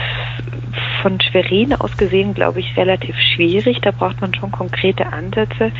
von 1.06 1.22
Schwerin 1.22 1.72
aus 1.76 1.96
gesehen, 1.98 2.34
glaube 2.34 2.60
ich, 2.60 2.76
relativ 2.76 3.16
schwierig. 3.16 3.80
Da 3.82 3.92
braucht 3.92 4.22
man 4.22 4.34
schon 4.34 4.52
konkrete 4.52 5.06
Ansätze, 5.06 5.72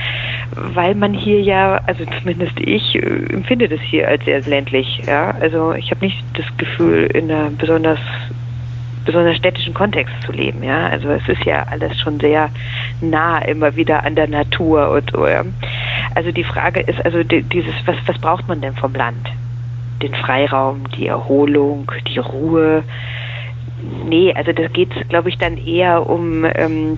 weil 0.52 0.94
man 0.94 1.16
hier 1.16 1.42
ja, 1.42 1.82
also 1.88 2.06
zumindest 2.20 2.60
ich, 2.60 2.94
äh, 2.94 3.00
empfinde 3.34 3.68
das 3.68 3.80
hier 3.82 4.08
als 4.08 4.24
sehr 4.24 4.40
ländlich. 4.42 5.02
Ja? 5.08 5.32
Also 5.42 5.74
ich 5.74 5.90
habe 5.90 6.06
nicht 6.06 6.24
das 6.36 6.46
Gefühl, 6.58 7.06
in 7.06 7.32
einer 7.32 7.50
besonders 7.50 7.98
besonders 9.04 9.38
städtischen 9.38 9.74
Kontext 9.74 10.14
zu 10.24 10.32
leben. 10.32 10.62
Ja, 10.64 10.90
also 10.90 11.10
es 11.10 11.28
ist 11.28 11.44
ja 11.44 11.64
alles 11.72 12.00
schon 12.00 12.20
sehr 12.20 12.50
nah 13.02 13.40
immer 13.40 13.76
wieder 13.76 14.04
an 14.04 14.14
der 14.14 14.28
Natur 14.28 14.92
und 14.92 15.10
so. 15.10 15.26
Ja? 15.26 15.44
Also 16.14 16.32
die 16.32 16.44
Frage 16.44 16.82
ist 16.82 17.04
also 17.04 17.24
dieses, 17.24 17.74
was 17.88 17.96
was 18.06 18.20
braucht 18.20 18.48
man 18.48 18.62
denn 18.62 18.76
vom 18.76 18.94
Land? 18.94 19.28
Den 20.04 20.14
Freiraum, 20.14 20.88
die 20.92 21.08
Erholung, 21.08 21.92
die 22.08 22.20
Ruhe, 22.20 22.84
nee, 24.06 24.34
also 24.34 24.52
da 24.52 24.68
geht 24.68 25.10
glaube 25.10 25.30
ich, 25.30 25.38
dann 25.38 25.58
eher 25.58 26.10
um, 26.10 26.46
ähm, 26.46 26.98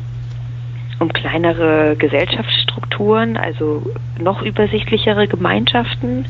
um 0.99 1.13
kleinere 1.13 1.95
Gesellschaftsstrukturen, 1.97 3.38
also 3.38 3.84
noch 4.19 4.41
übersichtlichere 4.41 5.28
Gemeinschaften, 5.28 6.25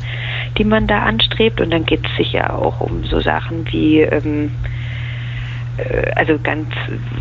die 0.58 0.64
man 0.64 0.88
da 0.88 1.00
anstrebt. 1.00 1.62
Und 1.62 1.72
dann 1.72 1.86
geht 1.86 2.06
es 2.06 2.18
sicher 2.18 2.58
auch 2.58 2.82
um 2.82 3.04
so 3.06 3.20
Sachen 3.20 3.66
wie 3.72 4.02
ähm, 4.02 4.52
äh, 5.78 6.12
also 6.16 6.38
ganz 6.42 6.68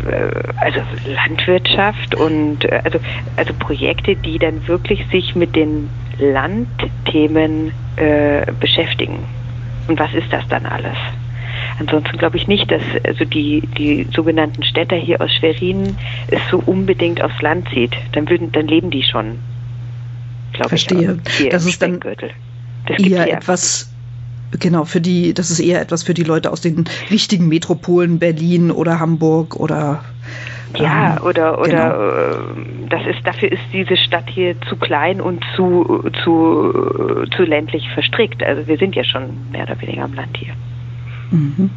äh, 0.05 0.53
also 0.57 0.81
Landwirtschaft 1.05 2.15
und 2.15 2.65
äh, 2.65 2.81
also 2.83 2.99
also 3.35 3.53
Projekte, 3.53 4.15
die 4.15 4.39
dann 4.39 4.67
wirklich 4.67 5.05
sich 5.11 5.35
mit 5.35 5.55
den 5.55 5.89
Landthemen 6.19 7.71
äh, 7.95 8.51
beschäftigen. 8.59 9.19
Und 9.87 9.99
was 9.99 10.13
ist 10.13 10.31
das 10.31 10.47
dann 10.49 10.65
alles? 10.65 10.97
Ansonsten 11.79 12.17
glaube 12.17 12.37
ich 12.37 12.47
nicht, 12.47 12.71
dass 12.71 12.81
also 13.03 13.25
die, 13.25 13.61
die 13.77 14.07
sogenannten 14.15 14.63
Städter 14.63 14.95
hier 14.95 15.21
aus 15.21 15.31
Schwerin 15.33 15.95
es 16.29 16.39
so 16.49 16.61
unbedingt 16.65 17.21
aufs 17.21 17.41
Land 17.41 17.69
zieht. 17.69 17.95
Dann 18.13 18.29
würden, 18.29 18.51
dann 18.51 18.67
leben 18.67 18.89
die 18.89 19.03
schon. 19.03 19.39
Verstehe. 20.67 21.19
Ich, 21.39 21.49
das 21.49 21.65
ist 21.65 21.81
dann 21.81 21.99
das 21.99 22.99
eher 22.99 23.31
etwas, 23.31 23.93
genau, 24.59 24.85
für 24.85 25.01
die, 25.01 25.33
das 25.33 25.51
ist 25.51 25.59
eher 25.59 25.81
etwas 25.81 26.03
für 26.03 26.13
die 26.13 26.23
Leute 26.23 26.51
aus 26.51 26.61
den 26.61 26.85
wichtigen 27.09 27.47
Metropolen 27.47 28.17
Berlin 28.17 28.71
oder 28.71 28.99
Hamburg 28.99 29.55
oder 29.55 30.03
Ja, 30.75 31.17
ähm, 31.17 31.25
oder 31.25 31.59
oder 31.59 31.69
genau. 31.69 32.61
Äh, 32.61 32.87
das 32.89 33.01
ist 33.05 33.27
dafür 33.27 33.51
ist 33.51 33.61
diese 33.73 33.97
Stadt 33.97 34.29
hier 34.29 34.59
zu 34.61 34.77
klein 34.77 35.19
und 35.21 35.43
zu 35.55 36.09
zu 36.23 37.25
zu 37.35 37.43
ländlich 37.43 37.87
verstrickt. 37.93 38.41
Also 38.41 38.65
wir 38.67 38.77
sind 38.77 38.95
ja 38.95 39.03
schon 39.03 39.51
mehr 39.51 39.63
oder 39.63 39.79
weniger 39.81 40.03
am 40.03 40.13
Land 40.13 40.35
hier. 40.37 40.53
Mhm. 41.31 41.69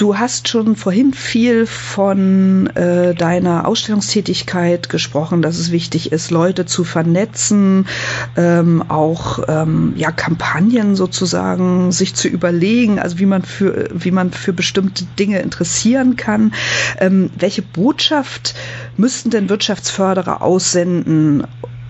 Du 0.00 0.16
hast 0.16 0.48
schon 0.48 0.76
vorhin 0.76 1.12
viel 1.12 1.66
von 1.66 2.68
äh, 2.68 3.14
deiner 3.14 3.68
Ausstellungstätigkeit 3.68 4.88
gesprochen, 4.88 5.42
dass 5.42 5.58
es 5.58 5.72
wichtig 5.72 6.10
ist, 6.10 6.30
Leute 6.30 6.64
zu 6.64 6.84
vernetzen, 6.84 7.86
ähm, 8.34 8.82
auch 8.88 9.40
ähm, 9.46 9.92
ja 9.96 10.10
Kampagnen 10.10 10.96
sozusagen 10.96 11.92
sich 11.92 12.14
zu 12.14 12.28
überlegen, 12.28 12.98
also 12.98 13.18
wie 13.18 13.26
man 13.26 13.42
für 13.42 13.90
wie 13.92 14.10
man 14.10 14.30
für 14.30 14.54
bestimmte 14.54 15.04
Dinge 15.18 15.40
interessieren 15.40 16.16
kann. 16.16 16.54
Ähm, 16.98 17.28
welche 17.38 17.60
Botschaft 17.60 18.54
müssten 18.96 19.28
denn 19.28 19.50
Wirtschaftsförderer 19.50 20.40
aussenden 20.40 21.46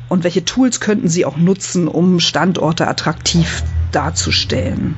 und 0.08 0.24
welche 0.24 0.44
Tools 0.44 0.80
könnten 0.80 1.06
sie 1.06 1.24
auch 1.24 1.36
nutzen, 1.36 1.86
um 1.86 2.18
Standorte 2.18 2.88
attraktiv 2.88 3.62
darzustellen? 3.92 4.96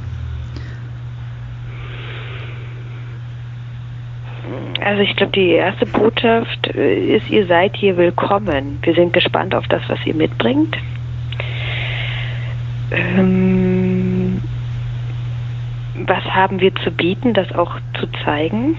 Also 4.85 5.03
ich 5.03 5.15
glaube, 5.17 5.33
die 5.33 5.51
erste 5.51 5.87
Botschaft 5.87 6.75
äh, 6.75 7.17
ist, 7.17 7.31
ihr 7.31 7.47
seid 7.47 7.77
hier 7.77 7.97
willkommen. 7.97 8.79
Wir 8.83 8.95
sind 8.95 9.13
gespannt 9.13 9.55
auf 9.55 9.67
das, 9.69 9.83
was 9.89 10.05
ihr 10.05 10.15
mitbringt. 10.15 10.77
Ähm, 12.91 14.43
was 16.07 16.25
haben 16.25 16.61
wir 16.61 16.75
zu 16.77 16.91
bieten, 16.91 17.33
das 17.33 17.55
auch 17.55 17.77
zu 17.99 18.07
zeigen? 18.25 18.77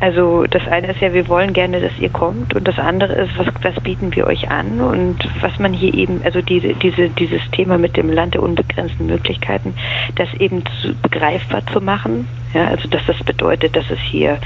Also 0.00 0.46
das 0.46 0.66
eine 0.66 0.88
ist 0.88 1.00
ja, 1.00 1.12
wir 1.12 1.28
wollen 1.28 1.52
gerne, 1.52 1.80
dass 1.80 1.92
ihr 2.00 2.08
kommt 2.08 2.54
und 2.54 2.66
das 2.66 2.78
andere 2.78 3.12
ist, 3.12 3.38
was, 3.38 3.48
was 3.60 3.74
bieten 3.82 4.16
wir 4.16 4.26
euch 4.26 4.50
an 4.50 4.80
und 4.80 5.18
was 5.42 5.58
man 5.58 5.74
hier 5.74 5.92
eben, 5.92 6.22
also 6.24 6.40
diese, 6.40 6.72
diese, 6.74 7.10
dieses 7.10 7.42
Thema 7.50 7.76
mit 7.76 7.98
dem 7.98 8.10
Land 8.10 8.32
der 8.34 8.42
unbegrenzten 8.42 9.06
Möglichkeiten, 9.06 9.74
das 10.16 10.32
eben 10.34 10.64
zu, 10.80 10.94
begreifbar 11.02 11.62
zu 11.66 11.82
machen. 11.82 12.26
Ja, 12.54 12.66
also 12.68 12.88
dass 12.88 13.02
das 13.06 13.18
bedeutet, 13.24 13.76
dass 13.76 13.88
es 13.90 13.98
hier 13.98 14.38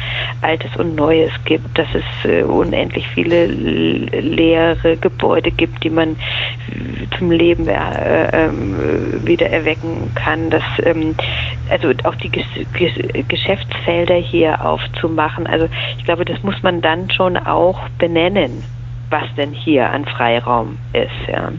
Altes 0.42 0.74
und 0.76 0.94
Neues 0.94 1.32
gibt, 1.44 1.78
dass 1.78 1.88
es 1.94 2.30
äh, 2.30 2.42
unendlich 2.42 3.08
viele 3.08 3.46
leere 3.46 4.96
Gebäude 4.96 5.50
gibt, 5.50 5.82
die 5.82 5.90
man 5.90 6.16
zum 7.18 7.30
Leben 7.30 7.66
äh, 7.66 8.46
äh, 8.46 8.50
wieder 9.24 9.48
erwecken 9.48 10.10
kann, 10.14 10.50
dass 10.50 10.62
ähm, 10.84 11.14
also 11.70 11.92
auch 12.04 12.14
die 12.16 12.28
Ges 12.28 12.46
Ges 12.74 12.92
Geschäftsfelder 13.28 14.16
hier 14.16 14.64
aufzumachen 14.64 15.24
machen. 15.24 15.46
Also 15.46 15.68
ich 15.98 16.04
glaube, 16.04 16.24
das 16.24 16.42
muss 16.42 16.62
man 16.62 16.80
dann 16.80 17.10
schon 17.10 17.36
auch 17.36 17.88
benennen, 17.98 18.62
was 19.10 19.24
denn 19.36 19.52
hier 19.52 19.90
an 19.90 20.04
Freiraum 20.04 20.78
ist. 20.92 21.28
Ja. 21.28 21.52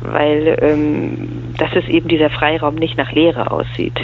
Weil 0.00 0.58
ähm, 0.60 1.54
dass 1.58 1.70
es 1.74 1.86
eben 1.88 2.08
dieser 2.08 2.30
Freiraum 2.30 2.74
nicht 2.74 2.96
nach 2.96 3.12
Leere 3.12 3.50
aussieht. 3.50 3.98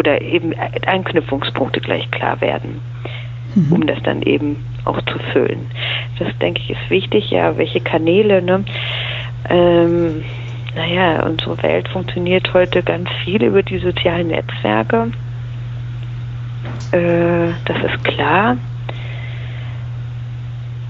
Oder 0.00 0.22
eben 0.22 0.54
Anknüpfungspunkte 0.86 1.82
gleich 1.82 2.10
klar 2.10 2.40
werden, 2.40 2.80
mhm. 3.54 3.70
um 3.70 3.86
das 3.86 4.02
dann 4.02 4.22
eben 4.22 4.64
auch 4.86 4.98
zu 5.02 5.18
füllen. 5.30 5.66
Das 6.18 6.28
denke 6.38 6.62
ich 6.62 6.70
ist 6.70 6.88
wichtig, 6.88 7.30
ja, 7.30 7.58
welche 7.58 7.82
Kanäle, 7.82 8.40
ne? 8.40 8.64
Ähm, 9.50 10.24
naja, 10.74 11.22
unsere 11.26 11.62
Welt 11.62 11.86
funktioniert 11.88 12.54
heute 12.54 12.82
ganz 12.82 13.10
viel 13.24 13.42
über 13.42 13.62
die 13.62 13.76
sozialen 13.76 14.28
Netzwerke. 14.28 15.10
Äh, 16.92 17.52
das 17.66 17.76
ist 17.92 18.02
klar. 18.02 18.56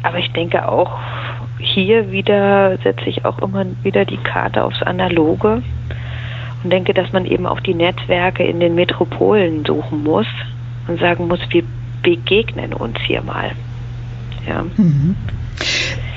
Aber 0.04 0.18
ich 0.18 0.30
denke 0.34 0.68
auch, 0.68 1.00
hier 1.58 2.12
wieder 2.12 2.78
setze 2.84 3.08
ich 3.08 3.24
auch 3.24 3.40
immer 3.40 3.66
wieder 3.82 4.04
die 4.04 4.18
Karte 4.18 4.62
aufs 4.62 4.84
Analoge 4.84 5.64
und 6.62 6.70
denke, 6.70 6.94
dass 6.94 7.12
man 7.12 7.24
eben 7.24 7.46
auch 7.46 7.60
die 7.60 7.74
Netzwerke 7.74 8.44
in 8.44 8.60
den 8.60 8.74
Metropolen 8.74 9.64
suchen 9.64 10.02
muss 10.02 10.26
und 10.88 11.00
sagen 11.00 11.28
muss, 11.28 11.40
wir 11.50 11.62
begegnen 12.02 12.72
uns 12.72 12.98
hier 13.06 13.22
mal. 13.22 13.52
Ja. 14.46 14.64
Mhm. 14.76 15.16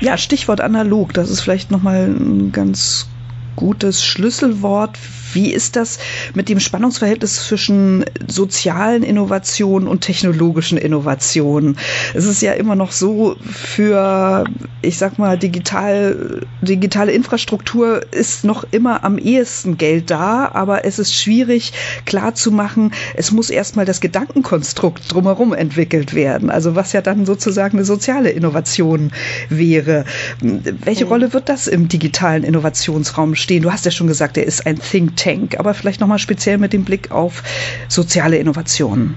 Ja, 0.00 0.16
Stichwort 0.18 0.60
analog, 0.60 1.12
das 1.12 1.30
ist 1.30 1.40
vielleicht 1.40 1.70
nochmal 1.70 2.06
ein 2.06 2.52
ganz 2.52 3.08
gutes 3.56 4.04
Schlüsselwort 4.04 4.98
wie 5.34 5.52
ist 5.52 5.76
das 5.76 5.98
mit 6.34 6.48
dem 6.48 6.60
Spannungsverhältnis 6.60 7.46
zwischen 7.46 8.04
sozialen 8.26 9.02
Innovationen 9.02 9.88
und 9.88 10.00
technologischen 10.00 10.78
Innovationen? 10.78 11.76
Es 12.14 12.24
ist 12.24 12.42
ja 12.42 12.52
immer 12.52 12.76
noch 12.76 12.92
so, 12.92 13.36
für, 13.42 14.44
ich 14.82 14.98
sag 14.98 15.18
mal, 15.18 15.38
digital, 15.38 16.46
digitale 16.62 17.12
Infrastruktur 17.12 18.00
ist 18.12 18.44
noch 18.44 18.64
immer 18.70 19.04
am 19.04 19.18
ehesten 19.18 19.76
Geld 19.76 20.10
da, 20.10 20.50
aber 20.52 20.84
es 20.84 20.98
ist 20.98 21.14
schwierig 21.14 21.72
klar 22.04 22.34
zu 22.34 22.50
machen, 22.50 22.92
es 23.14 23.32
muss 23.32 23.50
erstmal 23.50 23.84
das 23.84 24.00
Gedankenkonstrukt 24.00 25.12
drumherum 25.12 25.52
entwickelt 25.52 26.14
werden. 26.14 26.50
Also 26.50 26.74
was 26.74 26.92
ja 26.92 27.00
dann 27.00 27.26
sozusagen 27.26 27.78
eine 27.78 27.84
soziale 27.84 28.30
Innovation 28.30 29.12
wäre. 29.48 30.04
Welche 30.40 31.04
mhm. 31.04 31.10
Rolle 31.10 31.32
wird 31.32 31.48
das 31.48 31.66
im 31.66 31.88
digitalen 31.88 32.44
Innovationsraum 32.44 33.34
stehen? 33.34 33.62
Du 33.62 33.72
hast 33.72 33.84
ja 33.84 33.90
schon 33.90 34.06
gesagt, 34.06 34.36
er 34.36 34.44
ist 34.44 34.66
ein 34.66 34.78
Think 34.78 35.16
Tank, 35.24 35.58
aber 35.58 35.74
vielleicht 35.74 36.00
nochmal 36.00 36.18
speziell 36.18 36.58
mit 36.58 36.72
dem 36.72 36.84
Blick 36.84 37.10
auf 37.10 37.42
soziale 37.88 38.36
Innovationen. 38.36 39.16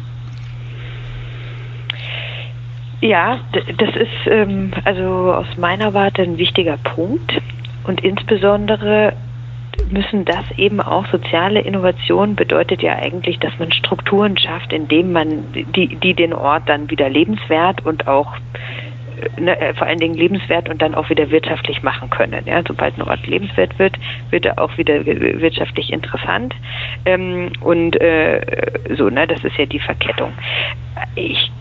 Ja, 3.01 3.39
das 3.51 3.95
ist 3.95 4.31
ähm, 4.31 4.71
also 4.85 5.03
aus 5.03 5.57
meiner 5.57 5.93
Warte 5.93 6.23
ein 6.23 6.37
wichtiger 6.37 6.77
Punkt 6.77 7.31
und 7.83 8.01
insbesondere 8.01 9.13
müssen 9.91 10.25
das 10.25 10.43
eben 10.57 10.81
auch 10.81 11.05
soziale 11.11 11.61
Innovation 11.61 12.35
bedeutet 12.35 12.81
ja 12.81 12.95
eigentlich, 12.95 13.37
dass 13.39 13.57
man 13.59 13.71
Strukturen 13.71 14.37
schafft, 14.37 14.73
indem 14.73 15.11
man 15.11 15.43
die, 15.53 15.95
die 15.95 16.13
den 16.15 16.33
Ort 16.33 16.63
dann 16.67 16.89
wieder 16.89 17.09
lebenswert 17.09 17.85
und 17.85 18.07
auch 18.07 18.35
ne, 19.39 19.59
äh, 19.59 19.73
vor 19.73 19.87
allen 19.87 19.99
Dingen 19.99 20.15
lebenswert 20.15 20.69
und 20.69 20.81
dann 20.81 20.95
auch 20.95 21.09
wieder 21.09 21.29
wirtschaftlich 21.31 21.83
machen 21.83 22.09
können. 22.09 22.43
Ja, 22.45 22.61
sobald 22.67 22.97
ein 22.97 23.03
Ort 23.03 23.25
lebenswert 23.27 23.77
wird, 23.79 23.97
wird 24.29 24.45
er 24.45 24.59
auch 24.59 24.77
wieder 24.77 25.05
wirtschaftlich 25.05 25.91
interessant. 25.91 26.53
Ähm, 27.05 27.51
und 27.61 27.99
äh, 28.01 28.41
so, 28.95 29.09
ne, 29.09 29.27
das 29.27 29.43
ist 29.43 29.57
ja 29.57 29.65
die 29.65 29.79
Verkettung. 29.79 30.33
Ich 31.15 31.51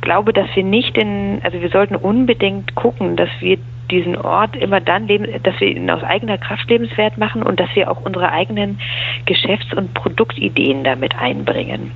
glaube, 0.00 0.32
dass 0.32 0.48
wir 0.54 0.64
nicht 0.64 0.96
in, 0.96 1.40
also 1.42 1.60
wir 1.60 1.68
sollten 1.68 1.96
unbedingt 1.96 2.74
gucken, 2.74 3.16
dass 3.16 3.30
wir 3.40 3.58
diesen 3.90 4.16
Ort 4.16 4.56
immer 4.56 4.80
dann 4.80 5.08
leben, 5.08 5.26
dass 5.42 5.58
wir 5.60 5.68
ihn 5.68 5.90
aus 5.90 6.02
eigener 6.02 6.38
Kraft 6.38 6.68
lebenswert 6.70 7.18
machen 7.18 7.42
und 7.42 7.58
dass 7.58 7.74
wir 7.74 7.90
auch 7.90 8.00
unsere 8.02 8.30
eigenen 8.30 8.78
Geschäfts- 9.26 9.74
und 9.74 9.94
Produktideen 9.94 10.84
damit 10.84 11.16
einbringen. 11.18 11.90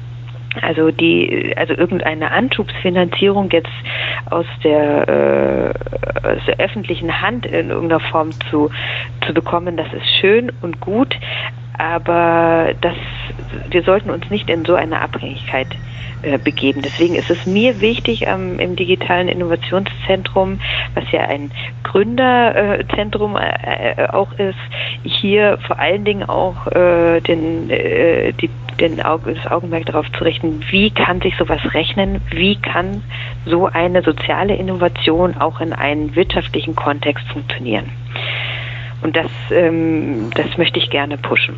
Also 0.63 0.91
die, 0.91 1.53
also 1.57 1.75
irgendeine 1.75 2.31
Anschubsfinanzierung 2.31 3.51
jetzt 3.51 3.71
aus 4.31 4.47
der, 4.63 5.09
äh, 5.09 6.37
aus 6.37 6.45
der 6.47 6.59
öffentlichen 6.59 7.21
Hand 7.21 7.47
in 7.47 7.71
irgendeiner 7.71 8.01
Form 8.01 8.31
zu, 8.51 8.71
zu 9.27 9.35
bekommen, 9.35 9.77
das 9.77 9.93
ist 9.93 10.07
schön 10.21 10.53
und 10.63 10.81
gut, 10.81 11.15
aber 11.79 12.75
das, 12.81 12.97
wir 13.71 13.83
sollten 13.83 14.11
uns 14.11 14.31
nicht 14.31 14.49
in 14.49 14.65
so 14.65 14.75
eine 14.75 15.01
Abhängigkeit 15.01 15.69
äh, 16.25 16.39
begeben. 16.39 16.81
Deswegen 16.83 17.17
ist 17.17 17.31
es 17.31 17.45
mir 17.45 17.81
wichtig 17.81 18.23
ähm, 18.27 18.59
im 18.59 18.77
digitalen 18.77 19.29
Innovationszentrum, 19.29 20.59
was 20.95 21.05
ja 21.13 21.21
ein 21.21 21.51
Gründerzentrum 21.83 23.37
äh, 23.37 24.03
äh, 24.03 24.09
auch 24.09 24.33
ist, 24.39 24.59
hier 25.03 25.59
vor 25.67 25.79
allen 25.79 26.05
Dingen 26.05 26.23
auch 26.23 26.67
äh, 26.69 27.21
den, 27.21 27.69
äh, 27.69 28.33
die, 28.33 28.49
den 28.81 29.03
Auge, 29.03 29.35
das 29.35 29.51
Augenmerk 29.51 29.85
darauf 29.87 30.11
zu 30.13 30.25
richten, 30.25 30.61
wie 30.71 30.91
kann 30.91 31.21
sich 31.21 31.37
sowas 31.37 31.61
rechnen, 31.75 32.23
wie 32.31 32.57
kann 32.57 33.03
so 33.45 33.67
eine 33.67 34.03
soziale 34.03 34.55
Innovation 34.57 35.37
auch 35.37 35.61
in 35.61 35.75
einem 35.75 36.17
wirtschaftlichen 36.17 36.75
Kontext 36.75 37.27
funktionieren. 37.29 37.91
Und 39.05 39.15
das, 39.15 39.31
ähm, 39.51 40.31
das 40.35 40.57
möchte 40.57 40.79
ich 40.79 40.91
gerne 40.91 41.19
pushen. 41.19 41.57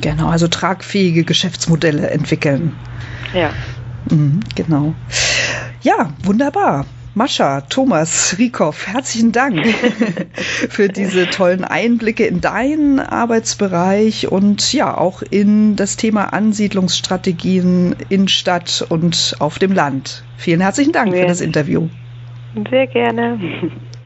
Genau, 0.00 0.28
also 0.28 0.48
tragfähige 0.48 1.24
Geschäftsmodelle 1.24 2.08
entwickeln. 2.08 2.72
Ja. 3.34 3.50
Mhm, 4.10 4.40
genau. 4.54 4.94
Ja, 5.82 6.10
wunderbar. 6.22 6.86
Mascha, 7.14 7.60
Thomas, 7.62 8.36
Rikow, 8.38 8.86
herzlichen 8.86 9.32
Dank 9.32 9.66
für 10.36 10.88
diese 10.88 11.28
tollen 11.28 11.62
Einblicke 11.62 12.24
in 12.24 12.40
deinen 12.40 13.00
Arbeitsbereich 13.00 14.32
und 14.32 14.72
ja 14.72 14.96
auch 14.96 15.20
in 15.20 15.76
das 15.76 15.96
Thema 15.96 16.32
Ansiedlungsstrategien 16.32 17.96
in 18.08 18.28
Stadt 18.28 18.86
und 18.88 19.36
auf 19.40 19.58
dem 19.58 19.72
Land. 19.72 20.24
Vielen 20.38 20.62
herzlichen 20.62 20.92
Dank 20.92 21.12
ja. 21.12 21.22
für 21.22 21.26
das 21.26 21.42
Interview. 21.42 21.88
Sehr 22.70 22.86
gerne. 22.86 23.38